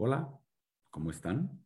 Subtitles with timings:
[0.00, 0.32] Hola,
[0.90, 1.60] ¿cómo están?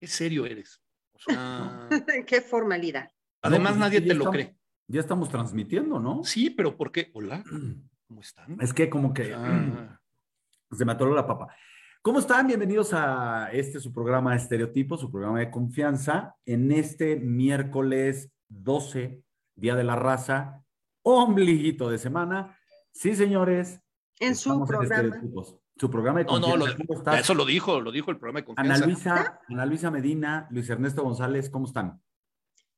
[0.00, 0.82] Qué serio eres.
[1.12, 1.86] O sea,
[2.26, 3.10] Qué formalidad.
[3.42, 4.56] además No, pues, nadie te lo cree.
[4.86, 6.24] Ya estamos transmitiendo, ¿no?
[6.24, 7.10] Sí, pero ¿por qué?
[7.12, 7.44] Hola,
[8.08, 8.58] ¿cómo están?
[8.62, 10.00] Es que como que Ah,
[10.72, 11.54] se me atoró la papa.
[12.00, 12.46] ¿Cómo están?
[12.46, 19.22] Bienvenidos a este su programa Estereotipo, su programa de confianza, en este miércoles 12,
[19.54, 20.64] Día de la Raza,
[21.02, 22.58] ombliguito de semana.
[22.90, 23.82] Sí, señores.
[24.18, 25.04] En su programa.
[25.04, 25.57] Estereotipos.
[25.78, 26.78] Su programa de no, no, confianza.
[26.78, 27.20] lo, ¿Cómo estás?
[27.20, 28.86] eso lo dijo, lo dijo el programa de Ana confianza.
[28.86, 32.00] Luisa, Ana Luisa Medina, Luis Ernesto González, ¿cómo están?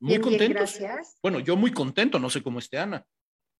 [0.01, 0.79] Muy Bien, bien, contentos.
[0.79, 1.19] gracias.
[1.23, 3.07] Bueno, yo muy contento, no sé cómo esté Ana.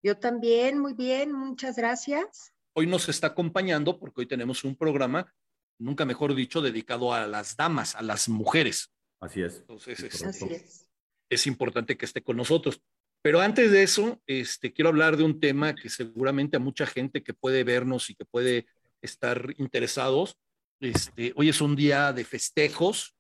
[0.03, 2.53] Yo también, muy bien, muchas gracias.
[2.75, 5.33] Hoy nos está acompañando porque hoy tenemos un programa,
[5.79, 8.93] nunca mejor dicho, dedicado a las damas, a las mujeres.
[9.21, 9.59] Así es.
[9.61, 10.29] Entonces, correcto.
[10.29, 10.87] Así es.
[11.31, 12.81] es importante que esté con nosotros.
[13.23, 17.23] Pero antes de eso, este, quiero hablar de un tema que seguramente a mucha gente
[17.23, 18.67] que puede vernos y que puede
[19.03, 20.37] estar interesados.
[20.81, 23.15] Este, hoy es un día de festejos.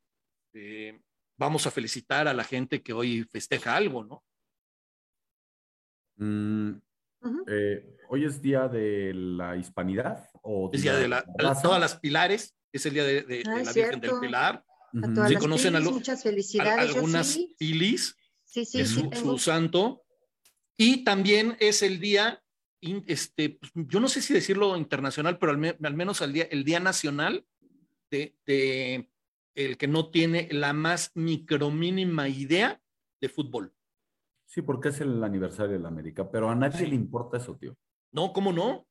[0.54, 1.00] eh,
[1.38, 4.22] vamos a felicitar a la gente que hoy festeja algo, ¿no?
[6.16, 6.72] Mm,
[7.48, 10.28] eh, ¿Hoy es día de la hispanidad?
[10.42, 11.24] O Es día de la,
[11.62, 14.20] todas las pilares, es el día de, de- de Ah, la Virgen del.
[14.20, 14.64] Pilar.
[14.92, 15.14] A Ujú.
[15.14, 16.88] todas ¿Sí las conocen pilis, muchas felicidades.
[16.90, 17.54] yo algunas sí.
[17.56, 19.30] pilis Sí, sí, de sí, su, tengo.
[19.32, 20.02] su santo.
[20.76, 22.42] Y también es el día,
[22.80, 26.32] in- este, pues, yo no sé si decirlo internacional, pero al, me- al menos el
[26.32, 27.44] día, el día nacional
[28.10, 29.10] de, de
[29.54, 32.80] el que no tiene la más micromínima idea
[33.20, 33.74] de fútbol.
[34.46, 36.86] Sí, porque es el aniversario de la América, pero a nadie Sí.
[36.86, 37.76] le importa eso, tío.
[38.12, 38.86] No, ¿cómo no?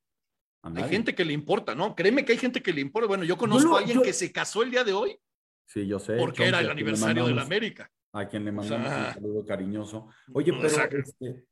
[0.62, 1.94] Hay gente que le importa, ¿no?
[1.94, 3.08] Créeme que hay gente que le importa.
[3.08, 5.18] Bueno, yo conozco a alguien yo- que se casó el día de hoy
[5.66, 6.16] Sí, yo sé.
[6.16, 7.90] porque era el aniversario de la mandamos- América.
[8.12, 10.08] A quien le O mandamos sea, un saludo cariñoso.
[10.34, 10.66] Oye, pero
[10.98, 11.44] este,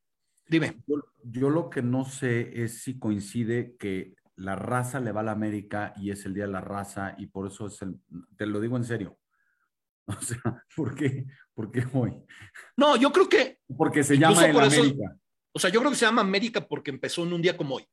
[0.49, 0.77] Dime.
[0.87, 5.25] yo, yo lo que no sé es si coincide que la raza le va a
[5.25, 7.97] la América y es el día de la raza y por eso es el,
[8.37, 9.19] te lo digo en serio.
[10.11, 10.41] O sea,
[10.75, 11.27] ¿por qué?
[11.53, 12.15] ¿Por qué hoy?
[12.79, 15.17] No, yo creo que, Porque se llama el eso- América.
[15.53, 17.85] o sea, yo creo que se llama América porque empezó en un día como hoy.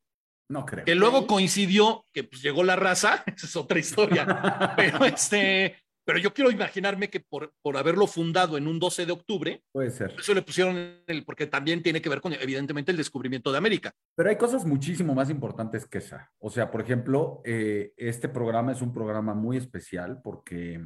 [0.47, 0.85] No creo.
[0.85, 4.25] que luego coincidió que pues, llegó la raza, esa es otra historia,
[4.77, 9.11] pero este, pero yo quiero imaginarme que por, por haberlo fundado en un 12 de
[9.11, 10.15] octubre, Puede ser.
[10.17, 13.91] eso le pusieron el, porque también tiene que ver con evidentemente el descubrimiento de América.
[14.15, 16.31] Pero hay cosas muchísimo más importantes que esa.
[16.39, 20.79] O sea, por ejemplo, eh, este programa es un programa muy especial porque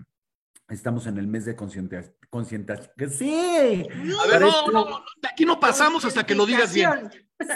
[0.70, 2.14] estamos en el mes de concientización.
[3.10, 3.88] ¡Sí!
[4.24, 7.10] A ver, no, no, no, de aquí no pasamos hasta que lo digas bien.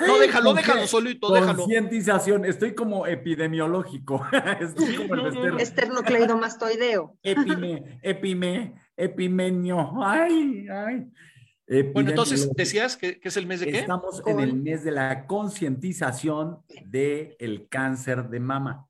[0.07, 1.59] No, déjalo, déjalo solito, déjalo.
[1.59, 2.45] Concientización.
[2.45, 4.25] Estoy como epidemiológico.
[4.59, 5.59] Estoy Sí, como no, el.
[5.59, 7.17] Esternocleidomastoideo.
[7.21, 9.91] Epime, epime, epimenio.
[10.03, 11.11] Ay, ay.
[11.93, 13.79] Bueno, entonces decías que, que es el mes de qué?
[13.79, 18.87] Estamos en el mes de la concientización del cáncer de mama.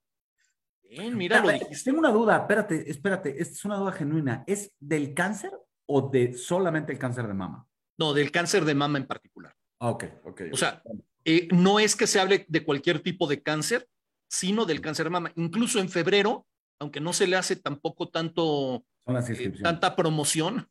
[0.93, 1.89] Bien, mira, lo Espérate, dijiste.
[1.89, 4.43] Tengo una duda, espérate, espérate, esta es una duda genuina.
[4.45, 5.51] ¿Es del cáncer
[5.87, 7.67] o de solamente el cáncer de mama?
[7.97, 9.55] No, del cáncer de mama en particular.
[9.79, 10.41] Ah, ok, ok.
[10.51, 10.83] O sea,
[11.25, 13.87] eh, no es que se hable de cualquier tipo de cáncer,
[14.29, 15.31] sino del cáncer de mama.
[15.35, 16.45] Incluso en febrero,
[16.79, 19.63] aunque no se le hace tampoco tanto, son las eh, inscripciones.
[19.63, 20.69] tanta promoción,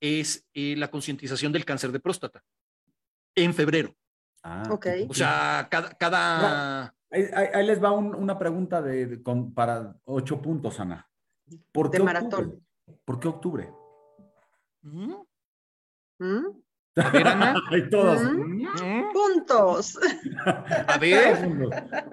[0.00, 2.42] es eh, la concientización del cáncer de próstata.
[3.34, 3.94] En febrero.
[4.42, 4.86] Ah, Ok.
[5.08, 5.90] O sea, cada...
[5.94, 6.95] cada...
[7.10, 11.08] Ahí, ahí- ahí les va un- una pregunta de, de- con- para ocho puntos, Ana.
[11.72, 12.40] ¿Por De qué maratón.
[12.44, 12.58] octubre?
[13.04, 13.72] ¿Por qué octubre?
[14.82, 15.14] ¿Mm?
[16.18, 16.46] ¿Mm?
[16.96, 17.60] A ver, Ana.
[17.70, 18.22] Hay todas.
[18.22, 18.62] ¿Mm?
[18.64, 19.12] ¿Mm?
[19.12, 19.98] Puntos.
[20.86, 21.48] A ver,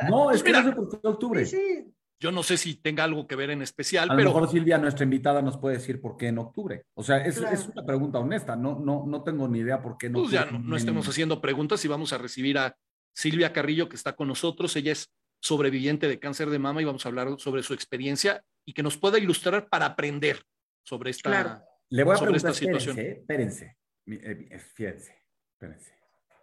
[0.09, 0.61] No, es que Mira.
[0.63, 1.45] no sé por qué octubre.
[1.45, 1.93] Sí, sí.
[2.19, 4.77] yo no sé si tenga algo que ver en especial, A lo pero mejor Silvia,
[4.77, 6.85] nuestra invitada, nos puede decir por qué en octubre.
[6.95, 7.53] O sea, es, Claro.
[7.55, 8.55] es una pregunta honesta.
[8.55, 11.41] No, no, no tengo ni idea por qué en pues ya no, no estemos haciendo
[11.41, 12.75] preguntas y vamos a recibir a
[13.13, 14.75] Silvia Carrillo, que está con nosotros.
[14.75, 18.74] Ella es sobreviviente de cáncer de mama y vamos a hablar sobre su experiencia y
[18.74, 20.44] que nos pueda ilustrar para aprender
[20.84, 21.29] sobre esta.
[21.29, 21.62] Claro.
[21.90, 22.97] Le voy a sobre preguntar, esta situación.
[23.00, 24.31] espérense, espérense.
[24.31, 25.16] Eh, eh, Fíjense,
[25.53, 25.94] espérense.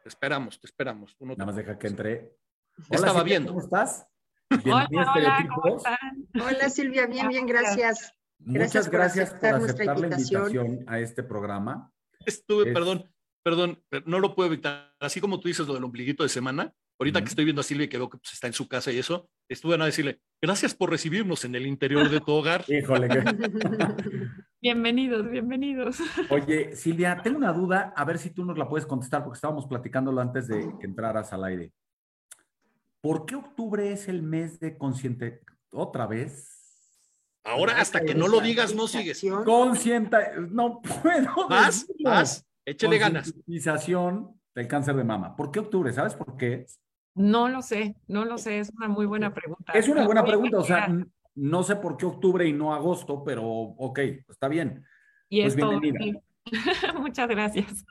[0.02, 1.16] Te esperamos, te esperamos.
[1.16, 2.36] Tú no te- Nada más deja que entre.
[2.90, 3.48] Estaba Silvia, viendo.
[3.52, 4.06] ¿Cómo estás?
[4.64, 5.48] Hola, hola.
[5.54, 5.98] ¿cómo están?
[6.40, 8.12] Hola Silvia, bien, bien, gracias.
[8.38, 10.42] Muchas Gracias por gracias por aceptar la invitación.
[10.66, 11.92] invitación a este programa.
[12.24, 14.94] Estuve, Es- perdón, perdón, pero no lo puedo evitar.
[15.00, 17.84] Así como tú dices lo del ombliguito de semana, ahorita que estoy viendo a Silvia
[17.86, 20.74] y que veo que pues, está en su casa y eso, estuve a decirle, gracias
[20.74, 22.64] por recibirnos en el interior de tu hogar.
[22.68, 23.08] Híjole.
[23.08, 23.24] que-
[24.62, 25.96] Bienvenidos, bienvenidos.
[26.28, 29.66] Oye, Silvia, tengo una duda, a ver si tú nos la puedes contestar, porque estábamos
[29.66, 31.72] platicándolo antes de que entraras al aire.
[33.00, 35.40] ¿Por qué octubre es el mes de consciente?
[35.72, 36.58] ¿Otra vez?
[37.42, 39.24] Ahora, hasta que no lo digas, no sigues.
[39.46, 40.18] Consciente,
[40.50, 41.48] no puedo.
[41.48, 42.10] Vas, decirlo.
[42.70, 43.34] Vas, échale ganas.
[44.54, 45.36] Del cáncer de mama.
[45.36, 45.92] ¿Por qué octubre?
[45.92, 46.66] ¿Sabes por qué?
[47.14, 49.72] No lo sé, no lo sé, es una muy buena pregunta.
[49.72, 50.88] Es una buena pregunta, o sea.
[51.36, 54.84] No sé por qué octubre y no agosto, pero ok, está bien.
[55.28, 55.80] Y pues esto,
[57.00, 57.84] muchas gracias.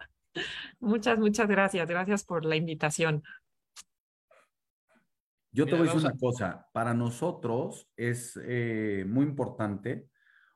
[0.79, 1.87] Muchas, muchas gracias.
[1.87, 3.23] Gracias por la invitación.
[5.51, 10.09] Yo te voy a decir una cosa, para nosotros es eh, muy importante.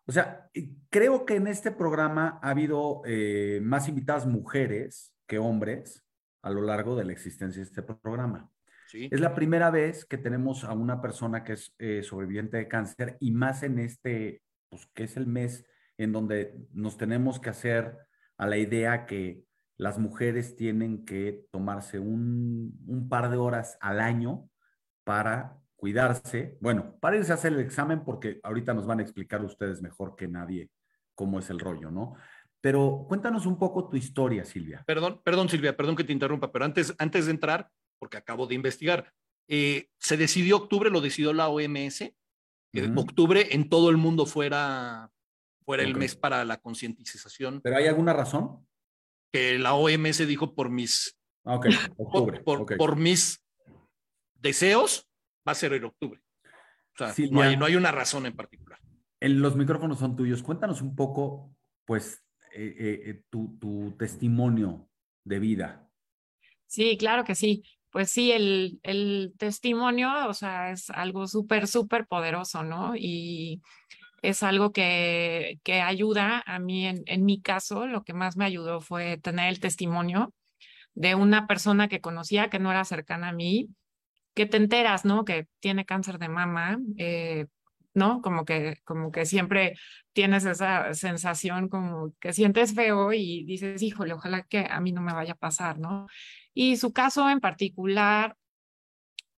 [0.06, 0.50] O sea,
[0.90, 6.04] creo que en este programa ha habido eh, más invitadas mujeres que hombres
[6.42, 8.50] a lo largo de la existencia de este programa.
[8.94, 13.18] Es la primera vez que tenemos a una persona que es eh, sobreviviente de cáncer
[13.20, 15.66] y más en este, pues que es el mes
[15.98, 17.98] en donde nos tenemos que hacer
[18.38, 19.46] a la idea que
[19.78, 24.48] las mujeres tienen que tomarse un, un par de horas al año
[25.04, 29.44] para cuidarse, bueno, para irse a hacer el examen porque ahorita nos van a explicar
[29.44, 30.70] ustedes mejor que nadie
[31.14, 32.16] cómo es el rollo, ¿no?
[32.62, 34.82] Pero cuéntanos un poco tu historia, Silvia.
[34.88, 37.70] Perdón, perdón, Silvia, perdón que te interrumpa, pero antes, antes de entrar,
[38.00, 39.12] porque acabo de investigar,
[39.50, 42.16] eh, se decidió octubre, lo decidió la OMS,
[42.72, 45.12] que octubre en todo el mundo fuera,
[45.66, 47.60] fuera el mes para la concientización.
[47.62, 48.66] ¿Pero hay alguna razón?
[49.34, 51.60] Que la OMS dijo por mis, ah,
[51.98, 53.44] octubre, por mis
[54.36, 55.10] deseos,
[55.48, 56.22] va a ser en octubre.
[56.94, 58.80] O sea, no, hay, no, hay, una razón en particular.
[59.20, 60.44] En los micrófonos son tuyos.
[60.44, 61.56] Cuéntanos un poco,
[61.86, 62.24] pues,
[62.54, 64.90] eh, eh, eh, tu, tu, testimonio
[65.24, 65.90] de vida.
[66.68, 67.64] Sí, claro que sí.
[67.90, 72.96] Pues sí, el, el testimonio, o sea, es algo súper, súper poderoso, ¿no?
[72.96, 73.62] Y
[74.22, 78.46] es algo que, que ayuda a mí, en, en mi caso, lo que más me
[78.46, 80.34] ayudó fue tener el testimonio
[80.96, 83.70] de una persona que conocía, que no era cercana a mí,
[84.34, 85.26] que te enteras, ¿no?
[85.26, 87.48] Que tiene cáncer de mama, eh,
[87.94, 88.22] ¿no?
[88.22, 89.76] Como que, como que siempre
[90.14, 95.02] tienes esa sensación como que sientes feo y dices, híjole, ojalá que a mí no
[95.02, 96.08] me vaya a pasar, ¿no?
[96.54, 98.36] Y su caso en particular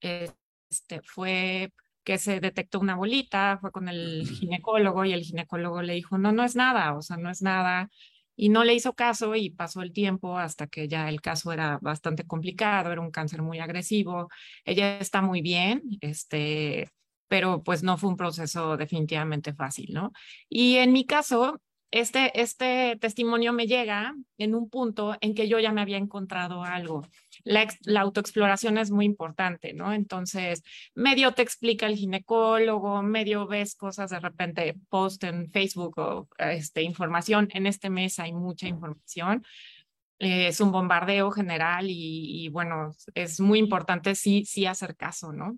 [0.02, 1.72] este, fue
[2.04, 6.32] que se detectó una bolita, fue con el ginecólogo y el ginecólogo le dijo, no,
[6.32, 7.90] no es nada, o sea, no es nada,
[8.36, 11.80] y no le hizo caso y pasó el tiempo hasta que ya el caso era
[11.82, 14.30] bastante complicado, era un cáncer muy agresivo.
[14.66, 16.90] Ella está muy bien, este,
[17.28, 20.12] pero pues no fue un proceso definitivamente fácil, ¿no?
[20.50, 21.62] Y en mi caso,
[21.96, 26.62] este, este testimonio me llega en un punto en que yo ya me había encontrado
[26.62, 27.08] algo.
[27.46, 27.66] La,
[28.02, 29.94] autoexploración es muy importante, ¿no?
[29.94, 30.62] Entonces,
[30.94, 36.82] medio te explica el ginecólogo, medio ves cosas de repente, post en Facebook o este,
[36.82, 37.48] información.
[37.54, 39.46] En este mes hay mucha información.
[40.20, 45.32] Eh, es un bombardeo general y, y, bueno, es muy importante sí, sí hacer caso,
[45.32, 45.58] ¿no?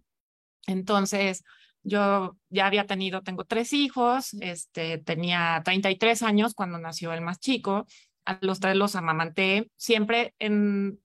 [0.68, 1.44] Entonces,
[1.88, 7.40] yo ya había tenido, tengo tres hijos, este, tenía 33 años cuando nació el más
[7.40, 7.86] chico,
[8.26, 11.00] a los tres los amamanté, siempre en,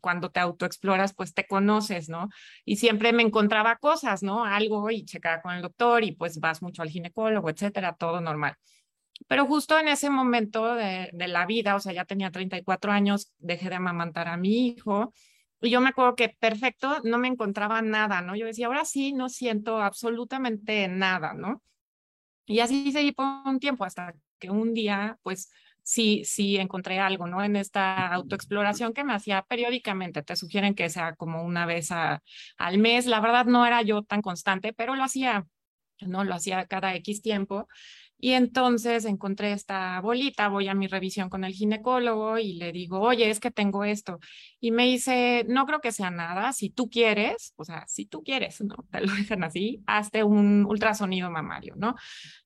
[0.00, 2.28] cuando te autoexploras, pues te conoces, ¿no?
[2.64, 4.44] Y siempre me encontraba cosas, ¿no?
[4.44, 8.54] Algo y checaba con el doctor y pues vas mucho al ginecólogo, etcétera, todo normal.
[9.26, 13.32] Pero justo en ese momento de, de la vida, o sea, ya tenía 34 años,
[13.38, 15.12] dejé de amamantar a mi hijo,
[15.60, 18.36] y yo me acuerdo que perfecto, no me encontraba nada, ¿no?
[18.36, 21.62] Yo decía, ahora sí, no siento absolutamente nada, ¿no?
[22.46, 25.50] Y así seguí por un tiempo hasta que un día, pues
[25.82, 27.42] sí, sí encontré algo, ¿no?
[27.42, 30.22] En esta autoexploración que me hacía periódicamente.
[30.22, 33.06] Te sugieren que sea como una vez al mes.
[33.06, 35.46] La verdad no era yo tan constante, pero lo hacía,
[36.00, 36.24] ¿no?
[36.24, 37.68] Lo hacía cada X tiempo.
[38.20, 43.00] Y entonces encontré esta bolita, voy a mi revisión con el ginecólogo y le digo,
[43.00, 44.18] oye, es que tengo esto.
[44.60, 48.24] Y me dice, no creo que sea nada, si tú quieres, o sea, si tú
[48.24, 48.74] quieres, ¿no?
[48.90, 51.94] Te lo dejan así, hazte un ultrasonido mamario, ¿no?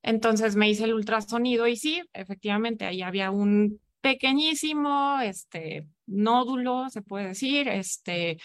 [0.02, 7.02] Entonces me hice el ultrasonido y sí, efectivamente, ahí había un pequeñísimo, este, nódulo, se
[7.02, 8.38] puede decir, este,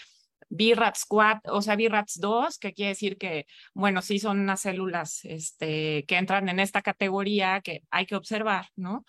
[0.48, 5.24] BRATS 4, o sea, BRATS 2, que quiere decir que, bueno, sí son unas células
[5.24, 9.04] este, que entran en esta categoría que hay que observar, ¿no?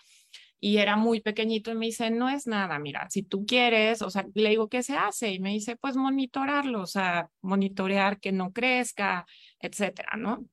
[0.62, 4.10] Y era muy pequeñito y me dice, no es nada, mira, si tú quieres, o
[4.10, 5.32] sea, le digo, ¿qué se hace?
[5.32, 9.24] Y me dice, pues monitorarlo, o sea, monitorear que no crezca,
[9.58, 10.44] etcétera, ¿no?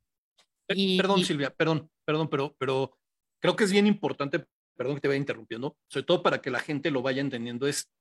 [0.69, 2.97] Y, perdón, Silvia, perdón, perdón, pero, pero
[3.39, 4.45] creo que es bien importante,
[4.77, 7.91] perdón que te vaya interrumpiendo, sobre todo para que la gente lo vaya entendiendo, es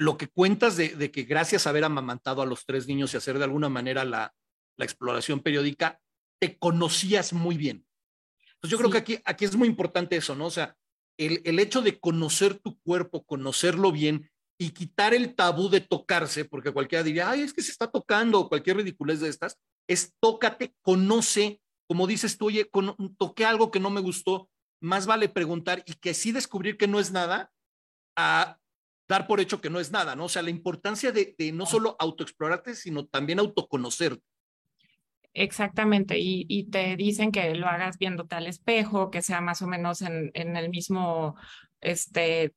[0.00, 3.36] lo que cuentas de, que gracias a haber amamantado a los tres niños y hacer
[3.36, 4.34] de alguna manera la,
[4.78, 6.00] exploración periódica,
[6.40, 7.84] te conocías muy bien.
[8.54, 10.46] Entonces yo creo que aquí, aquí es muy importante eso, ¿no?
[10.46, 10.74] O sea,
[11.18, 16.46] el, el hecho de conocer tu cuerpo, conocerlo bien y quitar el tabú de tocarse,
[16.46, 20.14] porque cualquiera diría, ay, es que se está tocando, o cualquier ridiculez de estas, es
[20.18, 22.70] tócate, conoce, como dices tú, oye,
[23.18, 24.48] toqué algo que no me gustó,
[24.80, 27.52] más vale preguntar y que sí descubrir que no es nada,
[28.16, 28.60] a
[29.10, 30.26] dar por hecho que no es nada, ¿no?
[30.26, 34.22] O sea, la importancia de, no solo autoexplorarte, sino también autoconocerte.
[35.34, 39.66] Exactamente, y, y, te dicen que lo hagas viéndote al espejo, que sea más o
[39.66, 41.36] menos en, en el mismo
[41.80, 42.54] este,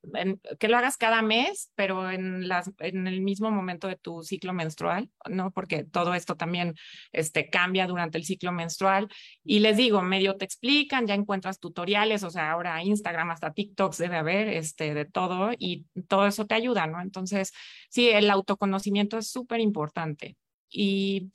[0.60, 4.54] que lo hagas cada mes, pero en, las, en el mismo momento de tu ciclo
[4.54, 5.52] menstrual, ¿no?
[5.52, 6.76] Porque todo esto también
[7.12, 9.08] este, cambia durante el ciclo menstrual.
[9.44, 13.98] Y les digo, medio te explican, ya encuentras tutoriales, o sea, ahora Instagram, hasta TikToks
[13.98, 17.02] debe haber este, de todo y todo eso te ayuda, ¿no?
[17.02, 17.54] Entonces,
[17.90, 20.36] sí, el autoconocimiento es súper importante.
[20.70, 21.32] Y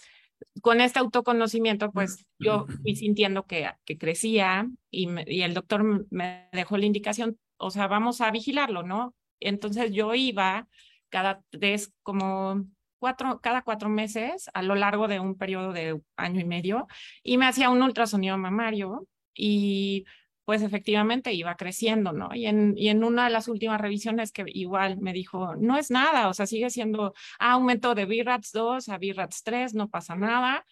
[0.60, 6.48] con este autoconocimiento, pues yo fui sintiendo que, que crecía y, y el doctor me
[6.52, 9.14] dejó la indicación, o sea, vamos a vigilarlo, ¿no?
[9.40, 10.68] Entonces yo iba
[11.10, 12.64] cada tres, como
[12.98, 16.86] cuatro, cada cuatro meses a lo largo de un periodo de año y medio
[17.22, 20.04] y me hacía un ultrasonido mamario y
[20.44, 22.30] pues efectivamente iba creciendo, ¿no?
[22.34, 25.90] Y en, y en una de las últimas revisiones que igual me dijo, no es
[25.90, 30.16] nada, o sea, sigue siendo ah, aumento de BRATS 2 a BRATS 3, no pasa
[30.16, 30.64] nada.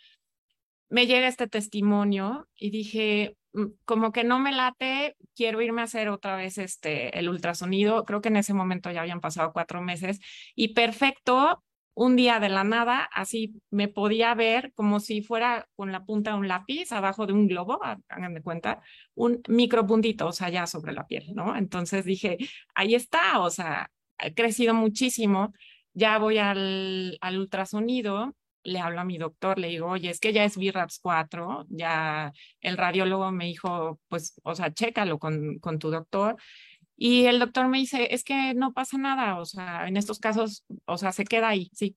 [0.88, 3.36] Me llega este testimonio y dije,
[3.84, 8.04] como que no me late, quiero irme a hacer otra vez este, el ultrasonido.
[8.04, 10.20] Creo que en ese momento ya habían pasado cuatro meses
[10.54, 11.62] y perfecto,
[11.94, 16.32] un día de la nada, así me podía ver como si fuera con la punta
[16.32, 18.82] de un lápiz abajo de un globo, hagan de cuenta,
[19.14, 21.56] un micropuntito, o sea, ya sobre la piel, ¿no?
[21.56, 22.36] Entonces dije,
[22.74, 25.54] ahí está, o sea, he crecido muchísimo,
[25.94, 28.34] ya voy al, al ultrasonido
[28.66, 32.32] le hablo a mi doctor, le digo, oye, es que ya es BRAPS 4, ya
[32.60, 36.36] el radiólogo me dijo, pues, o sea, chécalo con, con tu doctor.
[36.96, 40.64] Y el doctor me dice, es que no pasa nada, o sea, en estos casos,
[40.84, 41.96] o sea, se queda ahí, sí.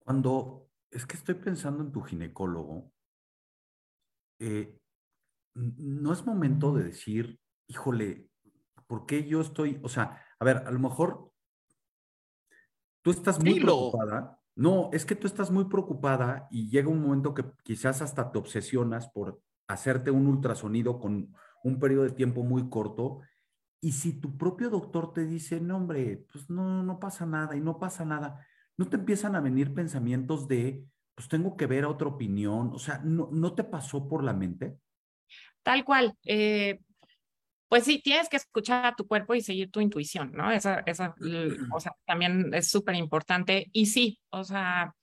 [0.00, 2.92] Cuando, es que estoy pensando en tu ginecólogo,
[4.40, 4.78] eh,
[5.54, 8.28] no es momento de decir, híjole,
[8.86, 11.32] ¿por qué yo estoy, o sea, a ver, a lo mejor
[13.02, 17.34] tú estás muy preocupada, no, es que tú estás muy preocupada y llega un momento
[17.34, 22.68] que quizás hasta te obsesionas por hacerte un ultrasonido con un periodo de tiempo muy
[22.68, 23.20] corto.
[23.80, 27.60] Y si tu propio doctor te dice, no, hombre, pues no, no pasa nada y
[27.60, 31.88] no pasa nada, no te empiezan a venir pensamientos de, pues tengo que ver a
[31.88, 32.70] otra opinión.
[32.72, 34.78] O sea, ¿no, no te pasó por la mente?
[35.62, 36.14] Tal cual.
[36.24, 36.80] Eh,
[37.72, 40.50] pues sí, tienes que escuchar a tu cuerpo y seguir tu intuición, ¿no?
[40.52, 41.14] Esa, esa
[41.72, 43.70] o sea, también es súper importante.
[43.72, 44.94] Y sí, o sea,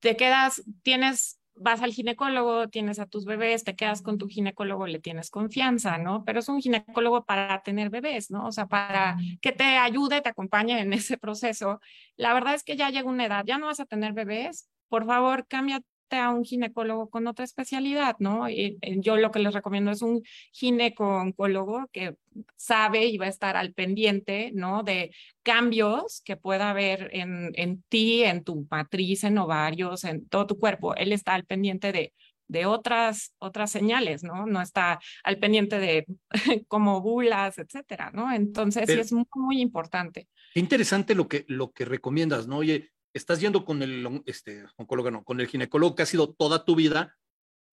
[0.00, 4.88] te quedas, tienes, vas al ginecólogo, tienes a tus bebés, te quedas con tu ginecólogo,
[4.88, 6.24] le tienes confianza, ¿no?
[6.24, 8.46] Pero es un ginecólogo para tener bebés, ¿no?
[8.46, 11.80] O sea, para que te ayude, te acompañe en ese proceso.
[12.16, 15.06] La verdad es que ya llega una edad, ya no vas a tener bebés, por
[15.06, 15.80] favor, cambia
[16.18, 18.48] a un ginecólogo con otra especialidad, ¿no?
[18.48, 22.16] Y, eh, yo lo que les recomiendo es un gineco-oncólogo que
[22.56, 24.82] sabe y va a estar al pendiente, ¿no?
[24.82, 30.46] De cambios que pueda haber en, en ti, en tu matriz, en ovarios, en todo
[30.46, 30.94] tu cuerpo.
[30.94, 32.12] Él está al pendiente de
[32.52, 34.46] de otras, otras señales, ¿no?
[34.46, 36.06] No está al pendiente de
[36.68, 38.32] como bulas, etcétera, ¿no?
[38.32, 40.28] Entonces, sí es muy, muy importante.
[40.54, 42.58] Interesante lo que, lo que recomiendas, ¿no?
[42.58, 46.64] Oye, estás yendo con el este, oncólogo, no, con el ginecólogo que ha sido toda
[46.64, 47.16] tu vida,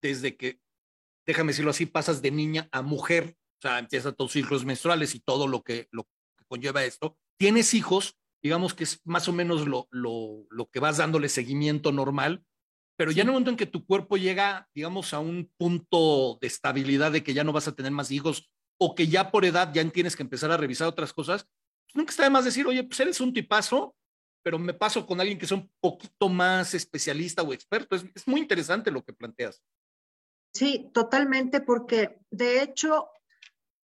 [0.01, 0.59] desde que,
[1.25, 5.19] déjame decirlo así, pasas de niña a mujer, o sea, empiezas tus ciclos menstruales y
[5.19, 7.17] todo lo que, lo que conlleva esto.
[7.37, 11.91] Tienes hijos, digamos que es más o menos lo, lo, lo que vas dándole seguimiento
[11.91, 12.43] normal,
[12.97, 16.47] pero ya en el momento en que tu cuerpo llega, digamos, a un punto de
[16.47, 19.73] estabilidad de que ya no vas a tener más hijos o que ya por edad
[19.73, 21.45] ya tienes que empezar a revisar otras cosas,
[21.85, 23.95] pues nunca está de más decir, oye, pues eres un tipazo,
[24.43, 27.95] pero me paso con alguien que sea un poquito más especialista o experto.
[27.95, 29.61] Es, muy interesante lo que planteas.
[30.53, 33.09] Sí, totalmente, porque de hecho,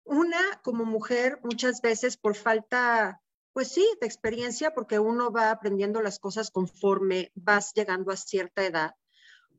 [0.03, 3.21] una como mujer muchas veces por falta,
[3.53, 8.65] pues sí, de experiencia, porque uno va aprendiendo las cosas conforme vas llegando a cierta
[8.65, 8.95] edad.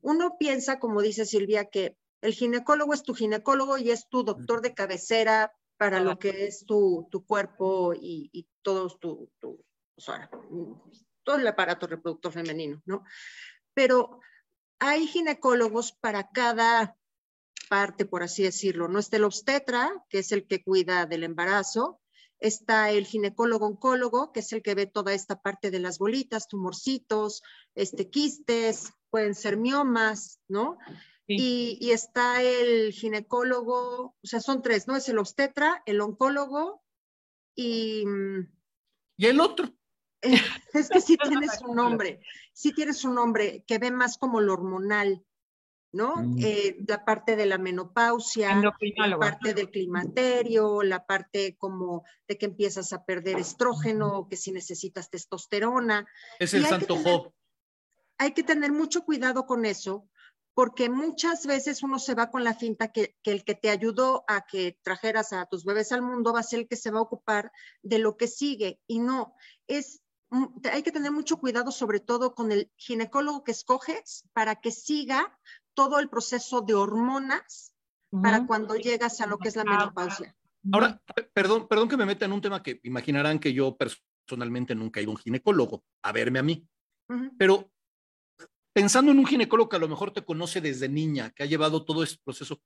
[0.01, 4.63] Uno piensa, como dice Silvia, que el ginecólogo es tu ginecólogo y es tu doctor
[4.63, 9.66] de cabecera para lo que es tu, tu cuerpo y, y todos tu, tu,
[9.97, 10.31] o sea,
[11.25, 13.05] todo el aparato reproductor femenino, ¿no?
[13.75, 14.21] Pero
[14.79, 16.97] hay ginecólogos para cada
[17.69, 18.89] parte, por así decirlo.
[18.89, 22.01] No está el obstetra, que es el que cuida del embarazo,
[22.39, 26.49] está el ginecólogo oncólogo, que es el que ve toda esta parte de las bolitas,
[26.49, 27.43] tumorcitos,
[27.75, 30.79] este, quistes, pueden ser miomas, ¿no?
[31.29, 34.95] Y, y, está el ginecólogo, o sea, son tres, ¿no?
[34.95, 36.85] Es el obstetra, el oncólogo
[37.57, 38.05] y...
[39.17, 39.73] Y el otro.
[40.73, 42.21] es que sí tienes un nombre,
[42.53, 45.25] sí tienes un nombre que ve más como lo hormonal,
[45.93, 46.17] ¿no?
[46.17, 46.39] Mm.
[46.43, 52.47] Eh, la parte de la menopausia, la parte del climaterio, la parte como de que
[52.47, 56.07] empiezas a perder estrógeno, que si necesitas testosterona.
[56.39, 57.33] Es el santo Job.
[58.19, 60.09] hay que tener mucho cuidado con eso,
[60.57, 64.47] porque muchas veces uno se va con la finta que, el que te ayudó a
[64.47, 67.03] que trajeras a tus bebés al mundo va a ser el que se va a
[67.03, 69.35] ocupar de lo que sigue y no,
[69.67, 70.01] es
[70.73, 75.39] hay que tener mucho cuidado sobre todo con el ginecólogo que escoges para que siga
[75.75, 77.75] todo el proceso de hormonas
[78.11, 80.35] para cuando llegas a lo que es la menopausia.
[80.73, 81.01] Ahora,
[81.33, 85.03] perdón, perdón que me meta en un tema que imaginarán que yo personalmente nunca he
[85.03, 86.67] ido a un ginecólogo a verme a mí,
[87.39, 87.71] pero
[88.73, 91.85] pensando en un ginecólogo que a lo mejor te conoce desde niña, que ha llevado
[91.85, 92.61] todo este proceso,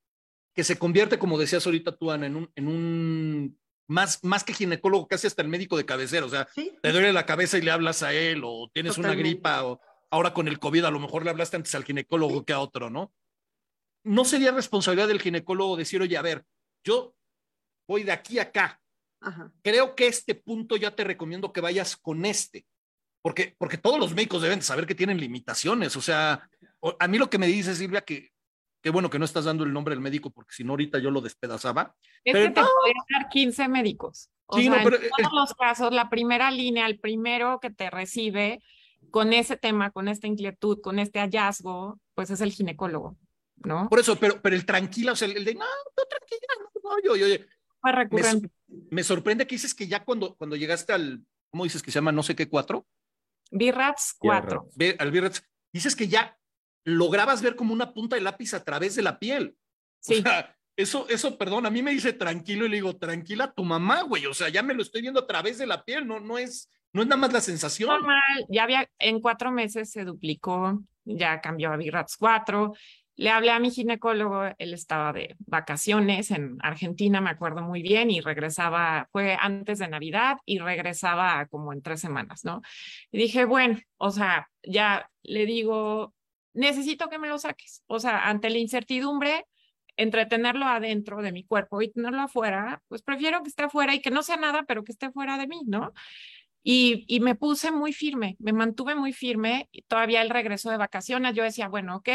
[0.55, 4.54] que se convierte, como decías ahorita tú, Ana, en un, en un más, más que
[4.54, 7.73] ginecólogo, casi hasta el médico de cabecera, o sea, te duele la cabeza y le
[7.73, 9.80] hablas a él, o tienes una gripa, o
[10.11, 12.88] ahora con el COVID a lo mejor le hablaste antes al ginecólogo que a otro,
[12.88, 13.12] ¿no?
[14.04, 16.44] No sería responsabilidad del ginecólogo decir, oye, a ver,
[16.85, 17.16] yo
[17.88, 18.80] voy de aquí a acá.
[19.61, 22.64] Creo que este punto ya te recomiendo que vayas con este,
[23.23, 25.97] porque, porque todos los médicos deben saber que tienen limitaciones.
[25.97, 26.49] O sea,
[26.99, 28.30] a mí lo que me dice Silvia, que
[28.83, 31.11] qué bueno que no estás dando el nombre del médico, porque si no ahorita yo
[31.11, 31.95] lo despedazaba.
[32.25, 34.31] Es que te podrían dar 15 médicos.
[34.47, 38.63] O sí, sea, en todos los casos, la primera línea, el primero que te recibe
[39.11, 43.17] con ese tema, con esta inquietud, con este hallazgo, pues es el ginecólogo,
[43.57, 43.89] ¿no?
[43.89, 47.03] Por eso, pero, pero el tranquila, o sea, el de, no, no, tranquila, no, no,
[47.03, 47.45] yo, yo, yo,
[48.91, 52.13] me, sorprende que dices que ya cuando, cuando llegaste al, ¿cómo dices que se llama?
[52.13, 52.87] No sé qué cuatro.
[53.51, 54.71] BIRATS 4.
[54.99, 56.39] Al BIRATS, dices que ya
[56.85, 59.57] lograbas ver como una punta de lápiz a través de la piel.
[60.01, 60.19] Sí.
[60.19, 63.65] O sea, eso, eso, perdón, a mí me dice tranquilo y le digo, tranquila tu
[63.65, 64.27] mamá, güey.
[64.27, 66.71] O sea, ya me lo estoy viendo a través de la piel, no, no es,
[66.93, 67.89] no es nada más la sensación.
[67.91, 72.73] Normal, ya había, en cuatro meses se duplicó, ya cambió a BIRATS 4
[73.21, 78.11] le hablé a mi ginecólogo, él estaba de vacaciones en Argentina, me acuerdo muy bien,
[78.11, 82.63] y regresaba, fue antes de Navidad y regresaba como en tres semanas, ¿no?
[83.13, 86.14] Y dije, bueno, o sea, ya le digo,
[86.61, 87.83] necesito que me lo saques.
[87.87, 89.46] O sea, ante la incertidumbre,
[89.96, 94.01] entre tenerlo adentro de mi cuerpo y tenerlo afuera, pues prefiero que esté afuera y
[94.01, 95.92] que no sea nada, pero que esté fuera de mí, ¿no?
[96.62, 99.68] Y, y, me puse muy firme, me mantuve muy firme.
[99.73, 102.09] Y todavía el regreso de vacaciones, yo decía, bueno, ok,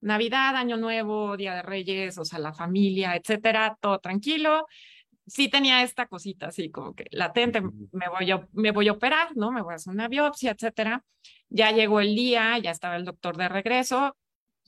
[0.00, 4.66] Navidad, Año Nuevo, Día de Reyes, o sea, la familia, etcétera, todo tranquilo.
[5.28, 9.36] Sí tenía esta cosita así como que latente, me voy a, me voy a operar,
[9.36, 9.52] ¿no?
[9.52, 11.04] Me voy a hacer una biopsia, etcétera.
[11.48, 14.16] Ya llegó el día, ya estaba el doctor de regreso,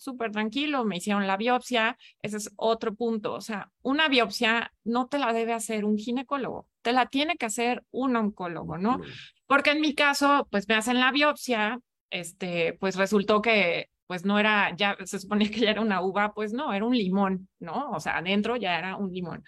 [0.00, 1.98] súper tranquilo, me hicieron la biopsia.
[2.22, 3.34] Ese es otro punto.
[3.34, 7.46] O sea, una biopsia no te la debe hacer un ginecólogo, te la tiene que
[7.46, 9.00] hacer un oncólogo, ¿no?
[9.46, 14.40] Porque en mi caso, pues me hacen la biopsia, este, pues resultó que pues no
[14.40, 17.92] era, ya se suponía que ya era una uva, pues no, era un limón, ¿no?
[17.92, 19.44] O sea, adentro ya era un limón.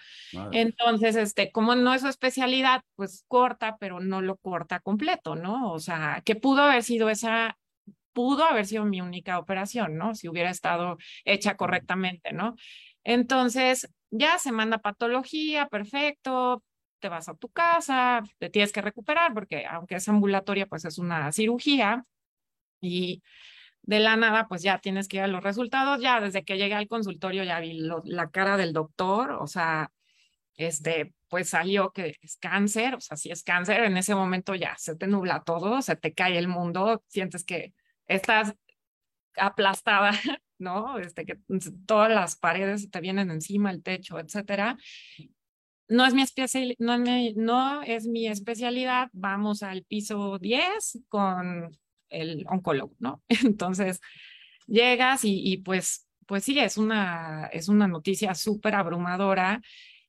[0.52, 5.72] Entonces, este, como no es su especialidad, pues corta, pero no lo corta completo, ¿no?
[5.72, 7.58] O sea, que pudo haber sido esa,
[8.12, 10.14] pudo haber sido mi única operación, ¿no?
[10.14, 12.54] Si hubiera estado hecha correctamente, ¿no?
[13.02, 16.62] Entonces, ya se manda patología, perfecto,
[17.00, 20.98] te vas a tu casa, te tienes que recuperar porque aunque es ambulatoria, pues es
[20.98, 22.04] una cirugía
[22.80, 23.24] y
[23.82, 26.00] de la nada, pues ya tienes que ir a los resultados.
[26.00, 29.90] Ya desde que llegué al consultorio ya vi la cara del doctor, o sea,
[30.56, 34.76] este, pues salió que es cáncer, o sea, si es cáncer, en ese momento ya
[34.78, 37.74] se te nubla todo, se te cae el mundo, sientes que
[38.06, 38.54] estás
[39.36, 40.10] aplastada,
[40.58, 40.98] ¿no?
[40.98, 41.38] Este, que
[41.86, 44.76] todas las paredes te vienen encima, el techo, etcétera.
[45.88, 51.76] No es mi, especial, no, es mi especialidad, vamos al piso 10 con
[52.12, 53.22] el oncólogo, ¿no?
[53.28, 54.00] Entonces,
[54.66, 59.60] llegas y, pues, pues sí, es una, es una noticia súper abrumadora.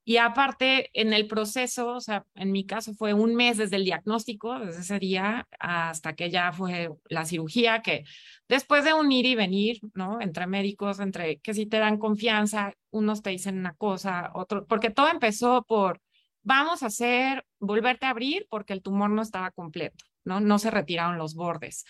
[0.06, 3.86] Y aparte, en el proceso, o sea, en mi caso fue un mes desde el
[3.86, 8.04] diagnóstico, desde ese día hasta que ya fue la cirugía, que
[8.50, 10.20] después de un ir y venir, ¿no?
[10.20, 14.90] Entre médicos, entre que si te dan confianza, unos te dicen una cosa, otro, porque
[14.90, 16.02] todo empezó por,
[16.42, 20.04] vamos a hacer, volverte a abrir porque el tumor no estaba completo.
[20.26, 20.40] ¿No?
[20.40, 21.86] No se retiraron los bordes.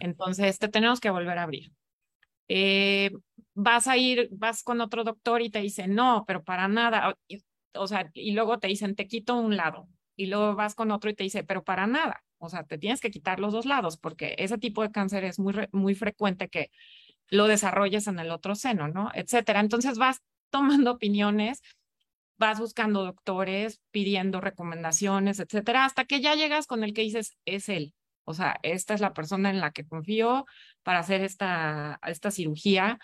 [0.00, 1.72] Entonces, te tenemos que volver a abrir.
[2.48, 3.10] Eh,
[3.54, 7.16] vas a ir, vas con otro doctor y te dice, no, pero para nada.
[7.74, 9.88] O sea, y luego te dicen, te quito un lado.
[10.16, 12.22] Y luego vas con otro y te dice, pero para nada.
[12.38, 15.38] O sea, te tienes que quitar los dos lados porque ese tipo de cáncer es
[15.38, 16.70] muy, muy frecuente que
[17.28, 19.10] lo desarrolles en el otro seno, ¿no?
[19.14, 19.60] Etcétera.
[19.60, 21.62] Entonces vas tomando opiniones
[22.38, 27.68] vas buscando doctores, pidiendo recomendaciones, etcétera, hasta que ya llegas con el que dices, es
[27.68, 27.94] él.
[28.24, 30.46] O sea, esta es la persona en la que confío
[30.82, 32.98] para hacer esta, esta cirugía.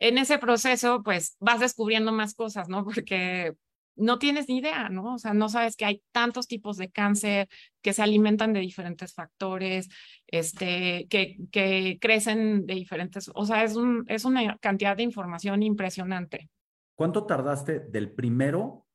[0.00, 2.84] En ese proceso, pues vas descubriendo más cosas, ¿no?
[2.84, 3.54] Porque
[3.94, 5.14] no tienes ni idea, ¿no?
[5.14, 7.48] O sea, no sabes que hay tantos tipos de cáncer
[7.82, 9.88] que se alimentan de diferentes factores,
[10.26, 15.62] este, que, que crecen de diferentes, o sea, es, un, es una cantidad de información
[15.62, 16.48] impresionante.
[16.94, 18.86] ¿Cuánto tardaste del primero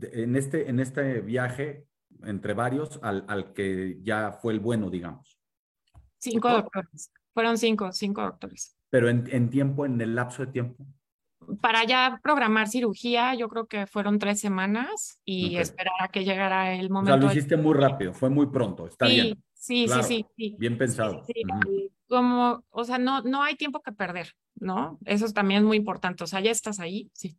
[0.00, 1.86] en, este, en este viaje
[2.22, 5.38] entre varios al, al que ya fue el bueno, digamos?
[6.18, 7.12] Cinco doctores.
[7.32, 8.76] Fueron cinco, cinco doctores.
[8.90, 10.86] Pero en, en tiempo, en el lapso de tiempo
[11.60, 16.74] para ya programar cirugía, yo creo que fueron tres semanas y esperar a que llegara
[16.74, 17.14] el momento.
[17.14, 19.42] O sea, lo hiciste muy rápido, fue muy pronto, está bien.
[19.52, 21.24] Sí, sí, sí, Bien pensado.
[22.08, 24.98] Como, o sea, no, no hay tiempo que perder, ¿no?
[25.04, 26.24] Eso también es muy importante.
[26.24, 27.38] O sea, ya estás ahí, sí.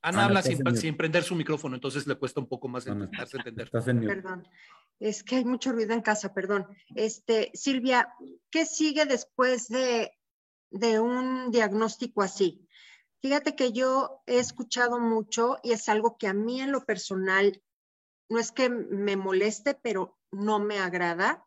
[0.00, 3.70] Ana, habla sin, sin, prender su micrófono, entonces le cuesta un poco más entender.
[3.70, 4.48] Perdón.
[4.98, 6.66] Es que hay mucho ruido en casa, perdón.
[6.96, 8.08] Este, Silvia,
[8.50, 10.12] ¿qué sigue después de,
[10.70, 12.66] de un diagnóstico así?
[13.20, 17.62] Fíjate que yo he escuchado mucho y es algo que a mí en lo personal
[18.28, 21.44] no es que me moleste, pero no me agrada,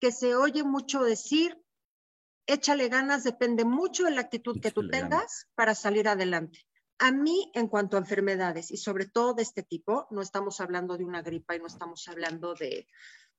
[0.00, 1.60] que se oye mucho decir,
[2.46, 6.66] échale ganas, depende mucho de la actitud que tú tengas para salir adelante.
[6.98, 10.96] A mí, en cuanto a enfermedades y sobre todo de este tipo, no estamos hablando
[10.96, 12.88] de una gripa y no estamos hablando de,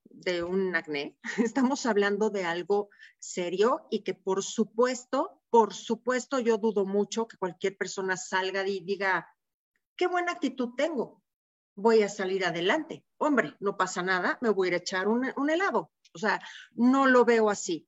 [0.06, 1.18] de un acné,
[1.54, 7.38] estamos hablando de algo serio y que por supuesto, por supuesto yo dudo mucho que
[7.38, 9.28] cualquier persona salga y diga,
[9.98, 11.22] qué buena actitud tengo,
[11.76, 13.06] voy a salir adelante.
[13.18, 15.92] Hombre, no pasa nada, me voy a ir a echar un, helado.
[16.14, 16.42] O sea,
[16.74, 17.88] no lo veo así.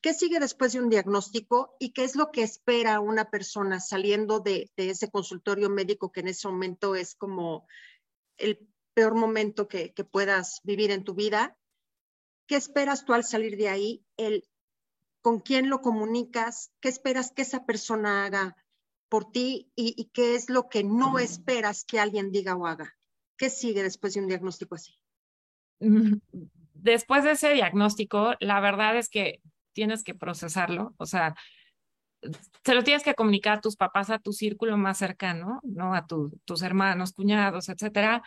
[0.00, 4.38] ¿Qué sigue después de un diagnóstico y qué es lo que espera una persona saliendo
[4.40, 7.66] de, de ese consultorio médico que en ese momento es como
[8.36, 8.68] el
[8.98, 11.56] peor momento que, puedas vivir en tu vida.
[12.48, 14.04] ¿Qué esperas tú al salir de ahí?
[14.16, 14.42] El,
[15.20, 16.72] ¿Con quién lo comunicas?
[16.80, 18.56] ¿Qué esperas que esa persona haga
[19.08, 19.70] por ti?
[19.76, 22.96] Y, qué es lo que no esperas que alguien diga o haga?
[23.36, 24.98] ¿Qué sigue después de un diagnóstico así?
[26.80, 29.40] Después de ese diagnóstico, la verdad es que
[29.72, 30.94] tienes que procesarlo.
[30.96, 31.34] O sea,
[32.64, 35.94] se lo tienes que comunicar a tus papás, a tu círculo más cercano, ¿no?
[35.94, 38.22] A tus hermanos, cuñados, etcétera.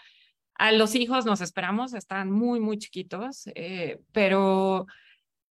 [0.55, 4.85] A los hijos nos esperamos, están muy, muy chiquitos, eh, pero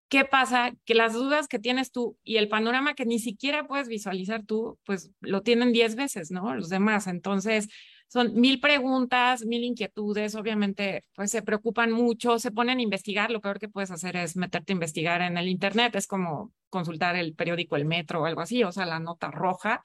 [0.08, 0.72] ¿qué pasa?
[0.84, 4.78] Que las dudas que tienes tú y el panorama que ni siquiera puedes visualizar tú,
[4.84, 6.54] pues lo tienen diez veces, ¿no?
[6.54, 7.06] Los demás.
[7.06, 7.68] Entonces,
[8.10, 13.40] son mil preguntas, mil inquietudes, obviamente, pues se preocupan mucho, se ponen a investigar, lo
[13.40, 17.34] peor que puedes hacer es meterte a investigar en el Internet, es como consultar el
[17.36, 19.84] periódico El Metro o algo así, o sea, la nota roja.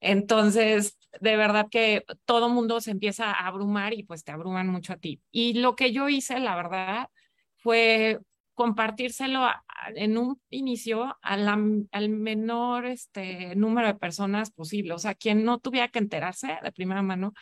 [0.00, 4.94] Entonces, de verdad que todo mundo se empieza a abrumar y pues te abruman mucho
[4.94, 5.20] a ti.
[5.30, 7.08] Y lo que yo hice, la verdad,
[7.58, 8.18] fue
[8.58, 9.48] compartírselo
[9.94, 15.86] en un inicio al menor este, número de personas posible, o sea, quien no tuviera
[15.86, 17.34] que enterarse de primera mano,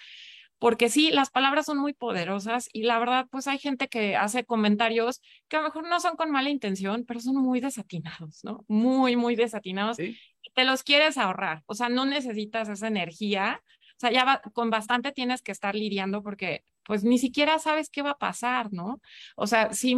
[0.59, 4.45] porque sí, las palabras son muy poderosas y la verdad, pues hay gente que hace
[4.45, 8.67] comentarios que a lo mejor no son con mala intención, pero son muy desatinados, ¿no?
[8.69, 9.97] Muy, muy desatinados.
[9.97, 10.19] ¿Sí?
[10.55, 13.61] te los quieres ahorrar, o sea, no necesitas esa energía,
[13.97, 18.03] o sea, ya con bastante tienes que estar lidiando porque pues ni siquiera sabes qué
[18.03, 19.01] va a pasar, ¿no?
[19.37, 19.97] O sea, sí,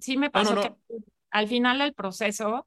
[0.00, 0.72] sí me pasó que
[1.30, 2.66] al final del proceso,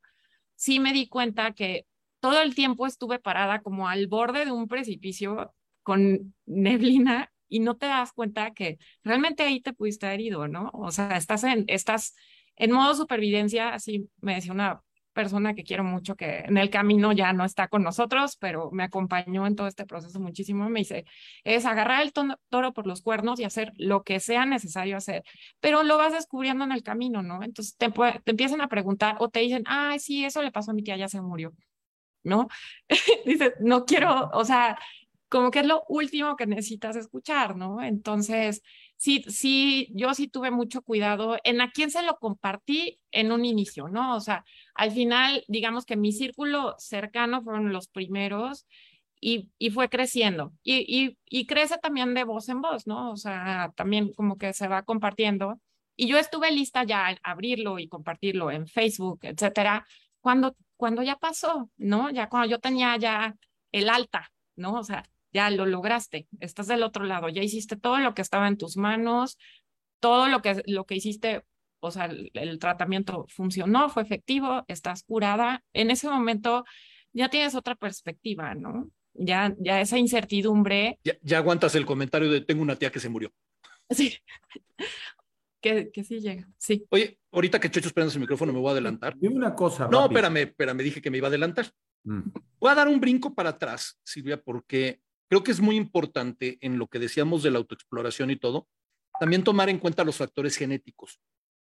[0.56, 1.86] sí me di cuenta que
[2.20, 7.76] todo el tiempo estuve parada como al borde de un precipicio con neblina y no
[7.76, 10.70] te das cuenta que realmente ahí te pudiste haber herido, ¿no?
[10.74, 12.16] O sea, estás en, estás
[12.56, 14.82] en modo supervivencia, así me decía una
[15.14, 18.84] persona que quiero mucho, que en el camino ya no está con nosotros, pero me
[18.84, 20.70] acompañó en todo este proceso muchísimo.
[20.70, 21.06] Me dice,
[21.44, 25.24] es agarrar el toro por los cuernos y hacer lo que sea necesario hacer,
[25.60, 27.44] pero lo vas descubriendo en el camino, ¿no?
[27.44, 30.74] Entonces te, te empiezan a preguntar o te dicen, ay, sí, eso le pasó a
[30.74, 31.54] mi tía, ya se murió,
[32.24, 32.48] ¿no?
[33.26, 34.78] Dice, no quiero, o sea,
[35.32, 37.82] como que es lo último que necesitas escuchar, ¿no?
[37.82, 38.62] Entonces,
[38.98, 43.46] sí, sí, yo sí tuve mucho cuidado en a quién se lo compartí en un
[43.46, 44.18] inicio, ¿no?
[44.18, 44.44] O sea,
[44.76, 48.66] al final, digamos que mi círculo cercano fueron los primeros
[49.20, 50.54] y, y fue creciendo.
[50.64, 53.12] Y, y, crece también de voz en voz, ¿no?
[53.12, 55.60] O sea, también como que se va compartiendo.
[55.96, 59.86] Y yo estuve lista ya a abrirlo y compartirlo en Facebook, etcétera,
[60.20, 62.10] cuando, cuando ya pasó, ¿no?
[62.10, 63.36] Ya cuando yo tenía ya
[63.72, 64.74] el alta, ¿no?
[64.80, 65.04] O sea,
[65.34, 68.78] ya lo lograste, estás del otro lado, ya hiciste todo lo que estaba en tus
[68.78, 69.38] manos,
[70.00, 71.44] todo lo que, lo que hiciste,
[71.82, 76.64] o sea, el, tratamiento funcionó, fue efectivo, estás curada, en ese momento
[77.12, 78.90] ya tienes otra perspectiva, ¿no?
[79.14, 81.00] Ya, ya esa incertidumbre.
[81.04, 83.34] Ya, ya aguantas el comentario de tengo una tía que se murió.
[83.90, 84.18] Sí.
[85.62, 86.86] que, que, sí llega, sí.
[86.90, 89.18] Oye, ahorita que Checho esperando su micrófono, me voy a adelantar.
[89.18, 89.88] Dime una cosa.
[89.90, 91.72] No, espérame, espérame, dije que me iba a adelantar.
[92.04, 92.22] Mm.
[92.60, 96.78] Voy a dar un brinco para atrás, Silvia, porque creo que es muy importante en
[96.78, 98.68] lo que decíamos de la autoexploración y todo,
[99.20, 101.20] también tomar en cuenta los factores genéticos.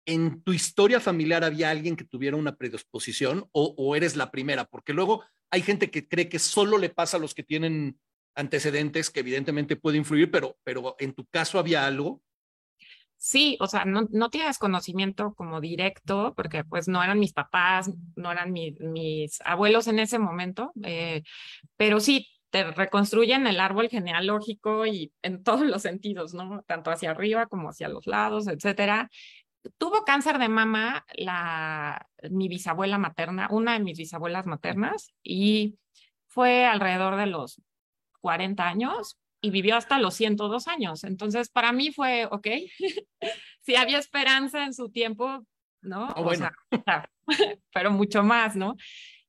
[0.05, 4.65] ¿En tu historia familiar había alguien que tuviera una predisposición o, eres la primera?
[4.65, 7.99] Porque luego hay gente que cree que solo le pasa a los que tienen
[8.35, 12.21] antecedentes, que evidentemente puede influir, pero, pero en tu caso había algo.
[13.17, 17.91] Sí, o sea, no, no tienes conocimiento como directo, porque pues no eran mis papás,
[18.15, 21.21] no eran mis abuelos en ese momento, eh,
[21.77, 26.63] pero sí, te reconstruyen el árbol genealógico y en todos los sentidos, ¿no?
[26.67, 29.09] Tanto hacia arriba como hacia los lados, etcétera.
[29.77, 35.77] Tuvo cáncer de mama la, mi bisabuela materna, una de mis bisabuelas maternas, y
[36.27, 37.61] fue alrededor de los
[38.21, 41.03] 40 años, y vivió hasta los 102 años.
[41.03, 42.47] Entonces, para mí fue, ok,
[43.61, 45.45] si había esperanza en su tiempo,
[45.81, 46.09] ¿no?
[46.15, 46.49] Ah, bueno.
[46.71, 47.09] o sea,
[47.73, 48.75] pero mucho más, ¿no?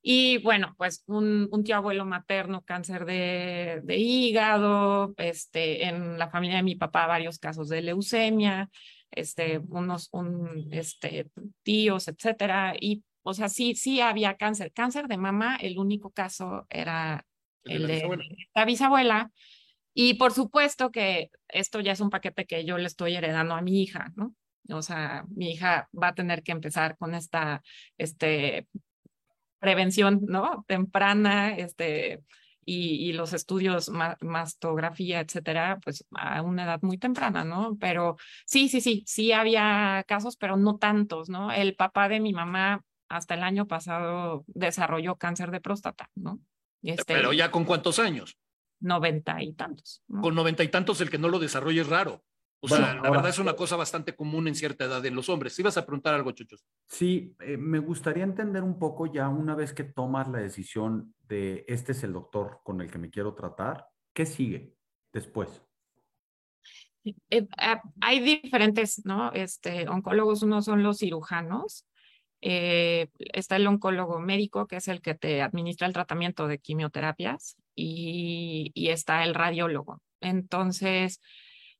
[0.04, 6.28] Y bueno, pues un, un tío abuelo materno, cáncer de, de, hígado, este, en la
[6.28, 8.68] familia de mi papá varios casos de leucemia,
[9.12, 11.30] este, unos un, este,
[11.62, 12.74] tíos, etcétera.
[12.78, 14.72] Y, o sea, sí, sí había cáncer.
[14.72, 17.24] Cáncer de mama, el único caso era
[17.64, 19.30] el, de, el de la bisabuela
[19.94, 23.62] y por supuesto que esto ya es un paquete que yo le estoy heredando a
[23.62, 24.34] mi hija, ¿no?
[24.70, 27.62] O sea, mi hija va a tener que empezar con esta
[27.98, 28.68] este,
[29.58, 30.64] prevención, ¿no?
[30.66, 32.22] Temprana, este,
[32.64, 37.76] y, y los estudios, ma mastografía, etcétera, pues a una edad muy temprana, ¿no?
[37.80, 41.52] Pero sí, sí, sí, sí había casos, pero no tantos, ¿no?
[41.52, 46.40] El papá de mi mamá hasta el año pasado desarrolló cáncer de próstata, ¿no?
[46.82, 48.36] Este, pero ya con cuántos años?
[48.82, 50.02] noventa y tantos.
[50.08, 50.20] ¿no?
[50.20, 52.24] Con noventa y tantos el que no lo desarrolle es raro.
[52.64, 55.16] O bueno, sea, la ahora, verdad es una cosa bastante común en cierta edad en
[55.16, 55.52] los hombres.
[55.52, 56.64] ¿Sí vas a preguntar algo, Chuchos?
[56.86, 61.64] Sí, eh, me gustaría entender un poco ya una vez que tomas la decisión de
[61.66, 64.76] este es el doctor con el que me quiero tratar, ¿qué sigue
[65.12, 65.62] después?
[67.04, 67.46] Eh, eh,
[68.00, 69.32] hay diferentes, ¿no?
[69.32, 71.86] Este, oncólogos, uno son los cirujanos,
[72.40, 77.56] eh, está el oncólogo médico, que es el que te administra el tratamiento de quimioterapias,
[77.74, 80.02] y, y, está el radiólogo.
[80.20, 81.20] Entonces,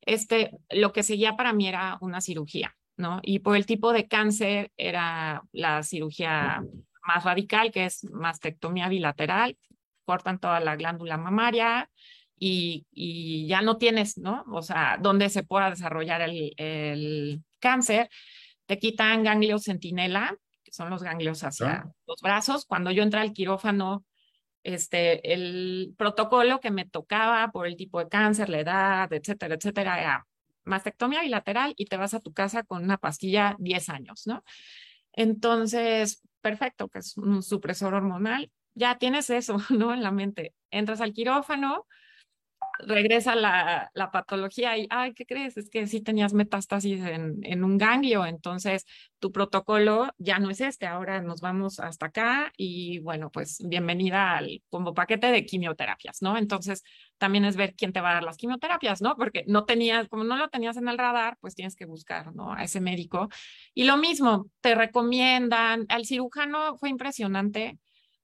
[0.07, 3.21] este, lo que seguía para mí era una cirugía, ¿no?
[3.23, 6.63] Y por el tipo de cáncer era la cirugía
[7.07, 9.57] más radical, que es mastectomía bilateral,
[10.05, 11.91] cortan toda la glándula mamaria
[12.39, 14.45] y, y ya no tienes, ¿no?
[14.53, 18.09] O sea, donde se pueda desarrollar el, el cáncer,
[18.67, 20.37] te quitan ganglios centinela,
[20.71, 21.93] son los ganglios hacia ¿Ah?
[22.07, 22.65] los brazos.
[22.65, 24.05] Cuando yo entré al quirófano,
[24.63, 30.01] este, el protocolo que me tocaba por el tipo de cáncer, la edad, etcétera, etcétera,
[30.01, 30.27] era
[30.65, 34.45] mastectomía bilateral y te vas a tu casa con una pastilla 10 años, ¿no?
[35.13, 39.93] Entonces, perfecto, que es un supresor hormonal, ya tienes eso, ¿no?
[39.93, 40.55] En la mente.
[40.71, 41.87] Entras al quirófano,
[42.87, 45.57] regresa la, la, patología y, ay, ¿qué crees?
[45.57, 48.87] Es que sí tenías metástasis en, en, un ganglio, entonces
[49.19, 54.37] tu protocolo ya no es este, ahora nos vamos hasta acá y bueno, pues bienvenida
[54.37, 56.37] al como paquete de quimioterapias, ¿no?
[56.37, 56.83] Entonces
[57.19, 59.17] también es ver quién te va a dar las quimioterapias, ¿no?
[59.17, 62.53] Porque no tenías, como no lo tenías en el radar, pues tienes que buscar, ¿no?
[62.53, 63.29] A ese médico.
[63.75, 67.79] Y lo mismo, te recomiendan, al cirujano fue impresionante,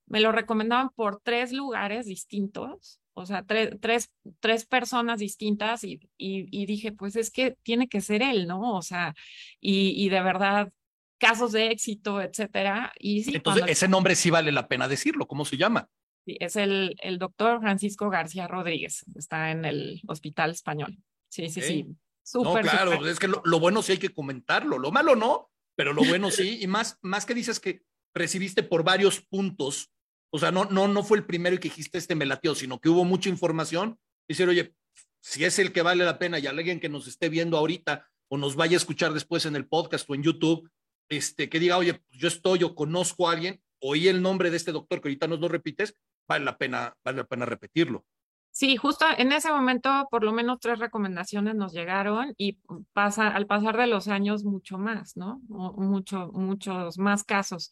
[0.06, 6.00] me lo recomendaban por tres lugares distintos o sea, tres, tres, tres personas distintas y,
[6.16, 8.76] y, y, dije, pues es que tiene que ser él, ¿no?
[8.76, 9.14] O sea,
[9.60, 10.72] y, y de verdad,
[11.18, 12.92] casos de éxito, etcétera.
[12.98, 13.72] Y sí, Entonces, cuando...
[13.72, 15.88] ese nombre sí vale la pena decirlo, ¿cómo se llama?
[16.24, 20.96] Sí, es el, el doctor Francisco García Rodríguez, está en el Hospital Español.
[21.28, 21.86] Sí, sí, sí.
[22.22, 25.50] Super, no, claro, es que lo, lo, bueno sí hay que comentarlo, lo malo no,
[25.74, 27.82] pero lo bueno sí, y más, más que dices que
[28.14, 29.90] recibiste por varios puntos
[30.30, 32.80] o sea, no, no, no fue el primero y que dijiste este me latió, sino
[32.80, 33.98] que hubo mucha información.
[34.26, 34.74] Y oye,
[35.20, 38.36] si es el que vale la pena y alguien que nos esté viendo ahorita o
[38.36, 40.70] nos vaya a escuchar después en el podcast o en YouTube,
[41.08, 44.72] este, que diga, oye, yo estoy o conozco a alguien, oí el nombre de este
[44.72, 45.94] doctor que ahorita nos lo repites,
[46.28, 48.04] vale la pena, vale la pena repetirlo.
[48.50, 52.58] Sí, justo en ese momento por lo menos tres recomendaciones nos llegaron y
[52.92, 55.40] pasa, al pasar de los años mucho más, ¿no?
[55.48, 57.70] Mucho, muchos más casos.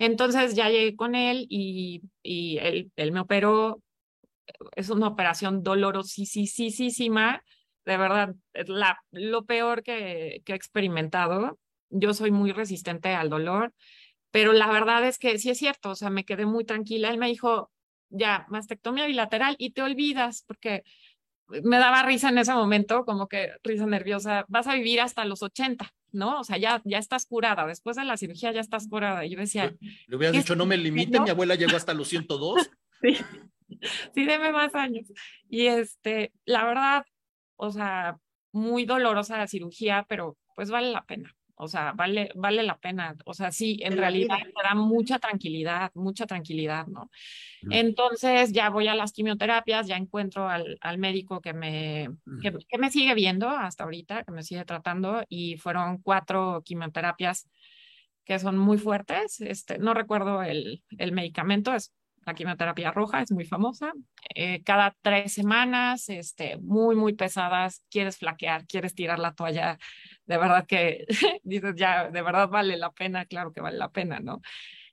[0.00, 3.82] Entonces ya llegué con él y, y él, me operó.
[4.74, 7.42] Es una operación dolorosísima.
[7.84, 11.58] De verdad, es la, lo peor que, que he experimentado.
[11.90, 13.74] Yo soy muy resistente al dolor,
[14.30, 15.90] pero la verdad es que sí es cierto.
[15.90, 17.10] O sea, me quedé muy tranquila.
[17.10, 17.70] Él me dijo,
[18.08, 20.82] ya, mastectomía bilateral y te olvidas, porque
[21.48, 25.42] me daba risa en ese momento, como que risa nerviosa, vas a vivir hasta los
[25.42, 25.92] 80.
[26.12, 26.40] ¿No?
[26.40, 29.24] O sea, ya, ya estás curada, después de la cirugía ya estás curada.
[29.24, 29.74] Y yo decía...
[30.06, 32.70] Le hubieras dicho, no me limite, mi abuela llegó hasta los 102.
[33.02, 33.16] Sí.
[34.14, 35.06] sí, deme más años.
[35.48, 37.06] Y este, la verdad,
[37.56, 38.18] o sea,
[38.52, 41.34] muy dolorosa la cirugía, pero pues vale la pena.
[41.60, 43.14] O sea, vale, vale la pena.
[43.26, 47.10] O sea, sí, en realidad te da mucha tranquilidad, mucha tranquilidad, ¿no?
[47.70, 52.08] Entonces ya voy a las quimioterapias, ya encuentro al, al médico que me,
[52.40, 57.46] que, que, me sigue viendo hasta ahorita, que me sigue tratando, y fueron cuatro quimioterapias
[58.24, 59.40] que son muy fuertes.
[59.40, 61.92] Este, no recuerdo el, el medicamento, es
[62.26, 63.92] la quimioterapia roja, es muy famosa.
[64.34, 69.78] Eh, cada tres semanas, este, muy, muy pesadas, quieres flaquear, quieres tirar la toalla.
[70.30, 71.06] De verdad que
[71.42, 74.40] dices, ya, de verdad vale la pena, claro que vale la pena, ¿no?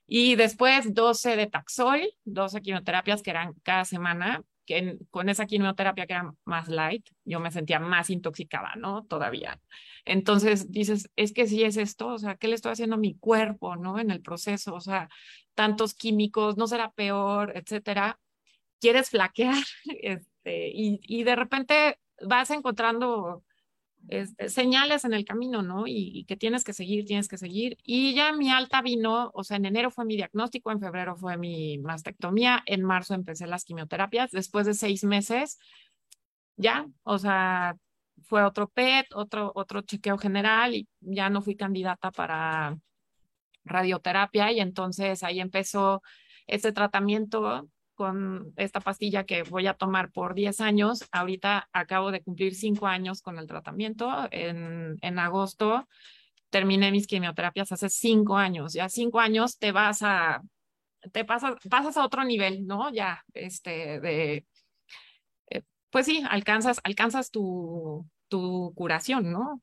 [0.04, 6.08] Y después 12 de Taxol, 12 quimioterapias que eran cada semana, que con esa quimioterapia
[6.08, 9.04] que era más light, yo me sentía más intoxicada, ¿no?
[9.04, 9.60] Todavía.
[10.04, 13.16] Entonces dices, es que sí es esto, o sea, ¿qué le estoy haciendo a mi
[13.16, 14.00] cuerpo, ¿no?
[14.00, 15.08] En el proceso, o sea,
[15.54, 18.18] tantos químicos, no será peor, etcétera.
[18.80, 19.62] Quieres flaquear,
[20.02, 23.44] este, y, y de repente vas encontrando
[24.08, 25.86] este, señales en el camino, ¿no?
[25.86, 27.78] Y, que tienes que seguir, tienes que seguir.
[27.82, 31.36] Y ya mi alta vino, o sea, en enero fue mi diagnóstico, en febrero fue
[31.36, 35.58] mi mastectomía, en marzo empecé las quimioterapias, después de seis meses,
[36.56, 37.76] ya, o sea,
[38.24, 42.76] fue otro PET, otro, otro chequeo general y ya no fui candidata para
[43.64, 46.02] radioterapia y entonces ahí empezó
[46.46, 47.68] este tratamiento
[47.98, 51.04] con esta pastilla que voy a tomar por 10 años.
[51.10, 54.28] Ahorita acabo de cumplir 5 años con el tratamiento.
[54.30, 55.88] En, en agosto
[56.48, 58.72] terminé mis quimioterapias hace 5 años.
[58.72, 60.42] Ya 5 años te vas a,
[61.12, 62.92] te pasas, pasas a otro nivel, ¿no?
[62.92, 64.46] Ya, este, de,
[65.50, 69.60] eh, pues sí, alcanzas, alcanzas tu, tu curación, ¿no?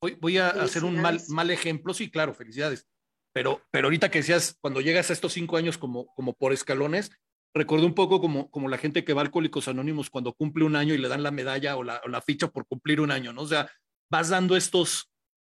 [0.00, 2.88] Voy, voy a hacer un mal, mal ejemplo, sí, claro, felicidades.
[3.32, 7.12] Pero, pero ahorita que decías, cuando llegas a estos cinco años como, como por escalones,
[7.54, 10.76] recuerdo un poco como, como la gente que va a Alcohólicos Anónimos cuando cumple un
[10.76, 13.32] año y le dan la medalla o la, o la ficha por cumplir un año,
[13.32, 13.42] ¿no?
[13.42, 13.70] O sea,
[14.10, 15.10] vas dando estos,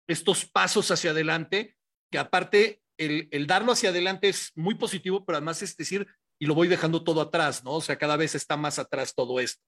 [0.06, 1.76] estos pasos hacia adelante,
[2.10, 6.06] que aparte el, el, darlo hacia adelante es muy positivo, pero además es decir,
[6.38, 7.72] y lo voy dejando todo atrás, ¿no?
[7.72, 9.62] O sea, cada vez está más atrás todo esto.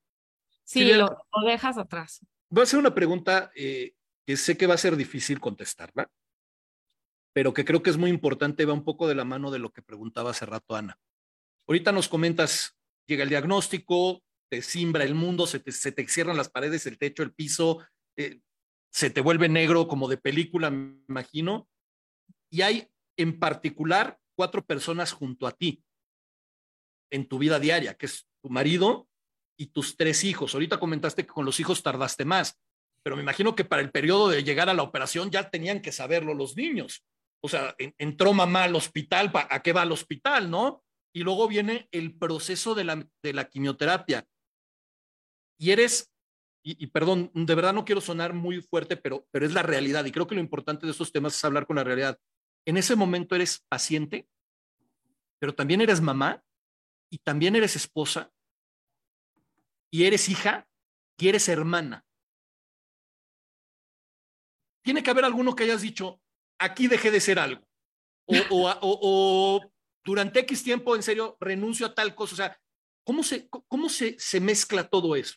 [0.65, 2.25] Sí, lo, lo, dejas atrás.
[2.51, 3.95] Voy a hacer una pregunta eh,
[4.27, 6.11] que sé que va a ser difícil contestarla,
[7.33, 9.71] pero que creo que es muy importante, va un poco de la mano de lo
[9.71, 10.99] que preguntaba hace rato Ana.
[11.67, 12.77] Ahorita nos comentas,
[13.07, 16.99] llega el diagnóstico, te simbra el mundo, se te, se te cierran las paredes, el
[16.99, 17.85] techo, el piso,
[18.17, 18.41] eh,
[18.93, 21.69] se te vuelve negro como de película, me imagino.
[22.51, 25.83] Y hay en particular cuatro personas junto a ti
[27.11, 29.09] en tu vida diaria, que es tu marido
[29.59, 30.55] y tus tres hijos.
[30.55, 32.59] Ahorita comentaste que con los hijos tardaste más,
[33.03, 35.93] pero me imagino que para el periodo de llegar a la operación ya tenían que
[35.93, 37.05] saberlo los niños.
[37.43, 40.83] O sea, entró mamá al hospital, ¿a qué va al hospital, no?
[41.17, 44.29] Y luego viene el proceso de la, de la quimioterapia.
[45.59, 46.13] Y eres,
[46.63, 50.05] y, perdón, de verdad no quiero sonar muy fuerte, pero, pero es la realidad.
[50.05, 52.21] Y creo que lo importante de estos temas es hablar con la realidad.
[52.67, 54.29] En ese momento eres paciente,
[55.39, 56.45] pero también eres mamá
[57.11, 58.31] y también eres esposa
[59.91, 60.69] y eres hija
[61.17, 62.05] y eres hermana.
[64.85, 66.21] Tiene que haber alguno que hayas dicho,
[66.59, 67.67] aquí dejé de ser algo.
[68.51, 69.73] O,
[70.07, 72.35] durante X tiempo, en serio, renuncio a tal cosa.
[72.35, 72.59] O sea,
[73.03, 75.35] ¿cómo se, cómo se, se mezcla todo eso?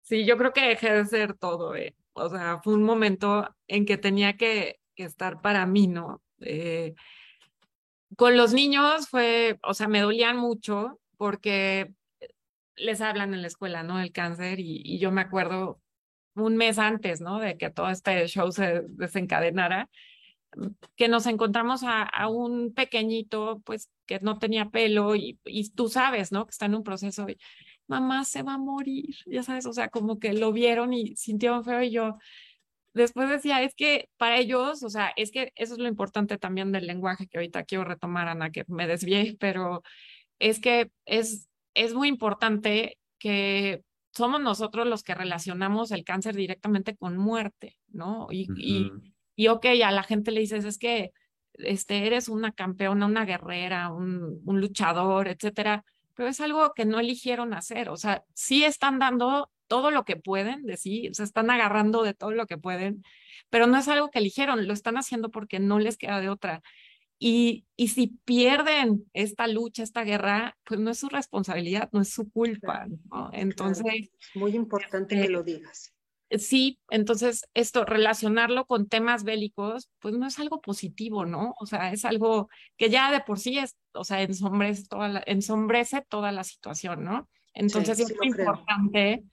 [0.00, 1.76] Sí, yo creo que dejé de ser todo.
[1.76, 1.94] Eh.
[2.14, 6.22] O sea, fue un momento en que tenía que, que estar para mí, ¿no?
[6.40, 6.94] Eh,
[8.16, 11.92] con los niños fue, o sea, me dolían mucho porque
[12.76, 14.00] les hablan en la escuela, ¿no?
[14.00, 15.82] El cáncer y, y yo me acuerdo
[16.34, 17.40] un mes antes, ¿no?
[17.40, 19.90] De que todo este show se desencadenara
[20.96, 25.88] que nos encontramos a, a, un pequeñito, pues que no tenía pelo y, y, tú
[25.88, 26.46] sabes, ¿no?
[26.46, 27.36] Que está en un proceso y
[27.86, 31.64] mamá se va a morir, ya sabes, o sea, como que lo vieron y sintieron
[31.64, 32.18] feo y yo
[32.94, 36.72] después decía, es que para ellos, o sea, es que eso es lo importante también
[36.72, 39.82] del lenguaje que ahorita quiero retomar, Ana, que me desvié, pero
[40.38, 43.82] es que es, es muy importante que
[44.12, 48.28] somos nosotros los que relacionamos el cáncer directamente con muerte, ¿no?
[48.30, 48.58] Y, uh -huh.
[48.58, 51.12] y y ok, a la gente le dices, es que
[51.54, 55.84] este, eres una campeona, una guerrera, un, un luchador, etcétera,
[56.14, 57.88] pero es algo que no eligieron hacer.
[57.88, 62.14] O sea, sí están dando todo lo que pueden de sí, se están agarrando de
[62.14, 63.04] todo lo que pueden,
[63.48, 66.60] pero no es algo que eligieron, lo están haciendo porque no les queda de otra.
[67.20, 72.08] Y, y si pierden esta lucha, esta guerra, pues no es su responsabilidad, no es
[72.08, 72.88] su culpa.
[72.88, 73.30] ¿no?
[73.32, 73.84] Entonces.
[73.84, 74.08] Claro.
[74.34, 75.94] Muy importante eh, que lo digas.
[76.30, 81.54] Sí, entonces esto, relacionarlo con temas bélicos, pues no es algo positivo, ¿no?
[81.60, 85.22] O sea, es algo que ya de por sí es, o sea, ensombrece toda la,
[85.26, 87.28] ensombrece toda la situación, ¿no?
[87.54, 89.24] Entonces es muy importante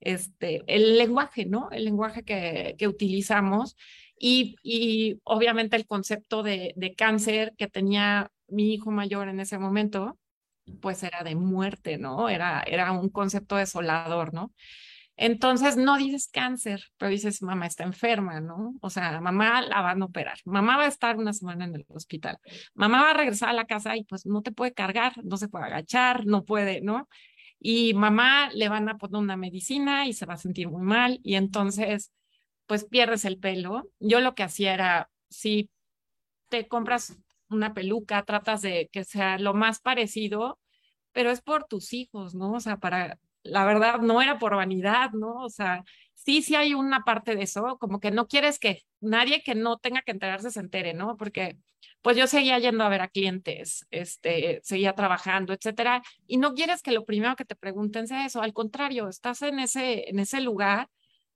[0.00, 1.68] este, el lenguaje, ¿no?
[1.70, 3.76] El lenguaje que, que utilizamos
[4.18, 9.58] y, y, obviamente el concepto de, de cáncer que tenía mi hijo mayor en ese
[9.58, 10.18] momento,
[10.80, 12.28] pues era de muerte, ¿no?
[12.28, 14.52] Era, era un concepto desolador, ¿no?
[15.16, 18.74] Entonces no dices cáncer, pero dices mamá está enferma, ¿no?
[18.80, 21.84] O sea, mamá la van a operar, mamá va a estar una semana en el
[21.88, 22.38] hospital,
[22.74, 25.48] mamá va a regresar a la casa y pues no te puede cargar, no se
[25.48, 27.08] puede agachar, no puede, ¿no?
[27.60, 31.20] Y mamá le van a poner una medicina y se va a sentir muy mal
[31.22, 32.12] y entonces
[32.66, 33.90] pues pierdes el pelo.
[34.00, 35.70] Yo lo que hacía era, si
[36.48, 37.16] te compras
[37.48, 40.58] una peluca, tratas de que sea lo más parecido,
[41.12, 42.52] pero es por tus hijos, ¿no?
[42.52, 45.36] O sea, para la verdad no era por vanidad, ¿no?
[45.36, 45.84] O sea,
[46.14, 49.78] sí, sí hay una parte de eso, como que no quieres que nadie que no
[49.78, 51.16] tenga que enterarse se entere, ¿no?
[51.16, 51.58] Porque
[52.02, 56.82] pues yo seguía yendo a ver a clientes, este, seguía trabajando, etcétera, y no quieres
[56.82, 60.40] que lo primero que te pregunten sea eso, al contrario, estás en ese, en ese
[60.40, 60.88] lugar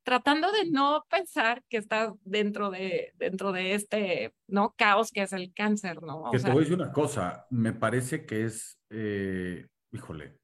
[0.03, 4.75] tratando de no pensar que estás dentro de, dentro de este, ¿no?
[4.77, 6.21] Caos que es el cáncer, ¿no?
[6.21, 10.38] O que te voy a decir una cosa, me parece que es, eh, híjole,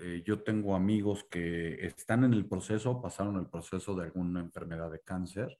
[0.00, 4.90] eh, yo tengo amigos que están en el proceso, pasaron el proceso de alguna enfermedad
[4.90, 5.56] de cáncer,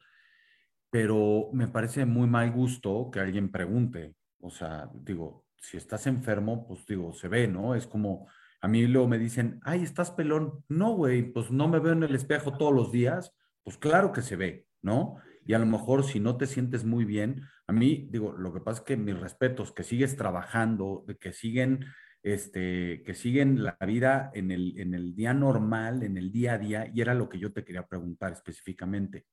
[0.91, 4.15] pero me parece muy mal gusto que alguien pregunte.
[4.41, 7.75] O sea, digo, si estás enfermo, pues digo, se ve, ¿no?
[7.75, 8.29] Es como,
[8.61, 10.65] a mí luego me dicen, ay, estás pelón.
[10.69, 13.35] No, güey, pues no me veo en el espejo todos los días.
[13.63, 15.17] Pues claro que se ve, ¿no?
[15.47, 18.61] Y a lo mejor si no te sientes muy bien, a mí, digo, lo que
[18.61, 21.85] pasa es que mis respetos, que sigues trabajando, que siguen
[22.25, 26.59] este, que siguen la vida en el, en el día normal, en el día a
[26.59, 29.27] día, y era lo que yo te quería preguntar específicamente.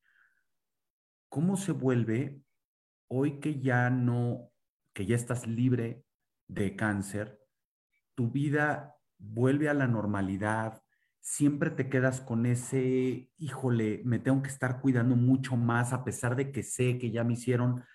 [1.30, 2.42] ¿Cómo se vuelve
[3.08, 4.52] hoy que ya no,
[4.94, 6.04] que ya estás libre
[6.50, 7.40] de cáncer,
[8.14, 10.84] tu vida vuelve a la normalidad?
[11.22, 16.36] Siempre te quedas con ese, híjole, me tengo que estar cuidando mucho más a pesar
[16.36, 17.86] de que sé que ya me hicieron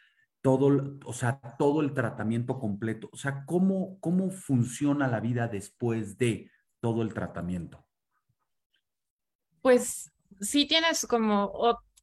[0.43, 3.09] todo, o sea, todo el tratamiento completo.
[3.13, 7.85] O sea, ¿cómo, cómo funciona la vida después de todo el tratamiento?
[9.63, 11.53] Pues sí tienes como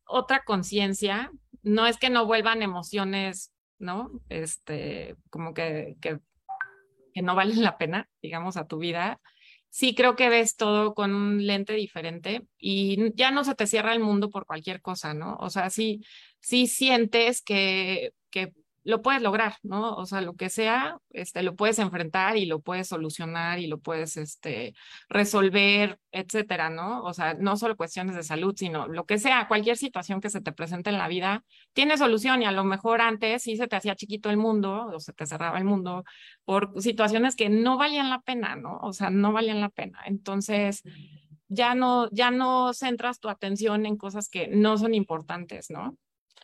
[0.05, 1.31] otra conciencia.
[1.61, 4.11] No es que no vuelvan emociones, ¿no?
[4.29, 6.19] Este, como que, que,
[7.13, 9.21] que no valen la pena, digamos, a tu vida
[9.73, 13.93] sí creo que ves todo con un lente diferente y ya no se te cierra
[13.93, 15.35] el mundo por cualquier cosa, ¿no?
[15.37, 16.05] O sea, sí,
[16.39, 18.53] sí sientes que, que
[18.83, 19.95] lo puedes lograr, ¿no?
[19.95, 23.79] O sea, lo que sea, este, lo puedes enfrentar y lo puedes solucionar y lo
[23.79, 24.73] puedes, este,
[25.09, 27.01] resolver, etcétera, ¿no?
[27.03, 30.41] O sea, no solo cuestiones de salud, sino lo que sea, cualquier situación que se
[30.41, 33.75] te presente en la vida, tiene solución y a lo mejor antes sí se te
[33.77, 36.03] hacía chiquito el mundo o se te cerraba el mundo
[36.43, 38.79] por situaciones que no valían la pena, ¿no?
[38.81, 39.99] O sea, no valían la pena.
[40.05, 40.83] Entonces,
[41.47, 45.97] ya no, ya no centras tu atención en cosas que no son importantes, ¿no?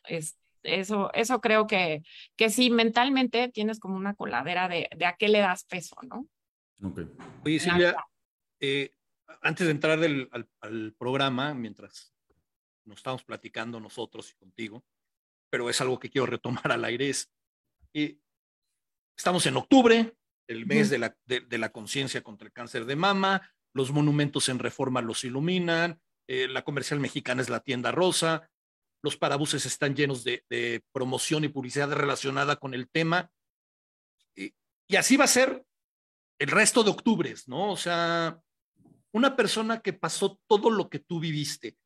[0.05, 2.03] Este, eso, eso creo que,
[2.35, 6.27] que sí, mentalmente tienes como una coladera de, de a qué le das peso, ¿no?
[6.81, 7.07] Okay.
[7.43, 7.95] Oye, Silvia,
[8.59, 8.93] eh,
[9.41, 12.13] antes de entrar del, al, al, programa, mientras
[12.85, 14.83] nos estamos platicando nosotros y contigo,
[15.49, 17.31] pero es algo que quiero retomar al aire, es,
[17.93, 18.17] eh,
[19.17, 20.13] estamos en octubre,
[20.47, 24.49] el mes de la, de, de la conciencia contra el cáncer de mama, los monumentos
[24.49, 28.49] en reforma los iluminan, eh, la comercial mexicana es la tienda rosa,
[29.01, 33.31] los parabuses están llenos de, promoción y publicidad relacionada con el tema.
[34.35, 34.53] Y,
[34.87, 35.65] y, así va a ser
[36.39, 37.71] el resto de octubres, ¿no?
[37.71, 38.39] O sea,
[39.11, 41.77] una persona que pasó todo lo que tú viviste,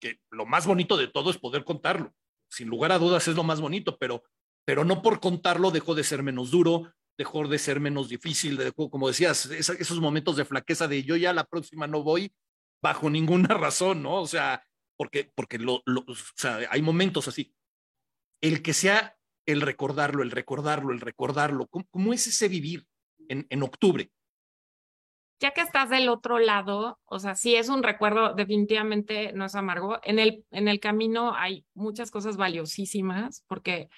[0.00, 2.14] que lo más bonito de todo es poder contarlo.
[2.50, 4.22] Sin lugar a dudas es lo más bonito, pero,
[4.64, 8.90] pero no por contarlo dejó de ser menos duro, dejó de ser menos difícil, dejó,
[8.90, 12.32] como decías, esos momentos de flaqueza de yo ya la próxima no voy
[12.82, 14.20] bajo ninguna razón, ¿no?
[14.20, 14.64] O sea,
[14.96, 17.54] porque, porque lo, o sea, hay momentos así.
[18.40, 19.16] El que sea
[19.46, 22.86] el recordarlo, el recordarlo, el recordarlo, ¿cómo, cómo es ese vivir
[23.28, 24.10] en, en octubre?
[25.40, 29.54] ya que estás del otro lado, o sea, sí es un recuerdo, definitivamente no es
[29.54, 29.98] amargo.
[30.02, 33.88] En el, en el camino hay muchas cosas valiosísimas porque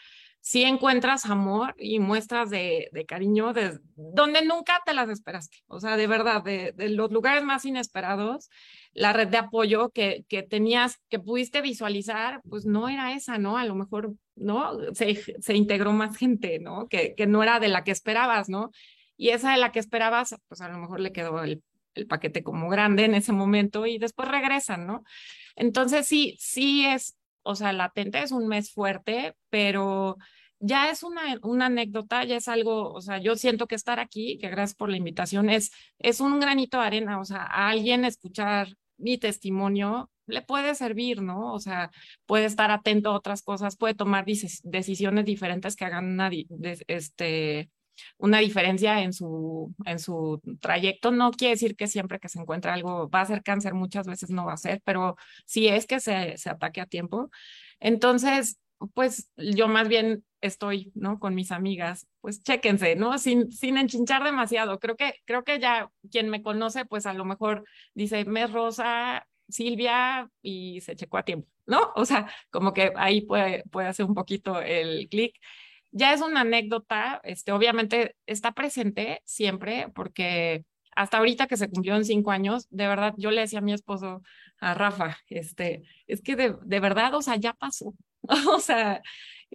[0.47, 5.57] si encuentras amor y muestras de, de, cariño de donde nunca te las esperaste.
[5.67, 8.49] O sea, de verdad, de, los lugares más inesperados,
[8.93, 13.59] la red de apoyo que, que tenías, que pudiste visualizar, pues no era esa, ¿no?
[13.59, 14.79] A lo mejor, ¿no?
[14.95, 16.87] Se, se integró más gente, ¿no?
[16.87, 18.71] Que, que no era de la que esperabas, ¿no?
[19.17, 21.65] Y esa de la que esperabas, pues a lo mejor le quedó el,
[21.97, 25.03] el paquete como grande en ese momento y después regresan, ¿no?
[25.57, 30.19] Entonces sí, sí es, o sea, latente es un mes fuerte, pero
[30.61, 34.39] ya es una, una anécdota, ya es algo, o sea, yo siento que estar aquí,
[34.39, 38.05] que gracias por la invitación, es, es un granito de arena, o sea, a alguien
[38.05, 41.53] escuchar mi testimonio le puede servir, ¿no?
[41.53, 41.91] O sea,
[42.27, 46.31] puede estar atento a otras cosas, puede tomar decisiones diferentes que hagan una,
[46.89, 47.71] este,
[48.19, 51.11] una diferencia en su, en su trayecto.
[51.13, 54.31] No quiere decir que siempre que se encuentre algo va a ser cáncer, muchas veces
[54.31, 57.31] no va a ser, pero sí es que se, se ataque a tiempo.
[57.79, 58.59] Entonces,
[58.95, 61.19] pues yo más bien estoy, ¿no?
[61.19, 63.19] Con mis amigas, pues chéquense, ¿no?
[63.19, 64.79] Sin, sin enchinchar demasiado.
[64.79, 67.65] Creo que, creo que ya quien me conoce, pues a lo mejor
[67.95, 71.93] dice, mes rosa, Silvia, y se checó a tiempo, ¿no?
[71.95, 75.35] O sea, como que ahí puede, puede hacer un poquito el clic.
[75.93, 80.65] Ya es una anécdota, este, obviamente está presente siempre, porque
[80.95, 83.73] hasta ahorita que se cumplió en cinco años, de verdad, yo le decía a mi
[83.73, 84.23] esposo,
[84.61, 87.95] a Rafa, este, es que de, de verdad, o sea, ya pasó,
[88.53, 89.03] o sea,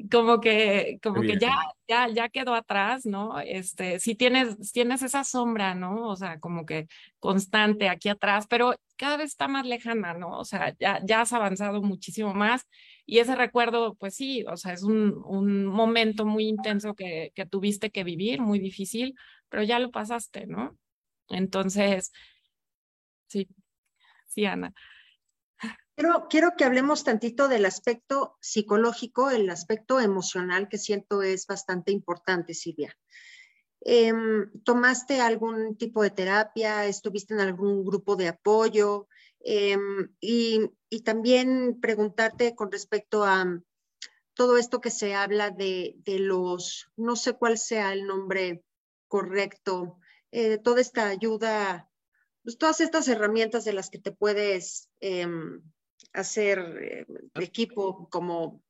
[0.09, 1.53] como que, como que ya,
[1.87, 3.39] ya, ya quedó atrás, ¿no?
[3.39, 6.07] Este, si tienes, tienes esa sombra, ¿no?
[6.07, 6.87] O sea, como que
[7.19, 10.37] constante aquí atrás, pero cada vez está más lejana, ¿no?
[10.39, 12.67] O sea, ya, ya has avanzado muchísimo más
[13.05, 17.45] y ese recuerdo, pues sí, o sea, es un, un momento muy intenso que, que
[17.45, 19.15] tuviste que vivir, muy difícil,
[19.49, 20.77] pero ya lo pasaste, ¿no?
[21.29, 22.11] Entonces,
[23.27, 23.47] sí,
[24.27, 24.73] sí, Ana.
[25.95, 32.53] Quiero, que hablemos tantito del aspecto psicológico, el aspecto emocional que siento es bastante importante,
[32.53, 32.97] Silvia.
[33.81, 36.85] Em, ¿Tomaste algún tipo de terapia?
[36.85, 39.07] ¿Estuviste en algún grupo de apoyo?
[39.41, 40.71] Em, y,
[41.03, 43.61] también preguntarte con respecto a
[44.33, 48.63] todo esto que se habla de, los, no sé cuál sea el nombre
[49.07, 49.99] correcto,
[50.31, 51.89] eh, toda esta ayuda,
[52.43, 55.61] pues todas estas herramientas de las que te puedes em,
[56.13, 58.63] hacer eh, equipo como,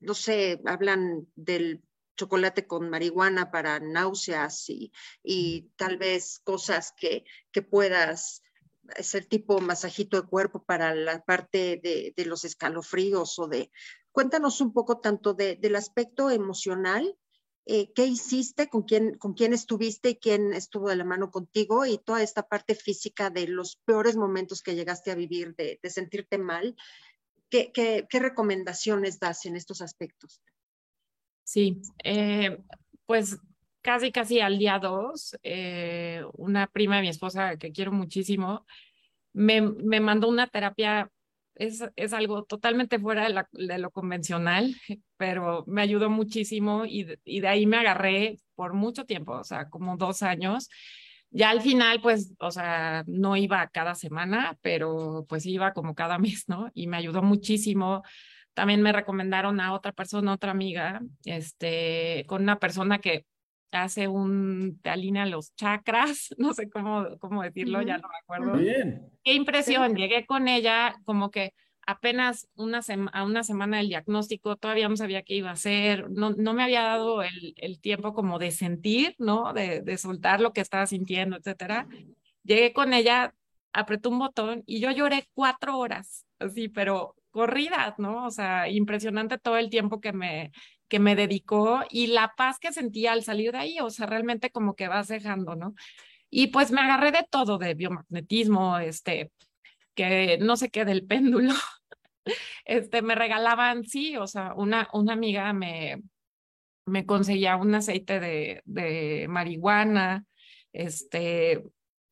[0.00, 1.82] no sé, hablan del
[2.16, 4.92] chocolate con marihuana para náuseas y,
[5.22, 8.42] y tal vez cosas que, que puedas
[8.96, 13.70] hacer tipo masajito de cuerpo para la parte de, de los escalofríos o de...
[14.10, 17.16] Cuéntanos un poco tanto de, del aspecto emocional
[17.64, 21.86] eh, qué hiciste, con quién, con quién estuviste y quién estuvo de la mano contigo
[21.86, 26.38] y toda esta parte física de los peores momentos que llegaste a vivir, de, sentirte
[26.38, 26.76] mal.
[27.48, 30.42] ¿Qué, ¿Qué, qué, recomendaciones das en estos aspectos?
[31.44, 32.58] Sí, eh,
[33.06, 33.38] pues
[33.80, 38.66] casi, casi al día dos, eh, una prima de mi esposa que quiero muchísimo,
[39.32, 41.10] me, me mandó una terapia
[41.54, 44.74] es, es algo totalmente fuera de, lo convencional,
[45.16, 49.68] pero me ayudó muchísimo y y de ahí me agarré por mucho tiempo, o sea,
[49.68, 50.68] como dos años.
[51.30, 56.18] Ya al final, pues, o sea, no iba cada semana, pero pues iba como cada
[56.18, 56.70] mes, ¿no?
[56.74, 58.02] Y me ayudó muchísimo.
[58.54, 63.24] También me recomendaron a otra persona, otra amiga, este, con una persona que
[63.78, 68.58] hace un, te alinea los chakras, no sé cómo, cómo decirlo, ya no me acuerdo.
[68.58, 69.10] Bien.
[69.24, 71.54] Qué impresión, llegué con ella como que
[71.86, 72.80] apenas una
[73.12, 76.62] a una semana del diagnóstico, todavía no sabía qué iba a hacer, no, no me
[76.62, 79.52] había dado el, el tiempo como de sentir, ¿no?
[79.52, 81.88] De, de soltar lo que estaba sintiendo, etcétera.
[82.44, 83.34] Llegué con ella,
[83.72, 88.26] apretó un botón y yo lloré cuatro horas, así, pero corridas, ¿no?
[88.26, 90.52] O sea, impresionante todo el tiempo que me,
[90.92, 94.50] que me dedicó y la paz que sentía al salir de ahí, o sea, realmente
[94.50, 95.74] como que vas dejando, ¿no?
[96.28, 99.32] Y pues me agarré de todo, de biomagnetismo, este,
[99.94, 101.54] que no sé qué, del péndulo.
[102.64, 106.02] Este, me regalaban, sí, o sea, una, una amiga me,
[106.86, 110.24] me conseguía un aceite de, de marihuana,
[110.72, 111.64] este,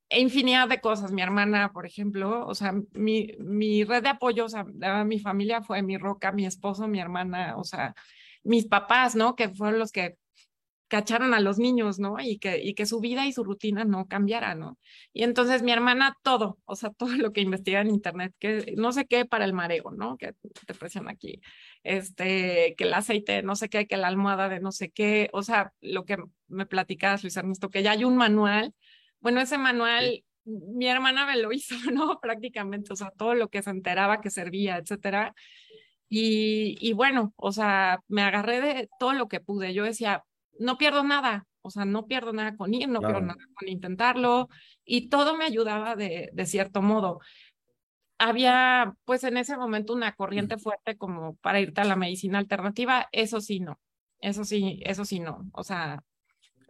[0.09, 1.13] e infinidad de cosas.
[1.13, 4.65] Mi hermana, por ejemplo, o sea, mi, mi red de apoyo, o sea,
[5.05, 7.95] mi familia fue mi roca, mi esposo, mi hermana, o sea,
[8.43, 9.37] mis papás, ¿no?
[9.37, 10.17] Que fueron los que
[10.91, 12.17] cacharon a los niños, ¿no?
[12.21, 14.77] Y que, y que su vida y su rutina no cambiara, ¿no?
[15.13, 18.93] Y entonces mi hermana, todo, o sea, todo lo que investiga en internet, que no
[18.93, 20.19] sé qué para el mareo, ¿no?
[20.19, 20.35] Que
[20.67, 21.41] te presiona aquí,
[21.85, 25.43] este, que el aceite, no sé qué, que la almohada de no sé qué, o
[25.43, 26.17] sea, lo que
[26.49, 28.75] me platicabas, Luis Ernesto, que ya hay un manual.
[29.21, 32.19] Bueno, ese manual, mi hermana me lo hizo, ¿no?
[32.21, 35.35] Prácticamente, o sea, todo lo que se enteraba que servía, etcétera.
[36.13, 39.73] Y, y bueno, o sea, me agarré de todo lo que pude.
[39.73, 40.25] Yo decía,
[40.59, 44.49] no pierdo nada, o sea, no pierdo nada con ir, no pierdo nada con intentarlo,
[44.85, 47.21] y todo me ayudaba de, de cierto modo.
[48.19, 53.09] Había, pues en ese momento, una corriente fuerte como para irte a la medicina alternativa,
[53.13, 53.81] eso sí, no,
[54.21, 56.03] eso sí, eso sí, no, o sea,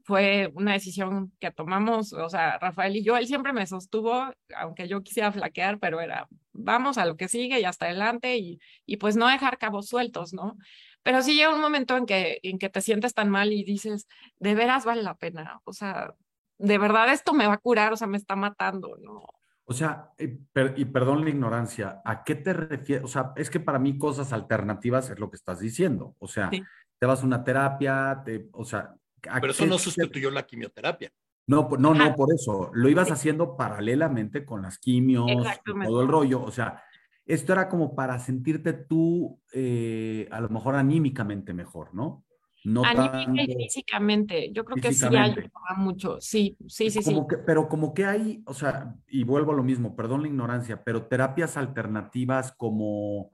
[0.05, 4.88] fue una decisión que tomamos, o sea, Rafael y yo, él siempre me sostuvo, aunque
[4.88, 8.96] yo quisiera flaquear, pero era, vamos a lo que sigue y hasta adelante y, y
[8.96, 10.57] pues no dejar cabos sueltos, ¿no?
[11.03, 14.07] Pero sí llega un momento en que, en que te sientes tan mal y dices,
[14.38, 16.14] de veras vale la pena, o sea,
[16.59, 19.24] de verdad esto me va a curar, o sea, me está matando, ¿no?
[19.64, 23.05] O sea, y, perdón la ignorancia, ¿a qué te refieres?
[23.05, 26.16] O sea, es que para mí cosas alternativas es lo que estás diciendo.
[26.18, 28.96] O sea, te vas a una terapia, te, o sea...
[29.21, 31.12] Pero eso no sustituyó la quimioterapia.
[31.47, 32.71] No, no, no, por eso.
[32.75, 35.27] Lo ibas haciendo paralelamente con las quimios,
[35.64, 36.43] todo el rollo.
[36.43, 36.83] O sea,
[37.27, 42.25] esto era como para sentirte tú, eh, a lo mejor anímicamente mejor, ¿no?
[42.62, 47.16] No Anímica y físicamente, yo creo que sí ayuda mucho, sí, sí, sí, sí.
[47.47, 51.07] pero como que hay, o sea, y vuelvo a lo mismo, perdón la ignorancia, pero
[51.07, 53.31] terapias alternativas como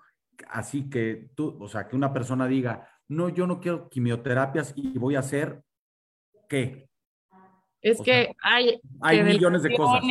[0.49, 4.97] así que tú, o sea, que una persona diga, no, yo no quiero quimioterapias y
[4.97, 5.63] voy a hacer,
[6.49, 6.89] ¿qué?
[7.83, 10.03] Es que hay, hay millones de, cosas.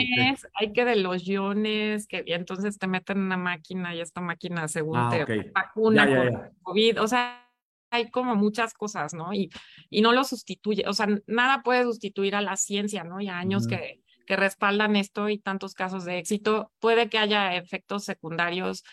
[0.54, 4.68] Hay que de los iones, que entonces te meten en una máquina y esta máquina
[4.70, 7.46] según ah, te vacuna con COVID, o sea,
[7.92, 9.34] hay como muchas cosas, ¿no?
[9.34, 9.50] Y,
[9.90, 13.20] y no lo sustituye, o sea, nada puede sustituir a la ciencia, ¿no?
[13.20, 16.72] Y a años que, que respaldan esto y tantos casos de éxito.
[16.80, 18.84] Puede que haya efectos secundarios,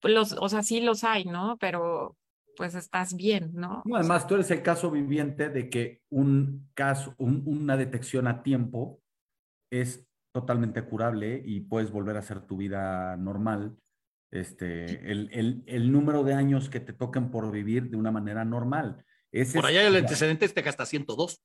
[0.00, 1.56] pues los, o sea, sí los hay, ¿no?
[1.58, 2.16] Pero
[2.58, 3.84] pues estás bien, ¿no?
[3.94, 9.00] además, tú eres el caso viviente de que un caso, una detección a tiempo
[9.70, 10.04] es
[10.34, 13.76] totalmente curable y puedes volver a hacer tu vida normal
[14.32, 18.44] este, el, el, el, número de años que te toquen por vivir de una manera
[18.44, 19.04] normal.
[19.54, 21.40] por allá el antecedente este hasta 102.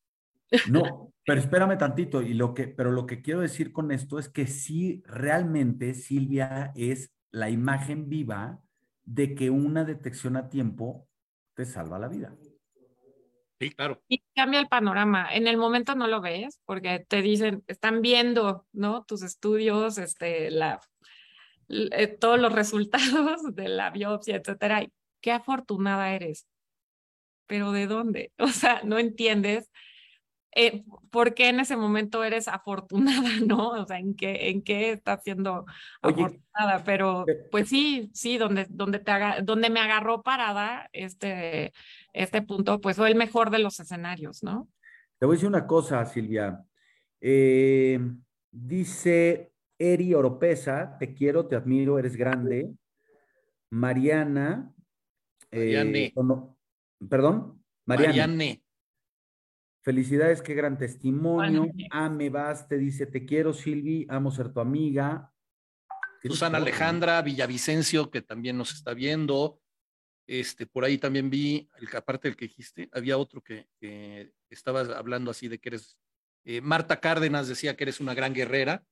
[0.70, 4.30] No, pero espérame tantito, y lo que, pero lo que quiero decir con esto es
[4.30, 8.59] que sí, realmente Silvia es la imagen viva
[9.04, 11.08] de que una detección a tiempo
[11.56, 12.36] te salva la vida.
[13.60, 14.01] Sí, claro.
[14.08, 15.34] Y cambia el panorama.
[15.34, 19.04] En el momento no lo ves porque te dicen, están viendo, ¿no?
[19.06, 20.82] Tus estudios, este, la
[21.70, 24.86] eh, todos los resultados de la biopsia, etcétera.
[25.22, 26.47] Qué afortunada eres.
[27.47, 28.32] Pero ¿de dónde?
[28.39, 29.72] O sea, no entiendes
[30.56, 33.70] eh, por qué en ese momento eres afortunada, ¿no?
[33.70, 35.66] O sea, en qué, en qué estás siendo
[36.01, 36.84] afortunada.
[36.86, 41.74] Pero pues sí, sí, donde, donde, te haga, donde me agarró parada este,
[42.14, 44.70] este punto, pues fue el mejor de los escenarios, ¿no?
[45.20, 46.64] Te voy a decir una cosa, Silvia.
[47.22, 47.99] Eh,
[48.51, 52.72] dice Eri Oropesa, te quiero, te admiro, eres grande.
[53.70, 54.72] Mariana.
[55.51, 56.12] Eh,
[57.10, 58.58] Perdón, Mariana.
[59.84, 61.67] Felicidades, qué gran testimonio.
[61.91, 65.31] Ame Vas te dice, te quiero, Silvi, amo ser tu amiga.
[66.23, 69.59] Susana Alejandra Villavicencio, que también nos está viendo.
[70.25, 75.29] Este, por ahí también vi, aparte del que dijiste, había otro que, que estabas hablando
[75.29, 75.97] así de que eres.
[76.45, 78.84] Eh, Marta Cárdenas decía que eres una gran guerrera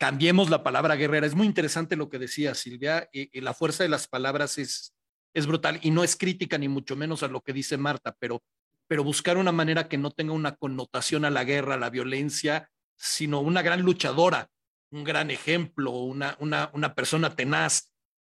[0.00, 1.26] cambiemos la palabra guerrera.
[1.26, 4.96] Es muy interesante lo que decía Silvia, y, la fuerza de las palabras es,
[5.34, 8.42] es brutal y no es crítica ni mucho menos a lo que dice Marta, pero,
[8.90, 12.68] pero buscar una manera que no tenga una connotación a la guerra, a la violencia,
[12.98, 14.50] sino una gran luchadora,
[14.90, 17.92] un gran ejemplo, una, una, una persona tenaz,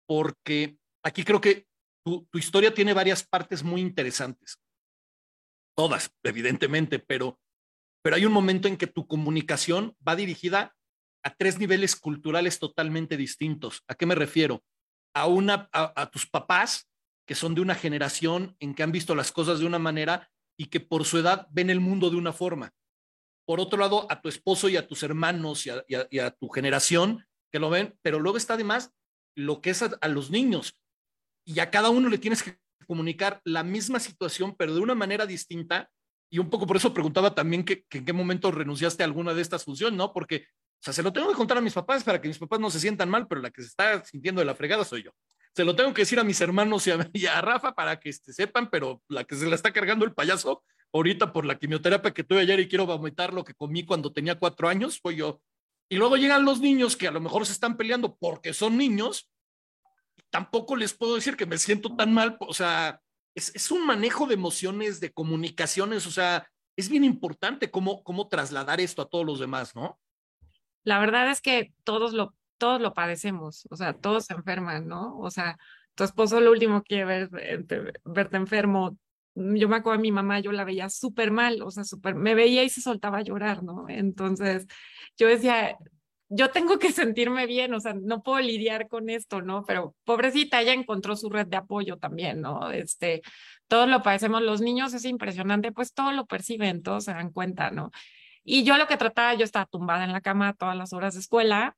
[0.09, 1.66] porque aquí creo que
[2.02, 4.59] tu, tu historia tiene varias partes muy interesantes.
[5.76, 7.38] Todas, evidentemente, pero,
[8.02, 10.74] pero hay un momento en que tu comunicación va dirigida
[11.22, 13.82] a tres niveles culturales totalmente distintos.
[13.88, 14.64] ¿A qué me refiero?
[15.14, 16.88] A, una, a, tus papás,
[17.26, 20.66] que son de una generación en que han visto las cosas de una manera y
[20.66, 22.72] que por su edad ven el mundo de una forma.
[23.46, 27.61] Por otro lado, a tu esposo y a tus hermanos y a, tu generación que
[27.61, 28.92] lo ven, pero luego está además
[29.36, 30.80] lo que es a, los niños.
[31.44, 35.26] Y a cada uno le tienes que comunicar la misma situación, pero de una manera
[35.26, 35.90] distinta.
[36.28, 39.42] Y un poco por eso preguntaba también que, en qué momento renunciaste a alguna de
[39.42, 40.12] estas funciones, ¿no?
[40.12, 40.48] Porque
[40.80, 42.70] o sea, se lo tengo que contar a mis papás para que mis papás no
[42.70, 45.12] se sientan mal, pero la que se está sintiendo de la fregada soy yo.
[45.57, 48.68] Se lo tengo que decir a mis hermanos y a, Rafa para que este, sepan,
[48.68, 52.40] pero la que se la está cargando el payaso ahorita por la quimioterapia que tuve
[52.40, 55.40] ayer y quiero vomitar lo que comí cuando tenía cuatro años, fue yo.
[55.88, 59.30] Y luego llegan los niños que a lo mejor se están peleando porque son niños.
[60.28, 62.36] Tampoco les puedo decir que me siento tan mal.
[62.40, 63.00] O sea,
[63.34, 66.07] es, es un manejo de emociones, de comunicaciones.
[66.07, 66.46] O sea,
[66.76, 69.98] es bien importante cómo, cómo trasladar esto a todos los demás, ¿no?
[70.86, 75.18] la verdad es que todos lo, todos lo padecemos, o sea, todos se enferman, ¿no?
[75.18, 75.59] O sea,
[75.94, 77.30] tu esposo lo último quiere ver,
[78.04, 78.98] verte enfermo.
[79.34, 82.34] Yo me acuerdo a mi mamá, yo la veía súper mal, o sea, súper, me
[82.34, 83.86] veía y se soltaba a llorar, ¿no?
[83.88, 84.66] Entonces,
[85.18, 85.76] yo decía,
[86.28, 89.64] yo tengo que sentirme bien, o sea, no puedo lidiar con esto, ¿no?
[89.64, 92.70] Pero pobrecita, ella encontró su red de apoyo también, ¿no?
[92.70, 93.22] Este,
[93.68, 97.70] todos lo padecemos, los niños es impresionante, pues todo lo perciben, todos se dan cuenta,
[97.70, 97.90] ¿no?
[98.44, 101.20] Y yo lo que trataba, yo estaba tumbada en la cama todas las horas de
[101.20, 101.76] escuela,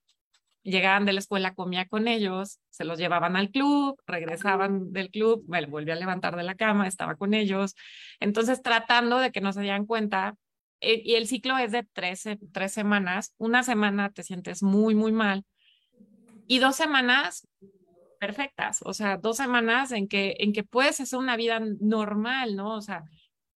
[0.63, 5.45] llegaban de la escuela, comía con ellos, se los llevaban al club, regresaban del club,
[5.49, 7.75] me volví a levantar de la cama, estaba con ellos.
[8.21, 10.35] Entonces, tratando de que no se dieran cuenta,
[10.81, 15.13] eh, y el ciclo es de tres, tres semanas, una semana te sientes muy, muy
[15.13, 15.45] mal,
[16.47, 17.47] y dos semanas
[18.19, 22.75] perfectas, o sea, dos semanas en que, en que puedes hacer una vida normal, ¿no?
[22.75, 23.05] O sea,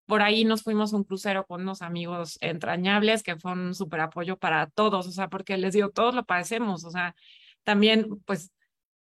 [0.06, 4.36] por ahí nos fuimos un crucero con unos amigos entrañables que fue un súper apoyo
[4.36, 7.14] para todos, o sea, porque les digo, todos lo padecemos, o sea,
[7.64, 8.52] también, pues,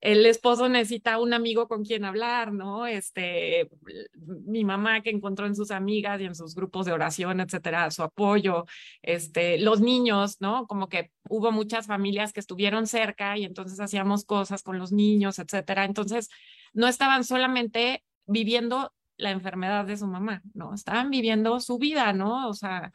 [0.01, 2.87] el esposo necesita un amigo con quien hablar, ¿no?
[2.87, 3.69] Este,
[4.17, 8.05] mi mamá que encontró en sus amigas y en sus grupos de oración, etcétera, su
[8.05, 8.65] apoyo,
[9.03, 10.69] este, los niños, ¿no?
[10.69, 15.41] Como que hubo muchas familias que estuvieron cerca y entonces hacíamos cosas con los niños,
[15.41, 15.85] etcétera.
[15.85, 16.29] Entonces,
[16.73, 20.75] no estaban solamente viviendo la enfermedad de su mamá, ¿no?
[20.75, 22.49] Estaban viviendo su vida, ¿no?
[22.49, 22.91] O sea,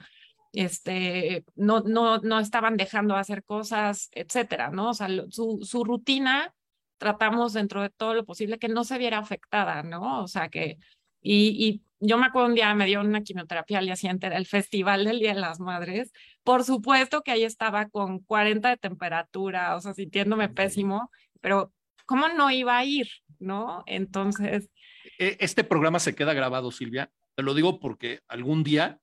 [0.53, 4.89] este, no, no, no estaban dejando de hacer cosas, etcétera, ¿no?
[4.89, 6.53] O sea, su, su rutina
[6.97, 10.24] tratamos dentro de todo lo posible que no se viera afectada, ¿no?
[10.24, 10.78] O sea, que,
[11.21, 14.38] y, y yo me acuerdo un día me dio una quimioterapia al día siguiente, era
[14.38, 16.11] el Festival del Día de las Madres.
[16.43, 21.09] Por supuesto que ahí estaba con 40 de temperatura, o sea, sintiéndome pésimo,
[21.41, 21.74] pero
[22.05, 23.07] ¿cómo no iba a ir?
[23.39, 23.84] ¿No?
[23.86, 24.69] Entonces,
[25.18, 27.11] este programa se queda grabado, Silvia.
[27.36, 28.99] Te lo digo porque algún día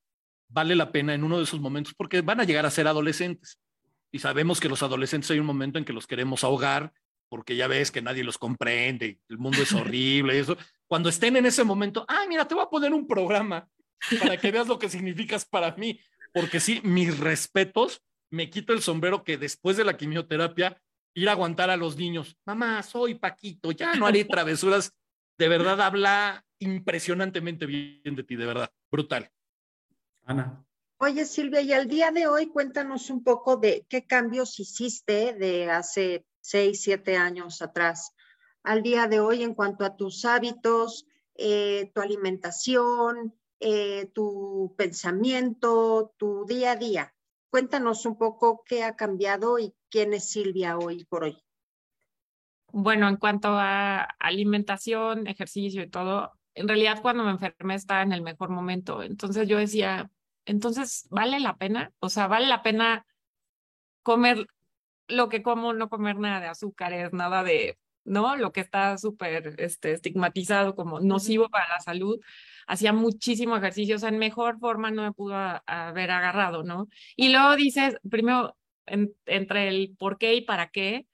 [0.49, 3.59] vale la pena en uno de esos momentos, porque van a llegar a ser adolescentes.
[4.13, 6.93] Y sabemos que los adolescentes hay un momento en que los queremos ahogar,
[7.29, 10.57] porque ya ves que nadie los comprende, el mundo es horrible y eso.
[10.87, 13.69] Cuando estén en ese momento, ah, mira, te voy a poner un programa
[14.19, 16.01] para que veas lo que significas para mí.
[16.33, 20.81] Porque sí, mis respetos, me quito el sombrero que después de la quimioterapia,
[21.15, 22.37] ir a aguantar a los niños.
[22.45, 24.93] Mamá, soy Paquito, ya no haré travesuras
[25.41, 29.33] de verdad habla impresionantemente bien de ti, de verdad, brutal.
[30.27, 30.63] Ana.
[30.99, 35.71] Oye, Silvia, y al día de hoy cuéntanos un poco de qué cambios hiciste de
[35.71, 38.13] hace seis, siete años atrás
[38.63, 46.13] al día de hoy en cuanto a tus hábitos, eh, tu alimentación, eh, tu pensamiento,
[46.19, 47.15] tu día a día.
[47.49, 51.43] Cuéntanos un poco qué ha cambiado y quién es Silvia hoy por hoy.
[52.73, 58.13] Bueno, en cuanto a alimentación, ejercicio y todo, en realidad cuando me enfermé estaba en
[58.13, 59.03] el mejor momento.
[59.03, 60.11] Entonces yo decía,
[60.45, 61.93] entonces, ¿vale la pena?
[62.01, 63.07] O sea, ¿vale la pena
[64.03, 64.47] comer
[65.09, 68.37] lo que como, no comer nada de azúcares, nada de, ¿no?
[68.37, 72.21] Lo que está súper este, estigmatizado como nocivo para la salud.
[72.67, 75.35] Hacía muchísimo ejercicio, o sea, en mejor forma no me pudo
[75.67, 76.89] haber agarrado, ¿no?
[77.17, 78.57] Y luego dices, primero,
[78.87, 81.07] entre el por qué y para qué,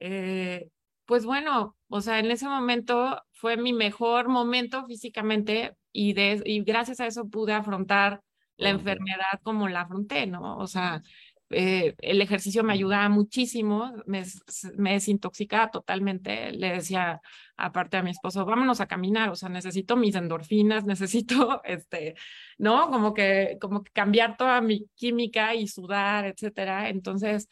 [0.00, 0.68] eh,
[1.08, 6.62] pues bueno, o sea, en ese momento fue mi mejor momento físicamente y, de, y
[6.64, 8.20] gracias a eso pude afrontar
[8.58, 10.58] la enfermedad como la afronté, ¿no?
[10.58, 11.02] O sea,
[11.48, 14.22] eh, el ejercicio me ayudaba muchísimo, me,
[14.76, 16.52] me desintoxicaba totalmente.
[16.52, 17.22] Le decía,
[17.56, 22.16] aparte a mi esposo, vámonos a caminar, o sea, necesito mis endorfinas, necesito, este,
[22.58, 22.90] ¿no?
[22.90, 26.90] Como que, como que cambiar toda mi química y sudar, etcétera.
[26.90, 27.48] Entonces,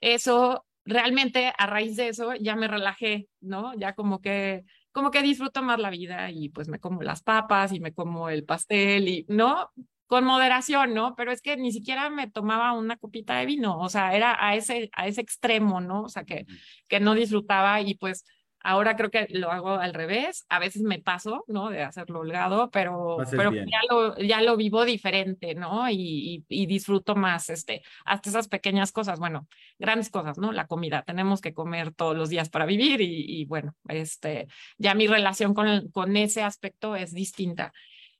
[0.00, 3.74] eso realmente a raíz de eso ya me relajé, ¿no?
[3.74, 7.70] Ya como que como que disfruto más la vida y pues me como las papas
[7.72, 9.70] y me como el pastel y, ¿no?
[10.06, 11.14] Con moderación, ¿no?
[11.16, 14.54] Pero es que ni siquiera me tomaba una copita de vino, o sea, era a
[14.56, 16.04] ese, a ese extremo, ¿no?
[16.04, 16.46] O sea, que,
[16.88, 18.24] que no disfrutaba y pues
[18.68, 20.44] Ahora creo que lo hago al revés.
[20.48, 21.70] A veces me paso, ¿no?
[21.70, 25.88] De hacerlo holgado, pero, pero ya, lo, ya lo vivo diferente, ¿no?
[25.88, 29.46] Y, y, disfruto más, este, hasta esas pequeñas cosas, bueno,
[29.78, 30.50] grandes cosas, ¿no?
[30.50, 31.04] La comida.
[31.06, 34.48] Tenemos que comer todos los días para vivir y, y bueno, este,
[34.78, 37.72] ya mi relación con, con ese aspecto es distinta.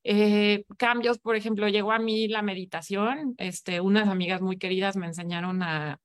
[0.04, 3.34] Eh, cambios, por ejemplo, llegó a mí la meditación.
[3.38, 5.98] Este, unas amigas muy queridas me enseñaron a,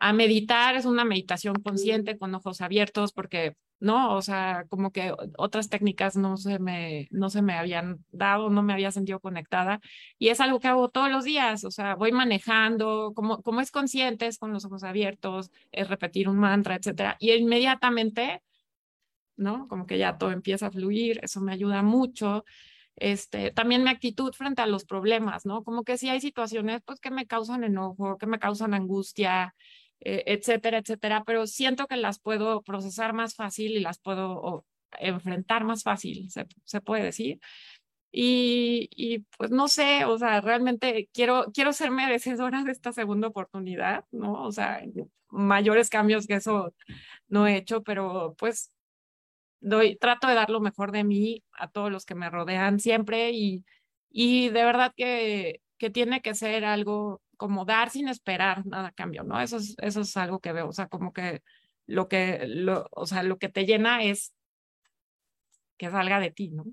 [0.00, 5.14] a meditar, es una meditación consciente con ojos abiertos, porque no, o sea, como que
[5.36, 9.80] otras técnicas no se me, no se me habían dado, no me había sentido conectada.
[10.18, 13.70] Y es algo que hago todos los días, o sea, voy manejando, como, como es
[13.70, 17.16] consciente, es con los ojos abiertos, es repetir un mantra, etcétera.
[17.20, 18.42] Y inmediatamente,
[19.36, 19.68] ¿no?
[19.68, 22.44] Como que ya todo empieza a fluir, eso me ayuda mucho.
[22.96, 25.62] Este, también mi actitud frente a los problemas, ¿no?
[25.62, 29.54] Como que si hay situaciones, pues, que me causan enojo, que me causan angustia,
[30.00, 34.64] eh, etcétera, etcétera, pero siento que las puedo procesar más fácil y las puedo
[34.98, 37.40] enfrentar más fácil, se, se puede decir.
[38.12, 43.28] Y, y, pues no sé, o sea, realmente quiero, quiero ser merecedora de esta segunda
[43.28, 44.42] oportunidad, ¿no?
[44.44, 44.82] O sea,
[45.28, 46.74] mayores cambios que eso
[47.28, 48.72] no he hecho, pero pues
[49.60, 53.30] doy, trato de dar lo mejor de mí a todos los que me rodean siempre
[53.32, 53.64] y,
[54.10, 58.92] y de verdad que, que tiene que ser algo como dar sin esperar nada a
[58.92, 59.40] cambio, ¿no?
[59.40, 61.40] Eso es, eso es algo que veo, o sea, como que
[61.86, 64.34] lo que, lo, o sea, lo que te llena es
[65.78, 66.64] que salga de ti, ¿no?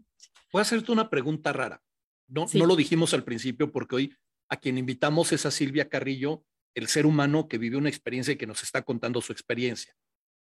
[0.52, 1.82] Voy a hacerte una pregunta rara.
[2.28, 4.16] No, no lo dijimos al principio porque hoy
[4.50, 6.44] a quien invitamos es a Silvia Carrillo,
[6.76, 9.96] el ser humano que vive una experiencia y que nos está contando su experiencia.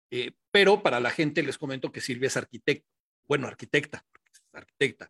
[0.09, 2.86] Eh, pero para la gente les comento que Silvia es arquitecta,
[3.30, 4.05] bueno, arquitecta,
[4.51, 5.09] arquitecta,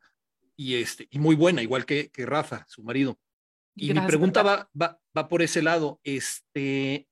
[0.55, 3.19] y, este, y muy buena, igual que, que Rafa, su marido.
[3.75, 5.99] Y mi pregunta va, va, va, por ese lado.
[6.03, 7.07] Este,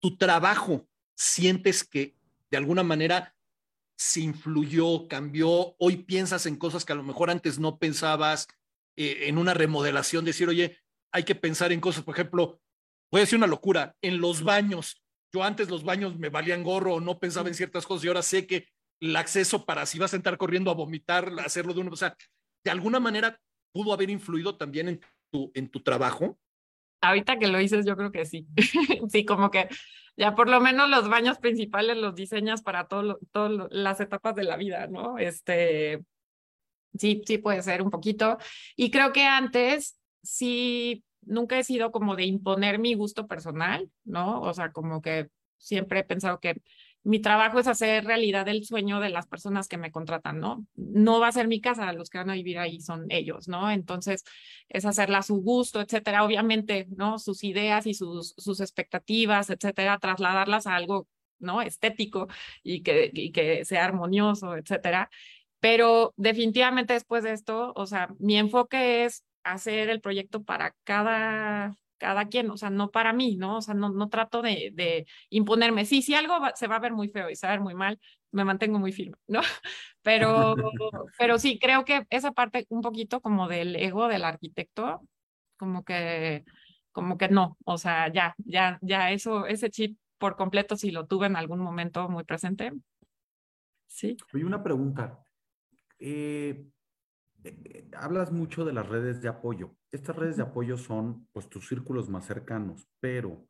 [0.00, 0.86] ¿Tu trabajo
[1.16, 2.14] sientes que
[2.50, 3.34] de alguna manera
[3.96, 5.74] se influyó, cambió?
[5.78, 8.48] Hoy piensas en cosas que a lo mejor antes no pensabas,
[8.96, 10.78] eh, en una remodelación, decir, oye,
[11.12, 12.60] hay que pensar en cosas, por ejemplo,
[13.12, 15.02] voy a decir una locura, en los baños.
[15.32, 18.46] Yo antes los baños me valían gorro, no pensaba en ciertas cosas y ahora sé
[18.46, 18.66] que
[19.00, 22.16] el acceso para si vas a entrar corriendo a vomitar, hacerlo de una, o sea,
[22.64, 23.40] de alguna manera
[23.72, 26.38] pudo haber influido también en tu, en tu trabajo.
[27.00, 28.46] Ahorita que lo dices, yo creo que sí.
[29.08, 29.68] sí, como que
[30.16, 33.16] ya por lo menos los baños principales los diseñas para todas
[33.70, 35.16] las etapas de la vida, ¿no?
[35.18, 36.02] Este,
[36.98, 38.38] sí, sí puede ser un poquito.
[38.74, 44.40] Y creo que antes sí nunca he sido como de imponer mi gusto personal, ¿no?
[44.40, 46.60] O sea, como que siempre he pensado que
[47.08, 50.66] mi trabajo es hacer realidad el sueño de las personas que me contratan, ¿no?
[50.76, 53.70] No va a ser mi casa, los que van a vivir ahí son ellos, ¿no?
[53.70, 54.24] Entonces,
[54.68, 56.22] es hacerla a su gusto, etcétera.
[56.22, 57.18] Obviamente, ¿no?
[57.18, 61.62] Sus ideas y sus, sus expectativas, etcétera, trasladarlas a algo, ¿no?
[61.62, 62.28] Estético
[62.62, 65.08] y que, y que sea armonioso, etcétera.
[65.60, 71.74] Pero definitivamente después de esto, o sea, mi enfoque es hacer el proyecto para cada,
[71.98, 73.58] cada quien, o sea, no para mí, ¿no?
[73.58, 75.84] O sea, no, no trato de, imponerme.
[75.84, 77.74] Sí, si algo se va a ver muy feo y se va a ver muy
[77.74, 78.00] mal,
[78.32, 79.40] me mantengo muy firme, ¿no?
[80.02, 80.56] Pero,
[81.18, 85.02] pero sí, creo que esa parte un poquito como del ego del arquitecto,
[85.56, 86.44] como que,
[86.92, 91.06] como que no, o sea, ya, ya, ya eso, ese chip por completo, si lo
[91.06, 92.72] tuve en algún momento muy presente.
[93.86, 94.16] Sí.
[94.34, 95.24] Oye, una pregunta.
[95.98, 96.66] Eh,
[97.44, 99.77] eh, hablas mucho de las redes de apoyo.
[99.90, 103.46] Estas redes de apoyo son pues tus círculos más cercanos, pero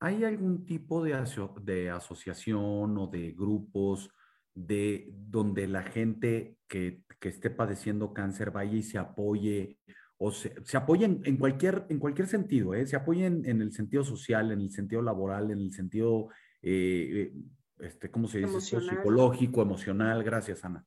[0.00, 1.16] ¿hay algún tipo de,
[1.62, 4.10] de asociación o de grupos
[4.54, 9.78] de donde la gente que, que, esté padeciendo cáncer vaya y se apoye
[10.16, 12.86] o se, se apoye en, cualquier, en cualquier sentido, ¿eh?
[12.86, 16.28] se apoye en, el sentido social, en el sentido laboral, en el sentido,
[16.62, 17.32] eh, eh,
[17.80, 18.60] este, ¿cómo se dice?
[18.60, 20.22] Psicológico, emocional.
[20.22, 20.84] Gracias, Ana.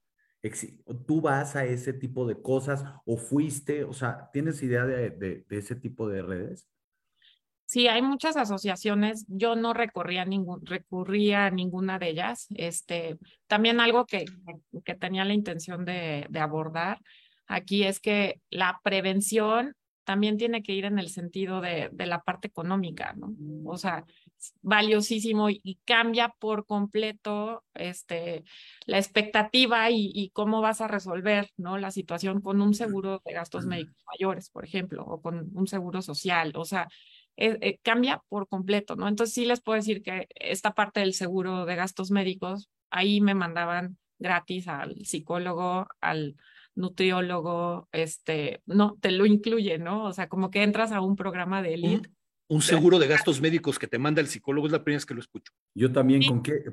[1.05, 3.83] ¿Tú vas a ese tipo de cosas o fuiste?
[3.83, 6.67] O sea, ¿tienes idea de, de, ese tipo de redes?
[7.65, 9.25] Sí, hay muchas asociaciones.
[9.27, 12.47] Yo no recorría ningún, recurría a ninguna de ellas.
[12.55, 13.17] Este,
[13.47, 14.25] también algo que,
[14.85, 17.01] que tenía la intención de, de abordar
[17.47, 19.73] aquí es que la prevención
[20.03, 23.33] también tiene que ir en el sentido de, de la parte económica, ¿no?
[23.65, 24.05] O sea,
[24.61, 28.43] valiosísimo y, cambia por completo este,
[28.85, 31.77] la expectativa y, cómo vas a resolver ¿no?
[31.77, 36.01] la situación con un seguro de gastos médicos mayores, por ejemplo, o con un seguro
[36.01, 36.53] social.
[36.55, 36.87] O sea,
[37.37, 39.07] eh, eh, cambia por completo, ¿no?
[39.07, 43.35] Entonces sí les puedo decir que esta parte del seguro de gastos médicos, ahí me
[43.35, 46.35] mandaban gratis al psicólogo, al
[46.75, 50.05] nutriólogo, este, no, te lo incluye, ¿no?
[50.05, 52.09] O sea, como que entras a un programa de elite
[52.49, 55.13] un seguro de gastos médicos que te manda el psicólogo es la primera vez que
[55.13, 55.51] lo escucho.
[55.73, 56.63] Yo también, ¿con qué?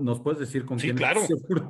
[0.00, 0.96] ¿Nos puedes decir con sí, quién?
[0.96, 1.20] claro.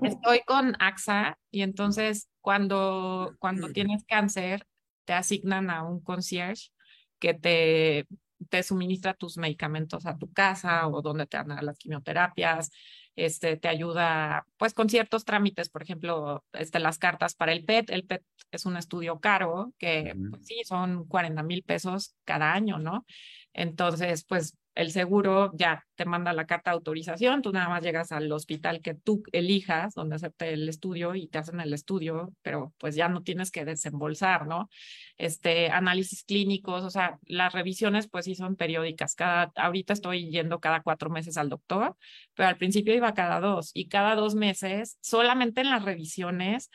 [0.03, 4.67] Estoy con AXA y entonces cuando, cuando tienes cáncer
[5.05, 6.71] te asignan a un concierge
[7.19, 8.07] que te,
[8.49, 12.71] te suministra tus medicamentos a tu casa o donde te dan las quimioterapias,
[13.17, 17.91] este, te ayuda pues con ciertos trámites, por ejemplo, este, las cartas para el PET.
[17.91, 22.79] El PET es un estudio caro que pues, sí, son 40 mil pesos cada año,
[22.79, 23.05] ¿no?
[23.53, 28.13] Entonces, pues el seguro ya te manda la carta de autorización, tú nada más llegas
[28.13, 32.73] al hospital que tú elijas, donde acepte el estudio y te hacen el estudio, pero
[32.79, 34.71] pues ya no tienes que desembolsar, ¿no?
[35.19, 39.15] Este, análisis clínicos, o sea, las revisiones pues sí son periódicas.
[39.15, 41.97] Cada, ahorita estoy yendo cada cuatro meses al doctor,
[42.35, 46.71] pero al principio iba cada dos y cada dos meses, solamente en las revisiones,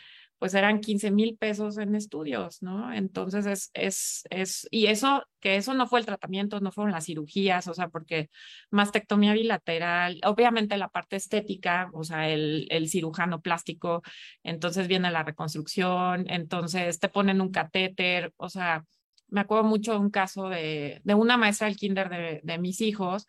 [0.45, 2.93] pues eran 15 mil pesos en estudios, ¿no?
[2.93, 7.05] Entonces es, es, es, y eso, que eso no fue el tratamiento, no fueron las
[7.05, 8.29] cirugías, o sea, porque
[8.69, 14.03] mastectomía bilateral, obviamente la parte estética, o sea, el, el cirujano plástico,
[14.43, 18.83] entonces viene la reconstrucción, entonces te ponen un catéter, o sea,
[19.29, 22.81] me acuerdo mucho de un caso de, de una maestra del kinder de, de mis
[22.81, 23.25] hijos,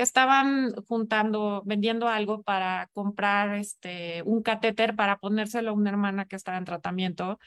[0.00, 6.24] que estaban juntando, vendiendo algo para comprar este, un catéter para ponérselo a una hermana
[6.24, 7.38] que estaba en tratamiento.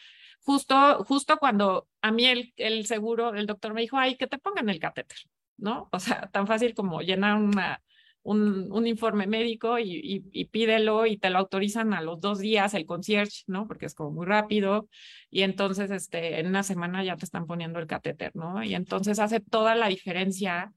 [0.43, 4.38] Justo, justo cuando a mí el, el seguro, el doctor me dijo, ay, que te
[4.38, 5.18] pongan el catéter,
[5.58, 5.89] ¿no?
[5.91, 7.82] O sea, tan fácil como llenar una,
[8.22, 12.38] un, un, informe médico y, y, y, pídelo y te lo autorizan a los dos
[12.38, 13.68] días el concierge, ¿no?
[13.68, 14.88] Porque es como muy rápido
[15.32, 18.64] y entonces este, en una semana ya te están poniendo el catéter, ¿no?
[18.64, 20.72] Y entonces hace toda la diferencia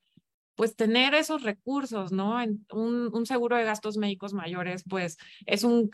[0.57, 2.41] pues tener esos recursos, ¿no?
[2.41, 5.91] En un, un, seguro de gastos médicos mayores, pues es un,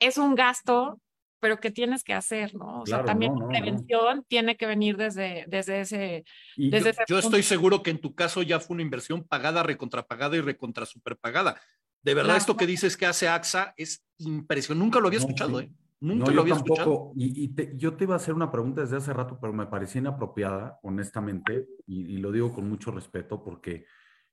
[0.00, 1.00] es un gasto,
[1.38, 2.80] pero que tienes que hacer, ¿no?
[2.80, 4.22] O claro, sea, también no, no, prevención no.
[4.24, 6.24] tiene que venir desde, desde ese...
[6.56, 9.62] Desde yo, ese yo estoy seguro que en tu caso ya fue una inversión pagada,
[9.62, 11.60] recontrapagada y recontra superpagada.
[12.02, 12.38] De verdad, claro.
[12.38, 14.84] esto que dices que hace AXA es impresionante.
[14.84, 15.66] Nunca lo había escuchado, sí.
[15.66, 15.72] ¿eh?
[16.00, 16.80] Nunca lo había tampoco.
[16.80, 17.12] escuchado.
[17.14, 19.66] Y, y te, yo te iba a hacer una pregunta desde hace rato, pero me
[19.66, 23.84] parecía inapropiada, honestamente, y, y lo digo con mucho respeto porque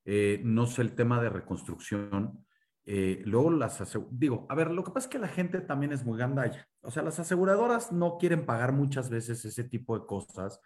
[0.09, 2.45] eh, no sé el tema de reconstrucción.
[2.85, 6.05] Eh, luego las digo, a ver, lo que pasa es que la gente también es
[6.05, 6.65] muy gandalla.
[6.79, 10.61] O sea, las aseguradoras no quieren pagar muchas veces ese tipo de cosas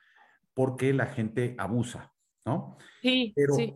[0.54, 2.14] porque la gente abusa,
[2.46, 2.78] ¿no?
[3.02, 3.74] Sí, pero, sí.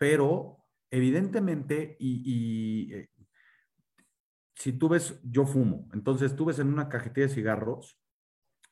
[0.00, 0.56] pero
[0.90, 3.10] evidentemente, y, y eh,
[4.56, 8.00] si tú ves, yo fumo, entonces tú ves en una cajetilla de cigarros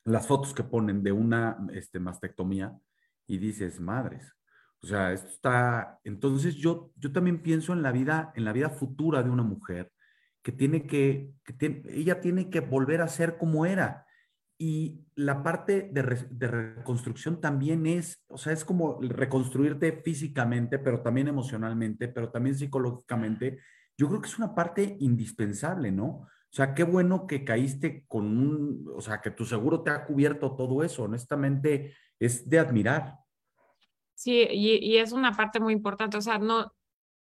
[0.03, 2.77] las fotos que ponen de una este, mastectomía
[3.29, 4.35] y dices, madres,
[4.83, 6.01] o sea, esto está.
[6.05, 9.93] Entonces yo, yo también pienso en la vida, en la vida futura de una mujer
[10.43, 14.07] que tiene que, que tiene, ella tiene que volver a ser como era.
[14.59, 21.01] Y la parte de, de, reconstrucción también es, o sea, es como reconstruirte físicamente, pero
[21.01, 23.59] también emocionalmente, pero también psicológicamente.
[23.97, 26.07] Yo creo que es una parte indispensable, ¿no?
[26.07, 30.05] O sea, qué bueno que caíste con un, o sea, que tu seguro te ha
[30.05, 31.05] cubierto todo eso.
[31.05, 33.22] Honestamente, es de admirar.
[34.23, 36.73] Sí, y, y, es una parte muy importante, o sea, no,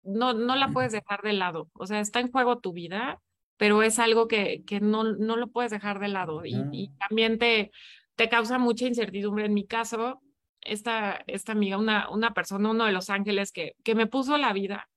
[0.02, 3.20] no, no la puedes dejar de lado, o sea, está en juego tu vida,
[3.58, 7.38] pero es algo que, que no, no lo puedes dejar de lado y, y también
[7.38, 7.70] te,
[8.14, 9.44] te causa mucha incertidumbre.
[9.44, 10.22] En mi caso,
[10.62, 14.54] esta, esta amiga, una, una persona, uno de los ángeles que, que me puso la
[14.54, 14.88] vida,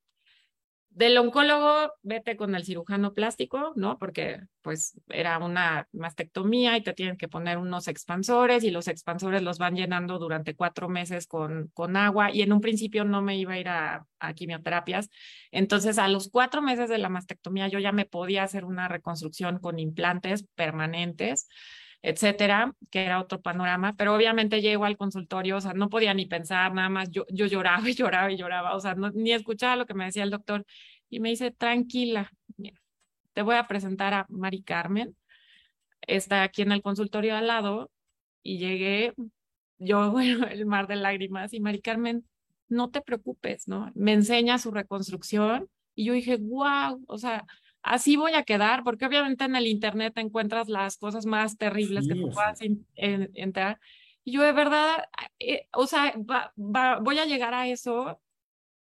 [0.99, 3.97] del oncólogo, vete con el cirujano plástico, ¿no?
[3.97, 9.41] Porque pues era una mastectomía y te tienen que poner unos expansores y los expansores
[9.41, 13.37] los van llenando durante cuatro meses con, con agua y en un principio no me
[13.37, 15.07] iba a ir a, a quimioterapias.
[15.51, 19.59] Entonces a los cuatro meses de la mastectomía yo ya me podía hacer una reconstrucción
[19.59, 21.47] con implantes permanentes
[22.01, 26.25] etcétera, que era otro panorama, pero obviamente llego al consultorio, o sea, no podía ni
[26.25, 29.85] pensar, nada más yo, yo lloraba y lloraba y lloraba, o sea, ni escuchaba lo
[29.85, 30.65] que me decía el doctor
[31.09, 32.31] y me dice, tranquila,
[33.33, 35.15] te voy a presentar a Mari Carmen,
[36.01, 37.91] está aquí en el consultorio al lado
[38.43, 39.13] y llegué,
[39.77, 42.25] yo, bueno, el mar de lágrimas y Mari Carmen,
[42.69, 43.91] no te preocupes, ¿no?
[43.95, 47.45] Me enseña su reconstrucción y yo dije, wow, o sea,
[47.81, 52.13] así voy a quedar, porque obviamente en el Internet encuentras las cosas más terribles sí,
[52.13, 53.79] que tú puedas en, en, entrar.
[54.23, 55.05] Y yo de verdad,
[55.39, 58.19] eh, o sea, va, va, voy a llegar a eso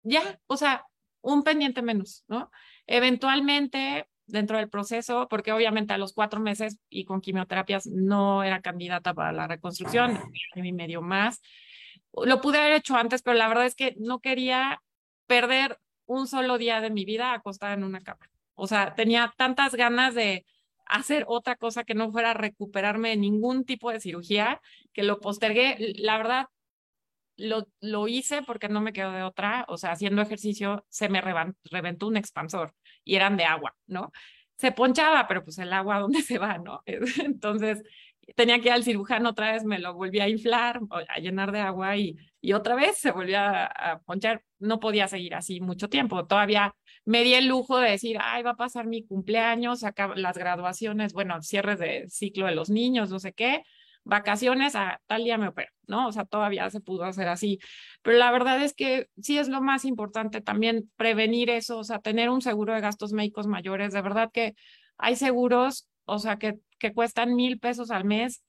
[0.03, 0.87] ya, o sea,
[1.21, 2.51] un pendiente menos, ¿no?
[2.87, 8.61] Eventualmente, dentro del proceso, porque obviamente a los cuatro meses y con quimioterapias no era
[8.61, 10.19] candidata para la reconstrucción,
[10.55, 11.43] y medio más.
[12.13, 14.83] Lo pude haber hecho antes, pero la verdad es que no quería
[15.27, 18.31] perder un solo día de mi vida acostada en una cama.
[18.59, 20.45] O sea, tenía tantas ganas de
[20.85, 24.61] hacer otra cosa que no fuera recuperarme de ningún tipo de cirugía
[24.93, 25.95] que lo postergué.
[25.99, 26.47] La verdad,
[27.37, 29.65] lo, lo hice porque no me quedó de otra.
[29.69, 34.11] O sea, haciendo ejercicio se me reventó un expansor y eran de agua, ¿no?
[34.57, 36.83] Se ponchaba, pero pues el agua, ¿dónde se va, no?
[36.85, 37.85] Entonces,
[38.35, 41.61] tenía que ir al cirujano otra vez, me lo volví a inflar, a llenar de
[41.61, 44.43] agua y, y otra vez se volvió a, a, ponchar.
[44.59, 46.27] No podía seguir así mucho tiempo.
[46.27, 46.75] Todavía
[47.05, 51.13] me di el lujo de decir, ay, va a pasar mi cumpleaños, acá las graduaciones,
[51.13, 53.63] bueno, cierres de ciclo de los niños, no sé qué,
[54.05, 56.09] vacaciones, a tal día me opero, ¿no?
[56.09, 57.59] O sea, todavía se pudo hacer así.
[58.03, 61.99] Pero la verdad es que sí es lo más importante también prevenir eso, o sea,
[61.99, 63.93] tener un seguro de gastos médicos mayores.
[63.93, 64.55] De verdad que
[64.97, 68.43] hay seguros, o sea, que, que cuestan mil pesos al mes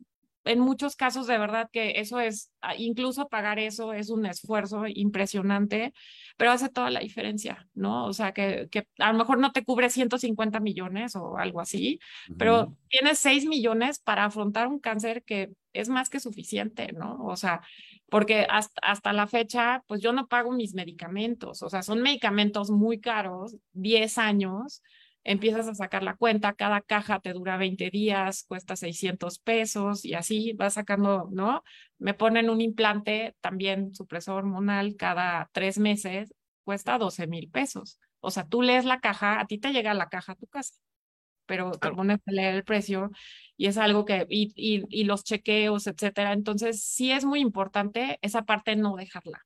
[0.45, 5.93] en muchos casos de verdad que eso es, incluso pagar eso es un esfuerzo impresionante,
[6.37, 8.05] pero hace toda la diferencia, ¿no?
[8.05, 11.99] O sea, que, que a lo mejor no te cubre 150 millones o algo así,
[12.29, 12.35] uh -huh.
[12.37, 17.17] pero tienes 6 millones para afrontar un cáncer que es más que suficiente, ¿no?
[17.25, 17.61] O sea,
[18.09, 22.71] porque hasta, hasta la fecha, pues yo no pago mis medicamentos, o sea, son medicamentos
[22.71, 24.81] muy caros, 10 años,
[25.23, 30.13] empiezas a sacar la cuenta, cada caja te dura 20 días, cuesta 600 pesos y
[30.13, 31.63] así vas sacando, ¿no?
[31.97, 37.99] Me ponen un implante, también supresor hormonal, cada tres meses, cuesta 12 mil pesos.
[38.21, 40.75] O sea, tú lees la caja, a ti te llega la caja a tu casa,
[41.45, 43.11] pero te pones a leer el precio
[43.57, 46.33] y es algo que, y, y, y los chequeos, etcétera.
[46.33, 49.45] Entonces, sí es muy importante esa parte no dejarla.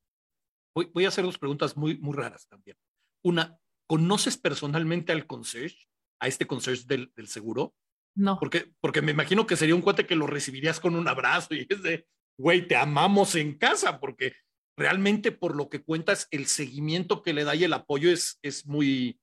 [0.75, 2.77] Voy, voy a hacer dos preguntas muy, muy raras también.
[3.21, 3.57] Una,
[3.87, 5.87] ¿conoces personalmente al concierge,
[6.19, 7.73] a este concierge del, del seguro?
[8.15, 8.37] No.
[8.39, 11.65] Porque, porque me imagino que sería un cuate que lo recibirías con un abrazo y
[11.67, 12.07] es de,
[12.37, 14.33] güey, te amamos en casa, porque
[14.77, 18.65] realmente por lo que cuentas, el seguimiento que le da y el apoyo es, es
[18.65, 19.19] muy...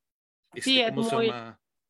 [0.54, 1.32] Este, sí, es muy,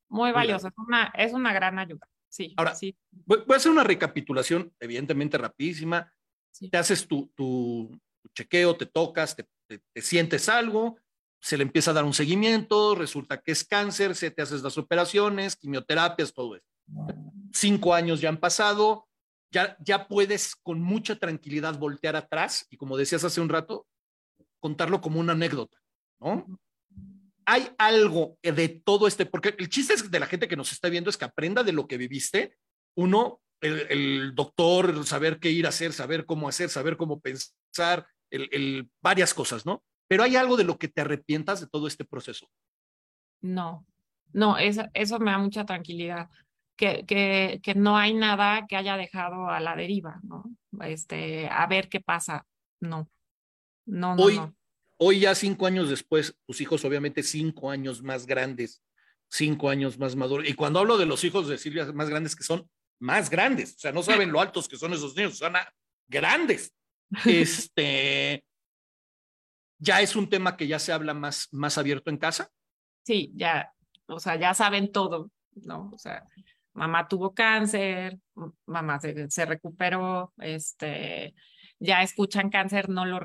[0.08, 2.06] muy valioso, es una, es una gran ayuda.
[2.28, 2.96] Sí, Ahora, sí.
[3.10, 6.12] Voy, voy, a hacer una recapitulación, evidentemente rapidísima.
[6.52, 6.68] Sí.
[6.68, 10.98] Te haces tu, tu, tu, chequeo, te tocas, te, te, te, sientes algo,
[11.40, 14.76] se le empieza a dar un seguimiento, resulta que es cáncer, se te haces las
[14.76, 16.66] operaciones, quimioterapias, todo eso.
[17.52, 19.08] Cinco años ya han pasado,
[19.50, 23.86] ya, ya puedes con mucha tranquilidad voltear atrás y como decías hace un rato,
[24.60, 25.78] contarlo como una anécdota,
[26.20, 26.46] ¿no?
[27.46, 30.88] Hay algo de todo este, porque el chiste es de la gente que nos está
[30.88, 32.54] viendo es que aprenda de lo que viviste.
[32.94, 38.48] Uno, el, doctor, saber qué ir a hacer, saber cómo hacer, saber cómo pensar, el,
[38.52, 39.82] el, varias cosas, ¿no?
[40.10, 42.50] Pero hay algo de lo que te arrepientas de todo este proceso.
[43.40, 43.86] No,
[44.32, 46.28] no, eso, eso me da mucha tranquilidad
[46.76, 50.42] que, que, que, no hay nada que haya dejado a la deriva, ¿no?
[50.82, 52.44] Este, a ver qué pasa.
[52.80, 53.08] No,
[53.86, 54.22] no, no.
[54.24, 54.52] Hoy, no.
[54.96, 58.82] hoy ya cinco años después, tus hijos obviamente cinco años más grandes,
[59.28, 60.48] cinco años más maduros.
[60.48, 63.78] Y cuando hablo de los hijos de Silvia más grandes, que son más grandes, o
[63.78, 65.52] sea, no saben lo altos que son esos niños, son
[66.08, 66.74] grandes.
[67.26, 68.44] Este,
[69.80, 72.50] ya es un tema que ya se habla más, más abierto en casa.
[73.02, 73.72] Sí, ya,
[74.06, 75.90] o sea, ya saben todo, ¿no?
[75.92, 76.22] O sea,
[76.74, 78.18] mamá tuvo cáncer,
[78.66, 81.34] mamá se, recuperó, este,
[81.78, 83.20] ya escuchan cáncer, no lo,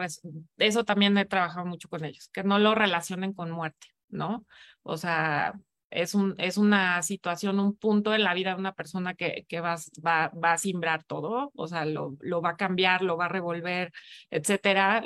[0.58, 4.46] eso también he trabajado mucho con ellos, que no lo relacionen con muerte, ¿no?
[4.82, 5.54] O sea,
[5.90, 9.60] es, un, es una situación, un punto en la vida de una persona que, que
[9.60, 9.76] va,
[10.06, 13.30] va, va a simbrar todo, o sea, lo, lo va a cambiar, lo va a
[13.30, 13.92] revolver,
[14.30, 15.04] etcétera,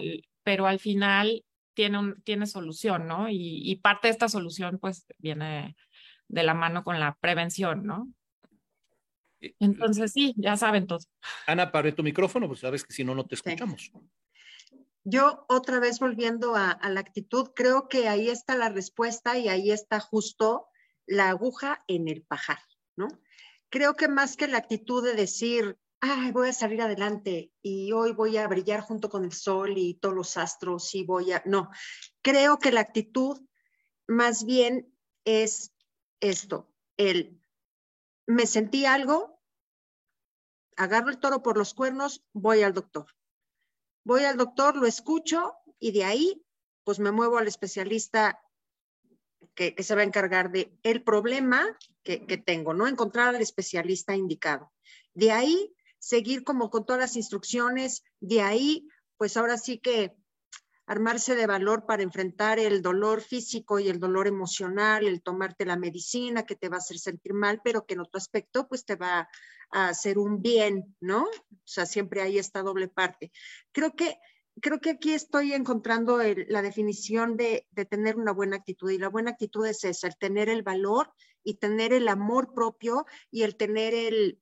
[0.50, 1.46] pero al final
[1.76, 3.30] tiene, un, tiene solución, ¿no?
[3.30, 5.76] Y, y parte de esta solución, pues, viene
[6.28, 8.12] de la mano con la prevención, ¿no?
[9.60, 11.06] Entonces, sí, ya saben todo.
[11.46, 13.92] Ana, apague tu micrófono, pues sabes que si no, no te escuchamos.
[13.94, 14.80] Sí.
[15.04, 19.50] Yo otra vez volviendo a, a, la actitud, creo que ahí está la respuesta y
[19.50, 20.66] ahí está justo
[21.06, 22.58] la aguja en el pajar,
[22.96, 23.08] ¿no?
[23.70, 25.78] Creo que más que la actitud de decir,
[26.34, 30.16] voy a salir adelante y hoy voy a brillar junto con el sol y todos
[30.16, 31.70] los astros y voy a, no,
[32.22, 33.40] creo que la actitud
[34.08, 34.94] más bien
[35.26, 35.74] es
[36.20, 37.40] esto, el
[38.30, 39.42] me sentí algo,
[40.78, 43.08] agarro el toro por los cuernos, voy al doctor.
[44.04, 46.46] Voy al doctor, lo escucho y de ahí,
[46.84, 48.40] pues me muevo al especialista
[49.56, 52.88] que, se va a encargar de el problema que, tengo, ¿no?
[52.88, 54.72] Encontrar al especialista indicado.
[55.14, 58.88] De ahí, seguir como con todas las instrucciones, de ahí,
[59.18, 60.16] pues ahora sí que
[60.90, 65.78] armarse de valor para enfrentar el dolor físico y el dolor emocional, el tomarte la
[65.78, 68.96] medicina que te va a hacer sentir mal, pero que en otro aspecto pues te
[68.96, 69.30] va
[69.72, 71.26] a hacer un bien, ¿no?
[71.26, 73.32] O sea, siempre hay esta doble parte.
[73.72, 74.18] Creo que,
[74.62, 79.10] creo que aquí estoy encontrando la definición de, de tener una buena actitud y la
[79.10, 83.58] buena actitud es esa, el tener el valor y tener el amor propio y el
[83.58, 84.40] tener el,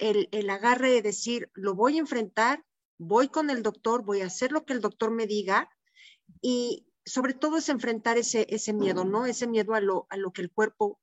[0.00, 2.64] el, el agarre de decir, lo voy a enfrentar,
[2.98, 5.70] voy con el doctor, voy a hacer lo que el doctor me diga,
[6.40, 9.26] y sobre todo es enfrentar ese, ese miedo, ¿no?
[9.26, 11.00] Ese miedo a lo, a lo que el cuerpo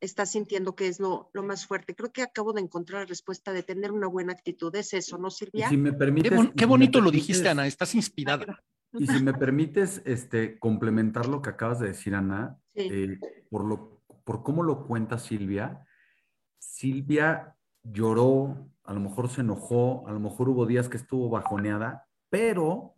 [0.00, 1.94] está sintiendo que es lo, lo, más fuerte.
[1.94, 4.74] Creo que acabo de encontrar la respuesta de tener una buena actitud.
[4.76, 5.68] Es eso, ¿no, Silvia?
[5.68, 7.66] Si me permites, qué, bon qué bonito si lo dijiste, Ana.
[7.66, 8.62] Estás inspirada.
[8.92, 12.88] Y si me permites este, complementar lo que acabas de decir, Ana, sí.
[12.90, 13.18] eh,
[13.50, 15.84] por, lo, por cómo lo cuenta Silvia,
[16.58, 22.06] Silvia lloró, a lo mejor se enojó, a lo mejor hubo días que estuvo bajoneada,
[22.28, 22.96] pero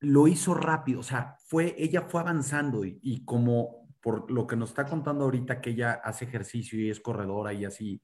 [0.00, 4.70] lo hizo rápido, o sea, fue, ella fue avanzando y, como por lo que nos
[4.70, 8.00] está contando ahorita que ella hace ejercicio y es corredora y así,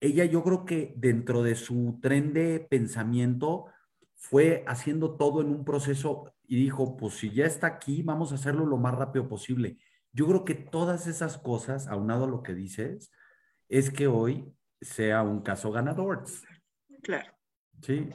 [0.00, 3.66] ella yo creo que dentro de su tren de pensamiento
[4.14, 8.36] fue haciendo todo en un proceso y dijo, pues si ya está aquí, vamos a
[8.36, 9.78] hacerlo lo más rápido posible.
[10.12, 13.10] Yo creo que todas esas cosas, aunado a lo que dices,
[13.68, 16.24] es que hoy sea un caso ganador.
[17.02, 17.32] Claro.
[17.82, 18.08] Sí,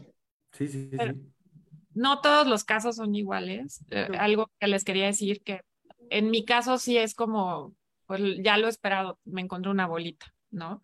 [0.52, 0.98] sí, sí, sí.
[1.94, 3.84] No todos los casos son iguales.
[3.90, 5.62] Eh, algo que les quería decir que
[6.10, 7.76] en mi caso sí es como,
[8.06, 10.82] pues ya lo he esperado, me encontré una bolita, ¿no?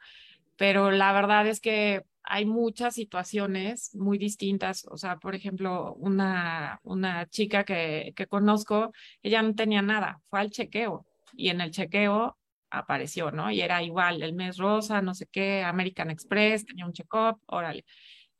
[0.56, 4.85] Pero la verdad es que hay muchas situaciones muy distintas.
[4.89, 8.91] O sea, por ejemplo, una, una chica que, que conozco,
[9.23, 12.38] ella no tenía nada, fue al chequeo y en el chequeo
[12.72, 13.52] apareció, ¿no?
[13.52, 17.86] Y era igual, el mes rosa, no sé qué, American Express, tenía un check-up, órale.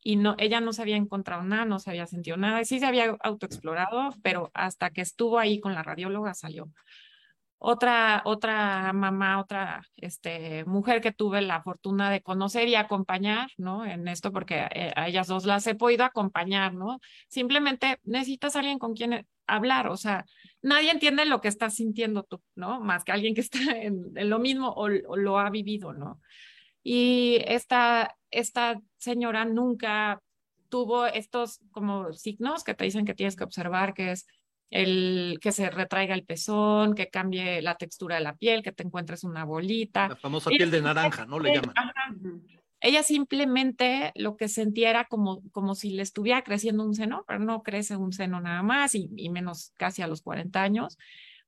[0.02, 2.86] Y no, ella no se había encontrado nada, no se había sentido nada, sí se
[2.86, 6.70] había autoexplorado, pero hasta que estuvo ahí con la radióloga salió.
[7.62, 13.84] Otra, otra mamá, otra este, mujer que tuve la fortuna de conocer y acompañar, ¿no?
[13.84, 17.00] En esto, porque eh, a ellas dos las he podido acompañar, ¿no?
[17.28, 20.24] Simplemente necesitas alguien con quien hablar, o sea,
[20.62, 22.80] nadie entiende lo que estás sintiendo tú, ¿no?
[22.80, 26.20] Más que alguien que está en, lo mismo o, lo ha vivido, ¿no?
[26.82, 30.20] Y esta, esta señora nunca
[30.68, 34.26] tuvo estos como signos que te dicen que tienes que observar, que es
[34.70, 38.84] el que se retraiga el pezón, que cambie la textura de la piel, que te
[38.84, 40.08] encuentres una bolita.
[40.08, 41.40] La famosa piel de naranja, ¿no?
[41.40, 41.74] Le llaman.
[42.80, 47.38] Ella simplemente lo que sentía era como, como si le estuviera creciendo un seno, pero
[47.38, 50.98] no crece un seno nada más y, menos casi a los 40 años.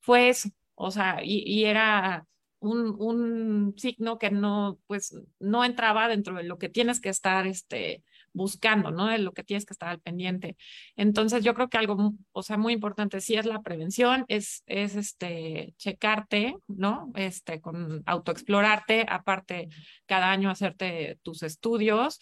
[0.01, 2.27] Fue eso, o sea, y, y era
[2.61, 7.47] un, un, signo que no, pues, no entraba dentro de lo que tienes que estar,
[7.47, 8.03] este,
[8.33, 9.07] buscando, ¿no?
[9.07, 10.57] De lo que tienes que estar al pendiente.
[10.97, 14.97] Entonces, yo creo que algo, o sea, muy importante sí es la prevención, es, es
[14.97, 17.13] este, checarte, ¿no?
[17.15, 19.69] Este, con autoexplorarte, aparte,
[20.07, 22.21] cada año hacerte tus estudios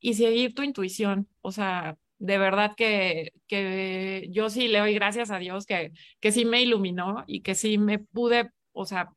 [0.00, 5.30] y seguir tu intuición, o sea, de verdad que, que yo sí le doy gracias
[5.30, 9.12] a Dios que, que sí me iluminó y que sí me pude, o sea,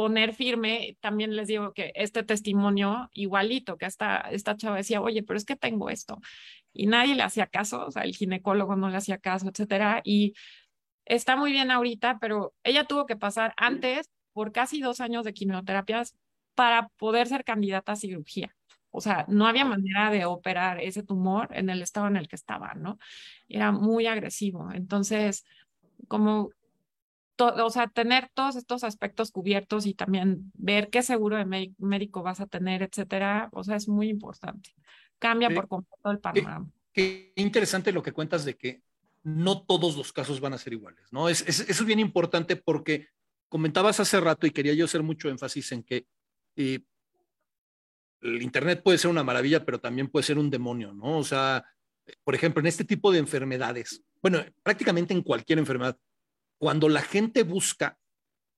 [0.00, 5.22] poner firme, también les digo que este testimonio igualito, que esta, esta chava decía, oye,
[5.22, 6.18] pero es que tengo esto.
[6.72, 10.00] Y nadie le hacía caso, o sea, el ginecólogo no le hacía caso, etcétera.
[10.02, 10.32] Y
[11.04, 15.34] está muy bien ahorita, pero ella tuvo que pasar antes por casi dos años de
[15.34, 16.16] quimioterapias
[16.54, 18.56] para poder ser candidata a cirugía.
[18.90, 22.36] O sea, no había manera de operar ese tumor en el estado en el que
[22.36, 22.98] estaba, ¿no?
[23.48, 24.72] Era muy agresivo.
[24.72, 25.44] Entonces,
[26.08, 26.52] como
[27.40, 32.40] o sea, tener todos estos aspectos cubiertos y también ver qué seguro de médico vas
[32.40, 34.74] a tener, etcétera, o sea, es muy importante.
[35.18, 36.66] Cambia por completo el panorama.
[36.92, 38.82] Qué, interesante lo que cuentas de que
[39.22, 41.28] no todos los casos van a ser iguales, ¿no?
[41.28, 43.08] Es, eso es bien importante porque
[43.48, 46.06] comentabas hace rato y quería yo hacer mucho énfasis en que
[46.56, 46.80] eh,
[48.22, 51.18] el Internet puede ser una maravilla, pero también puede ser un demonio, ¿no?
[51.18, 51.64] O sea,
[52.24, 55.98] por ejemplo, en este tipo de enfermedades, bueno, prácticamente en cualquier enfermedad,
[56.60, 57.98] cuando la gente busca,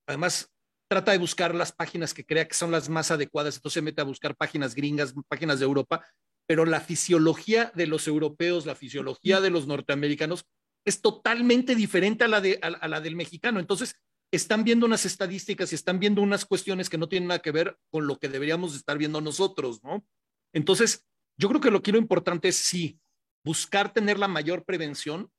[0.07, 0.51] además
[0.89, 4.01] trata de buscar las páginas que crea que son las más adecuadas, entonces se mete
[4.01, 6.05] a buscar páginas gringas, páginas de Europa,
[6.45, 10.45] pero la fisiología de los europeos, la fisiología de los norteamericanos
[10.85, 13.61] es totalmente diferente a la, de, a, la del mexicano.
[13.61, 13.95] Entonces,
[14.31, 17.77] están viendo unas estadísticas y están viendo unas cuestiones que no tienen nada que ver
[17.89, 20.05] con lo que deberíamos estar viendo nosotros, ¿no?
[20.51, 21.05] Entonces,
[21.37, 22.99] yo creo que lo que lo importante es sí,
[23.45, 25.31] buscar tener la mayor prevención,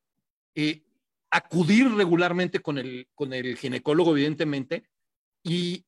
[0.55, 0.84] eh,
[1.35, 4.89] acudir regularmente con el, con el ginecólogo, evidentemente,
[5.43, 5.85] y,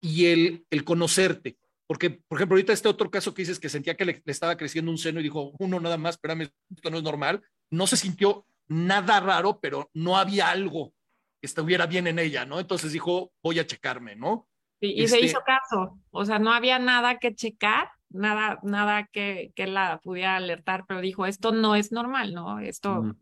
[0.00, 1.56] y el, el conocerte.
[1.86, 4.90] Porque, por ejemplo, ahorita este otro caso que dices que sentía que le, estaba creciendo
[4.90, 7.42] un seno y dijo, uno nada más, espérame, esto no es normal.
[7.70, 10.92] No se sintió nada raro, pero no había algo
[11.40, 12.58] que estuviera bien en ella, ¿no?
[12.58, 14.48] Entonces dijo, voy a checarme, ¿no?
[14.80, 15.98] y se este hizo caso.
[16.10, 21.00] O sea, no había nada que checar, nada, nada que, que la pudiera alertar, pero
[21.00, 22.58] dijo, esto no es normal, ¿no?
[22.58, 23.14] Esto,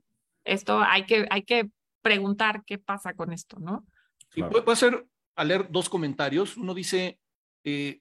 [0.45, 1.71] esto hay que, hay que
[2.03, 3.87] preguntar qué pasa con esto, ¿no?
[4.35, 5.07] Y voy a hacer,
[5.37, 6.57] a leer dos comentarios.
[6.57, 7.19] Uno dice,
[7.65, 8.01] eh,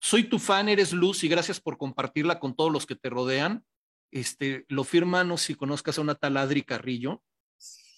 [0.00, 3.64] soy tu fan, eres luz y gracias por compartirla con todos los que te rodean.
[4.10, 7.22] Este, lo firma, no sé si conozcas a una tal Adri Carrillo.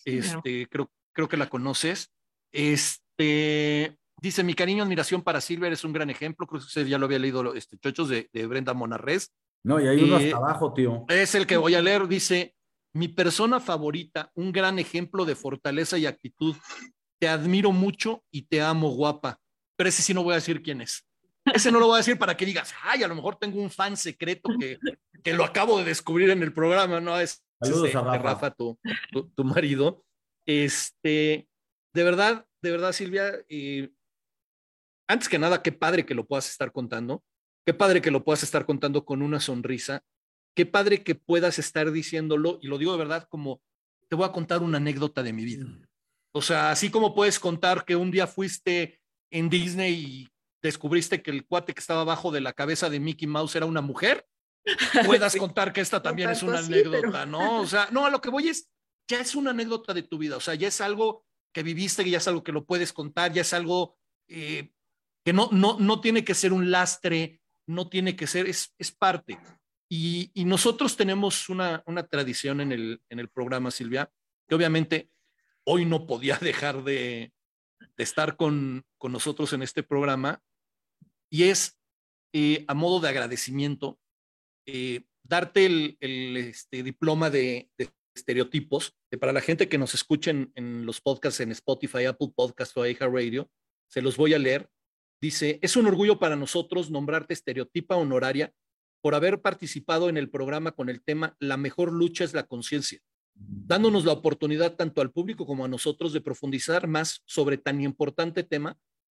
[0.05, 2.12] Este, creo, creo que la conoces.
[2.53, 6.47] Este, dice, mi cariño, admiración para Silver, es un gran ejemplo.
[6.47, 9.33] Creo que usted ya lo había leído, este, Chochos de, de Brenda Monarres.
[9.62, 11.05] No, y hay uno hasta eh, abajo, tío.
[11.09, 12.09] Es el que voy a leer.
[12.09, 12.55] Dice,
[12.93, 16.57] mi persona favorita, un gran ejemplo de fortaleza y actitud.
[17.21, 19.39] Te admiro mucho y te amo, guapa.
[19.77, 21.07] Pero ese sí no voy a decir quién es.
[21.45, 23.71] Ese no lo voy a decir para que digas, ay, a lo mejor tengo un
[23.71, 24.79] fan secreto que,
[25.23, 27.19] que lo acabo de descubrir en el programa, ¿no?
[27.19, 28.79] Es, Saludos a Rafa, tu,
[29.35, 30.05] tu, marido.
[30.47, 31.47] Este,
[31.93, 33.33] de verdad, de verdad, Silvia,
[35.09, 37.23] antes que nada, qué padre que lo puedas estar contando.
[37.67, 40.03] Qué padre que lo puedas estar contando con una sonrisa
[40.55, 43.61] qué padre que puedas estar diciéndolo, y lo digo de verdad como,
[44.09, 45.65] te voy a contar una anécdota de mi vida.
[45.65, 45.87] Mm.
[46.33, 49.01] O sea, así como puedes contar que un día fuiste
[49.31, 50.29] en Disney y
[50.63, 53.81] descubriste que el cuate que estaba abajo de la cabeza de Mickey Mouse era una
[53.81, 54.27] mujer,
[55.07, 57.61] puedas contar que esta también es una anécdota, ¿no?
[57.61, 58.69] O sea, no, a lo que voy es,
[59.09, 62.19] ya es una anécdota de tu vida, o sea, ya es algo que viviste, ya
[62.19, 63.97] es algo que lo puedes contar, ya es algo
[64.29, 64.71] eh,
[65.25, 68.93] que no, no, no tiene que ser un lastre, no tiene que ser, es, es
[68.93, 69.39] parte.
[69.93, 74.09] Y, nosotros tenemos una, una tradición en el, en el programa, Silvia,
[74.49, 75.11] que obviamente
[75.65, 77.33] hoy no podía dejar de,
[77.97, 80.43] estar con, con, nosotros en este programa,
[81.29, 81.77] y es
[82.33, 83.99] eh, a modo de agradecimiento,
[84.65, 87.69] eh, darte el, el este, diploma de,
[88.15, 92.85] estereotipos, para la gente que nos escuchen en los podcasts en Spotify, Apple Podcasts o
[92.85, 93.51] Radio,
[93.89, 94.69] se los voy a leer.
[95.21, 98.53] Dice, es un orgullo para nosotros nombrarte estereotipa honoraria
[99.01, 103.01] por haber participado en el programa con el tema La mejor lucha es la conciencia,
[103.35, 108.43] dándonos la oportunidad tanto al público como a nosotros de profundizar más sobre tan importante
[108.43, 108.79] tema,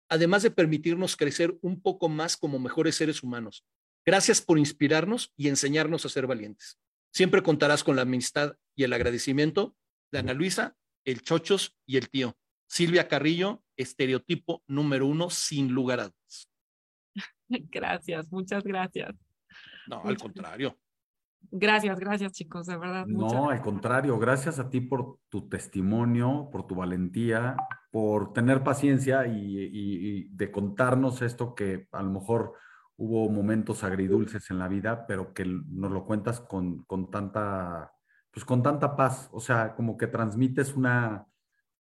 [0.10, 3.66] además de permitirnos crecer un poco más como mejores seres humanos.
[4.06, 6.80] Gracias por inspirarnos y enseñarnos a ser valientes.
[7.14, 9.76] Siempre contarás con la amistad y el agradecimiento
[10.12, 10.76] de Ana Luisa,
[11.06, 12.38] el Chochos y el tío.
[12.68, 16.50] Silvia Carrillo, estereotipo número uno, sin lugar a dudas.
[17.50, 19.14] Gracias, muchas gracias.
[19.88, 20.78] No, al contrario.
[21.50, 23.06] Gracias, gracias chicos, de verdad.
[23.08, 27.56] No, al contrario, gracias a ti por tu testimonio, por tu valentía,
[27.92, 32.54] por tener paciencia y, y, y de contarnos esto que a lo mejor
[33.02, 37.92] hubo momentos agridulces en la vida, pero que nos lo cuentas con, con, tanta,
[38.30, 41.26] pues con tanta paz, o sea, como que transmites una,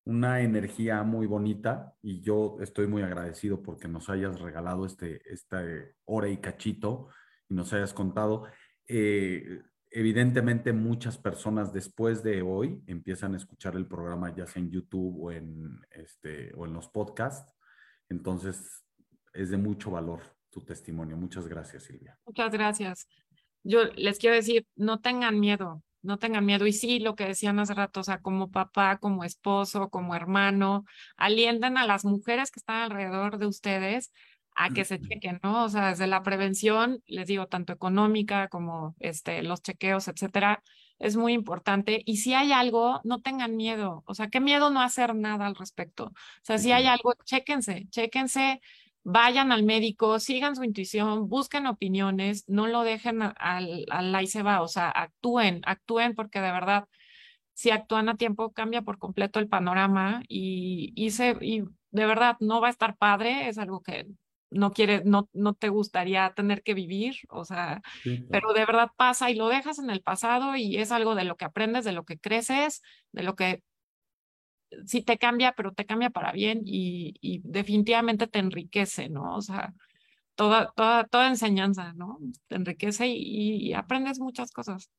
[0.03, 5.64] una energía muy bonita y yo estoy muy agradecido porque nos hayas regalado este, esta
[6.06, 7.10] hora y cachito
[7.52, 8.45] y nos hayas contado.
[8.88, 9.61] Eh,
[9.91, 15.22] evidentemente muchas personas después de hoy empiezan a escuchar el programa ya sea en YouTube
[15.22, 17.53] o en, este, o en los podcasts,
[18.10, 18.86] entonces
[19.34, 21.18] es de mucho valor tu testimonio.
[21.18, 22.18] Muchas gracias, Silvia.
[22.26, 23.07] Muchas gracias.
[23.64, 26.65] Yo les quiero decir, no tengan miedo, no tengan miedo.
[26.68, 31.78] Y sí, lo que decían hace rato, sea, como papá, como esposo, como hermano, alientan
[31.78, 34.11] a las mujeres que están alrededor de ustedes
[34.63, 35.65] a que se chequen, ¿no?
[35.65, 40.61] O sea, desde la prevención, les digo, tanto económica como este, los chequeos, etcétera,
[40.99, 42.03] es muy importante.
[42.05, 44.03] Y si hay algo, no tengan miedo.
[44.05, 46.05] O sea, qué miedo no hacer nada al respecto.
[46.05, 46.13] O
[46.43, 48.61] sea, si hay algo, chéquense, chéquense
[49.03, 54.43] vayan al médico, sigan su intuición, busquen opiniones, no lo dejen al, al ahí se
[54.43, 56.85] va, o sea, actúen, actúen porque de verdad,
[57.53, 62.38] si actúan a tiempo, cambia por completo el panorama y, y, se, y de verdad
[62.39, 64.05] no va a estar padre, es algo que
[64.52, 68.28] no quieres, no, no te gustaría tener que vivir, o sea, sí, claro.
[68.30, 71.36] pero de verdad pasa y lo dejas en el pasado y es algo de lo
[71.38, 73.64] que aprendes, de lo que creces, de lo que
[74.86, 79.36] sí te cambia, pero te cambia para bien y, y definitivamente te enriquece, ¿no?
[79.36, 79.73] O sea,
[80.36, 82.19] toda, toda, toda enseñanza, ¿no?
[82.48, 84.90] Te enriquece y, y aprendes muchas cosas.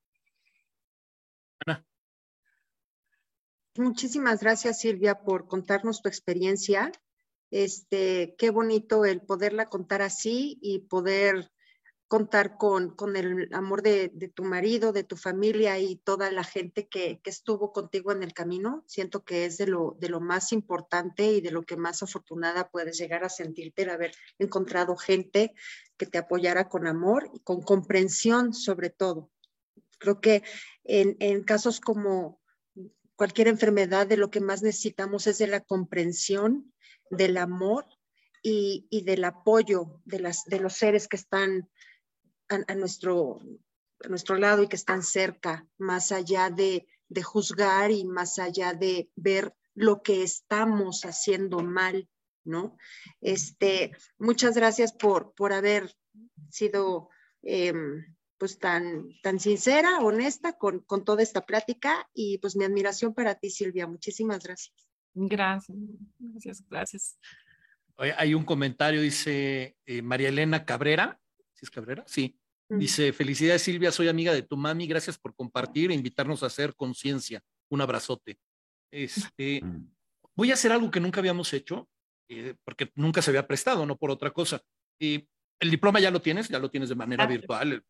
[1.67, 1.85] Ana.
[3.77, 6.93] Muchísimas gracias, Silvia, por contarnos tu experiencia.
[7.53, 11.53] Este, qué bonito el poderla contar así y poder
[12.09, 16.45] contar con, con el amor de, de, tu marido, de tu familia y toda la
[16.45, 18.85] gente que, que, estuvo contigo en el camino.
[18.87, 22.71] Siento que es de lo, de lo más importante y de lo que más afortunada
[22.71, 25.53] puedes llegar a sentirte, el haber encontrado gente
[25.99, 29.31] que te apoyara con amor y con comprensión sobre todo.
[29.99, 30.43] Creo que
[30.85, 32.41] en, en casos como
[33.15, 36.73] cualquier enfermedad, de lo que más necesitamos es de la comprensión,
[37.13, 37.87] del amor
[38.43, 41.69] y, y del apoyo de, las, de los seres que están
[42.49, 43.39] a, nuestro,
[44.05, 46.87] a nuestro lado y que están cerca, más allá de,
[47.23, 52.09] juzgar y más allá de ver lo que estamos haciendo mal,
[52.45, 52.77] ¿no?
[53.21, 55.95] Este, muchas gracias por, por haber
[56.51, 57.11] sido
[57.43, 57.75] eh,
[58.39, 63.35] pues tan, tan sincera, honesta con, con toda esta plática y pues mi admiración para
[63.35, 63.87] ti, Silvia.
[63.87, 64.92] Muchísimas gracias.
[65.15, 65.77] Gracias,
[66.19, 67.19] gracias, gracias.
[67.97, 71.21] Hay un comentario, dice eh, María Elena Cabrera,
[71.53, 72.05] ¿sí es Cabrera?
[72.07, 72.39] Sí.
[72.69, 76.75] Dice, felicidades Silvia, soy amiga de tu mami, gracias por compartir e invitarnos a hacer
[76.75, 77.43] conciencia.
[77.69, 78.39] Un abrazote.
[78.91, 79.63] Este,
[80.35, 81.89] voy a hacer algo que nunca habíamos hecho,
[82.29, 84.63] eh, porque nunca se había prestado, no por otra cosa.
[84.99, 85.27] Eh,
[85.61, 87.85] el diploma ya lo tienes, ya lo tienes de manera virtual.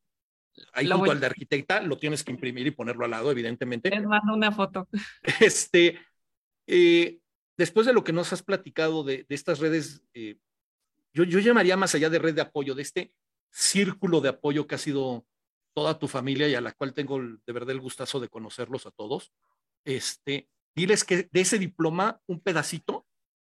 [0.73, 1.11] Ahí junto voy...
[1.11, 3.89] al de arquitecta, lo tienes que imprimir y ponerlo al lado, evidentemente.
[3.89, 4.89] Les mando una foto.
[5.41, 5.99] Este,
[6.67, 7.19] eh,
[7.57, 10.39] después de lo que nos has platicado de, de estas redes, eh,
[11.13, 13.15] yo, yo llamaría más allá de red de apoyo, de este
[13.51, 15.27] círculo de apoyo que ha sido
[15.75, 18.87] toda tu familia y a la cual tengo el, de verdad el gustazo de conocerlos
[18.87, 19.33] a todos,
[19.85, 23.07] este, diles que de ese diploma un pedacito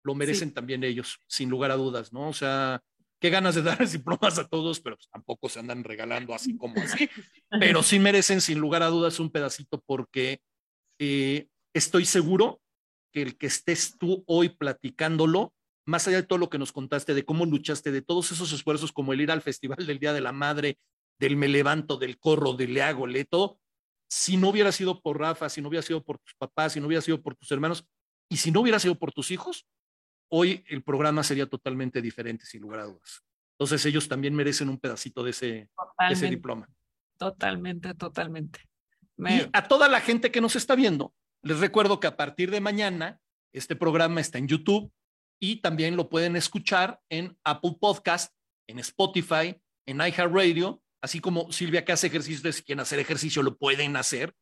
[0.03, 0.53] lo merecen sí.
[0.53, 2.27] también ellos, sin lugar a dudas, ¿no?
[2.27, 2.83] O sea,
[3.19, 6.79] qué ganas de darles diplomas a todos, pero pues tampoco se andan regalando así como
[6.81, 7.09] así,
[7.49, 10.41] pero sí merecen sin lugar a dudas un pedacito porque
[10.99, 12.61] eh, estoy seguro
[13.13, 15.53] que el que estés tú hoy platicándolo
[15.85, 18.91] más allá de todo lo que nos contaste, de cómo luchaste, de todos esos esfuerzos
[18.91, 20.77] como el ir al Festival del Día de la Madre,
[21.19, 23.59] del Me Levanto, del Corro, del Le Hago, le todo,
[24.09, 26.87] si no hubiera sido por Rafa, si no hubiera sido por tus papás, si no
[26.87, 27.85] hubiera sido por tus hermanos
[28.29, 29.65] y si no hubiera sido por tus hijos,
[30.29, 33.23] hoy el programa sería totalmente diferente, sin lugar a dudas.
[33.57, 35.69] Entonces ellos también merecen un pedacito de ese,
[36.09, 36.67] ese diploma.
[37.17, 38.59] Totalmente, totalmente.
[39.17, 41.13] Y a toda la gente que nos está viendo,
[41.43, 43.19] les recuerdo que a partir de mañana
[43.53, 44.91] este programa está en YouTube
[45.39, 48.33] y también lo pueden escuchar en Apple Podcast,
[48.67, 53.57] en Spotify, en iHeartRadio, así como Silvia que hace ejercicio, si quieren hacer ejercicio, lo
[53.57, 54.33] pueden hacer.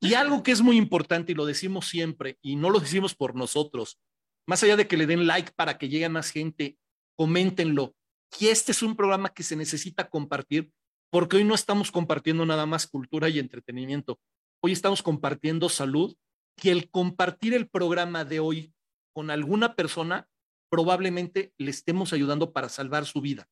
[0.00, 3.36] Y algo que es muy importante y lo decimos siempre, y no lo decimos por
[3.36, 4.00] nosotros,
[4.46, 6.76] más allá de que le den like para que llegue más gente,
[7.16, 7.94] coméntenlo,
[8.36, 10.72] que este es un programa que se necesita compartir,
[11.10, 14.20] porque hoy no estamos compartiendo nada más cultura y entretenimiento,
[14.60, 16.16] hoy estamos compartiendo salud,
[16.58, 18.74] que el compartir el programa de hoy
[19.14, 20.28] con alguna persona,
[20.70, 23.48] probablemente le estemos ayudando para salvar su vida.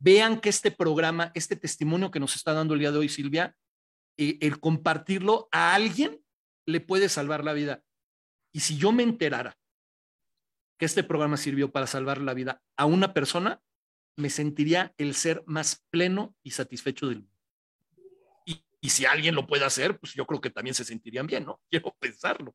[0.00, 3.56] Vean que este programa, este testimonio que nos está dando el día de hoy, Silvia,
[4.18, 6.24] eh, el compartirlo a alguien
[6.66, 7.84] le puede salvar la vida.
[8.52, 9.56] Y si yo me enterara
[10.78, 13.62] que este programa sirvió para salvar la vida a una persona,
[14.16, 17.33] me sentiría el ser más pleno y satisfecho del mundo.
[18.84, 21.58] Y, si alguien lo puede hacer, pues yo creo que también se sentirían bien, ¿no?
[21.70, 22.54] Quiero pensarlo.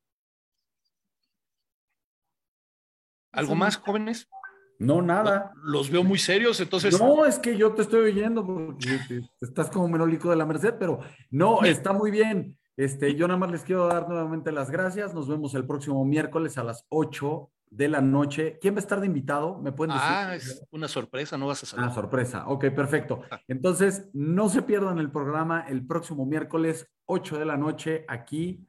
[3.32, 4.30] ¿Algo más, jóvenes?
[4.78, 5.52] No, nada.
[5.64, 7.00] Los veo muy serios, entonces.
[7.00, 9.00] No, es que yo te estoy oyendo porque
[9.42, 11.00] estás como menólico de la Merced, pero
[11.32, 12.58] no, está muy bien.
[12.78, 15.14] Este, yo nada más les quiero dar nuevamente las gracias.
[15.14, 18.58] Nos vemos el próximo miércoles a las 8 de la noche.
[18.60, 19.60] ¿Quién va a estar de invitado?
[19.60, 20.10] ¿Me pueden decir?
[20.10, 21.86] Ah, es una sorpresa, no vas a saber.
[21.86, 22.48] Ah, sorpresa.
[22.48, 23.22] Ok, perfecto.
[23.30, 23.40] Ah.
[23.48, 28.66] Entonces, no se pierdan el programa el próximo miércoles, 8 de la noche, aquí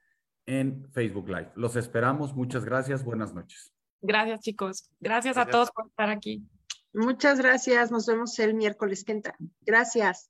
[0.47, 1.53] en Facebook Live.
[1.55, 2.35] Los esperamos.
[2.35, 3.05] Muchas gracias.
[3.05, 3.73] Buenas noches.
[4.03, 4.91] Gracias, chicos.
[5.01, 6.43] Gracias, a todos por estar aquí.
[6.93, 7.91] Muchas gracias.
[7.91, 9.37] Nos vemos el miércoles que entra.
[9.61, 10.30] Gracias.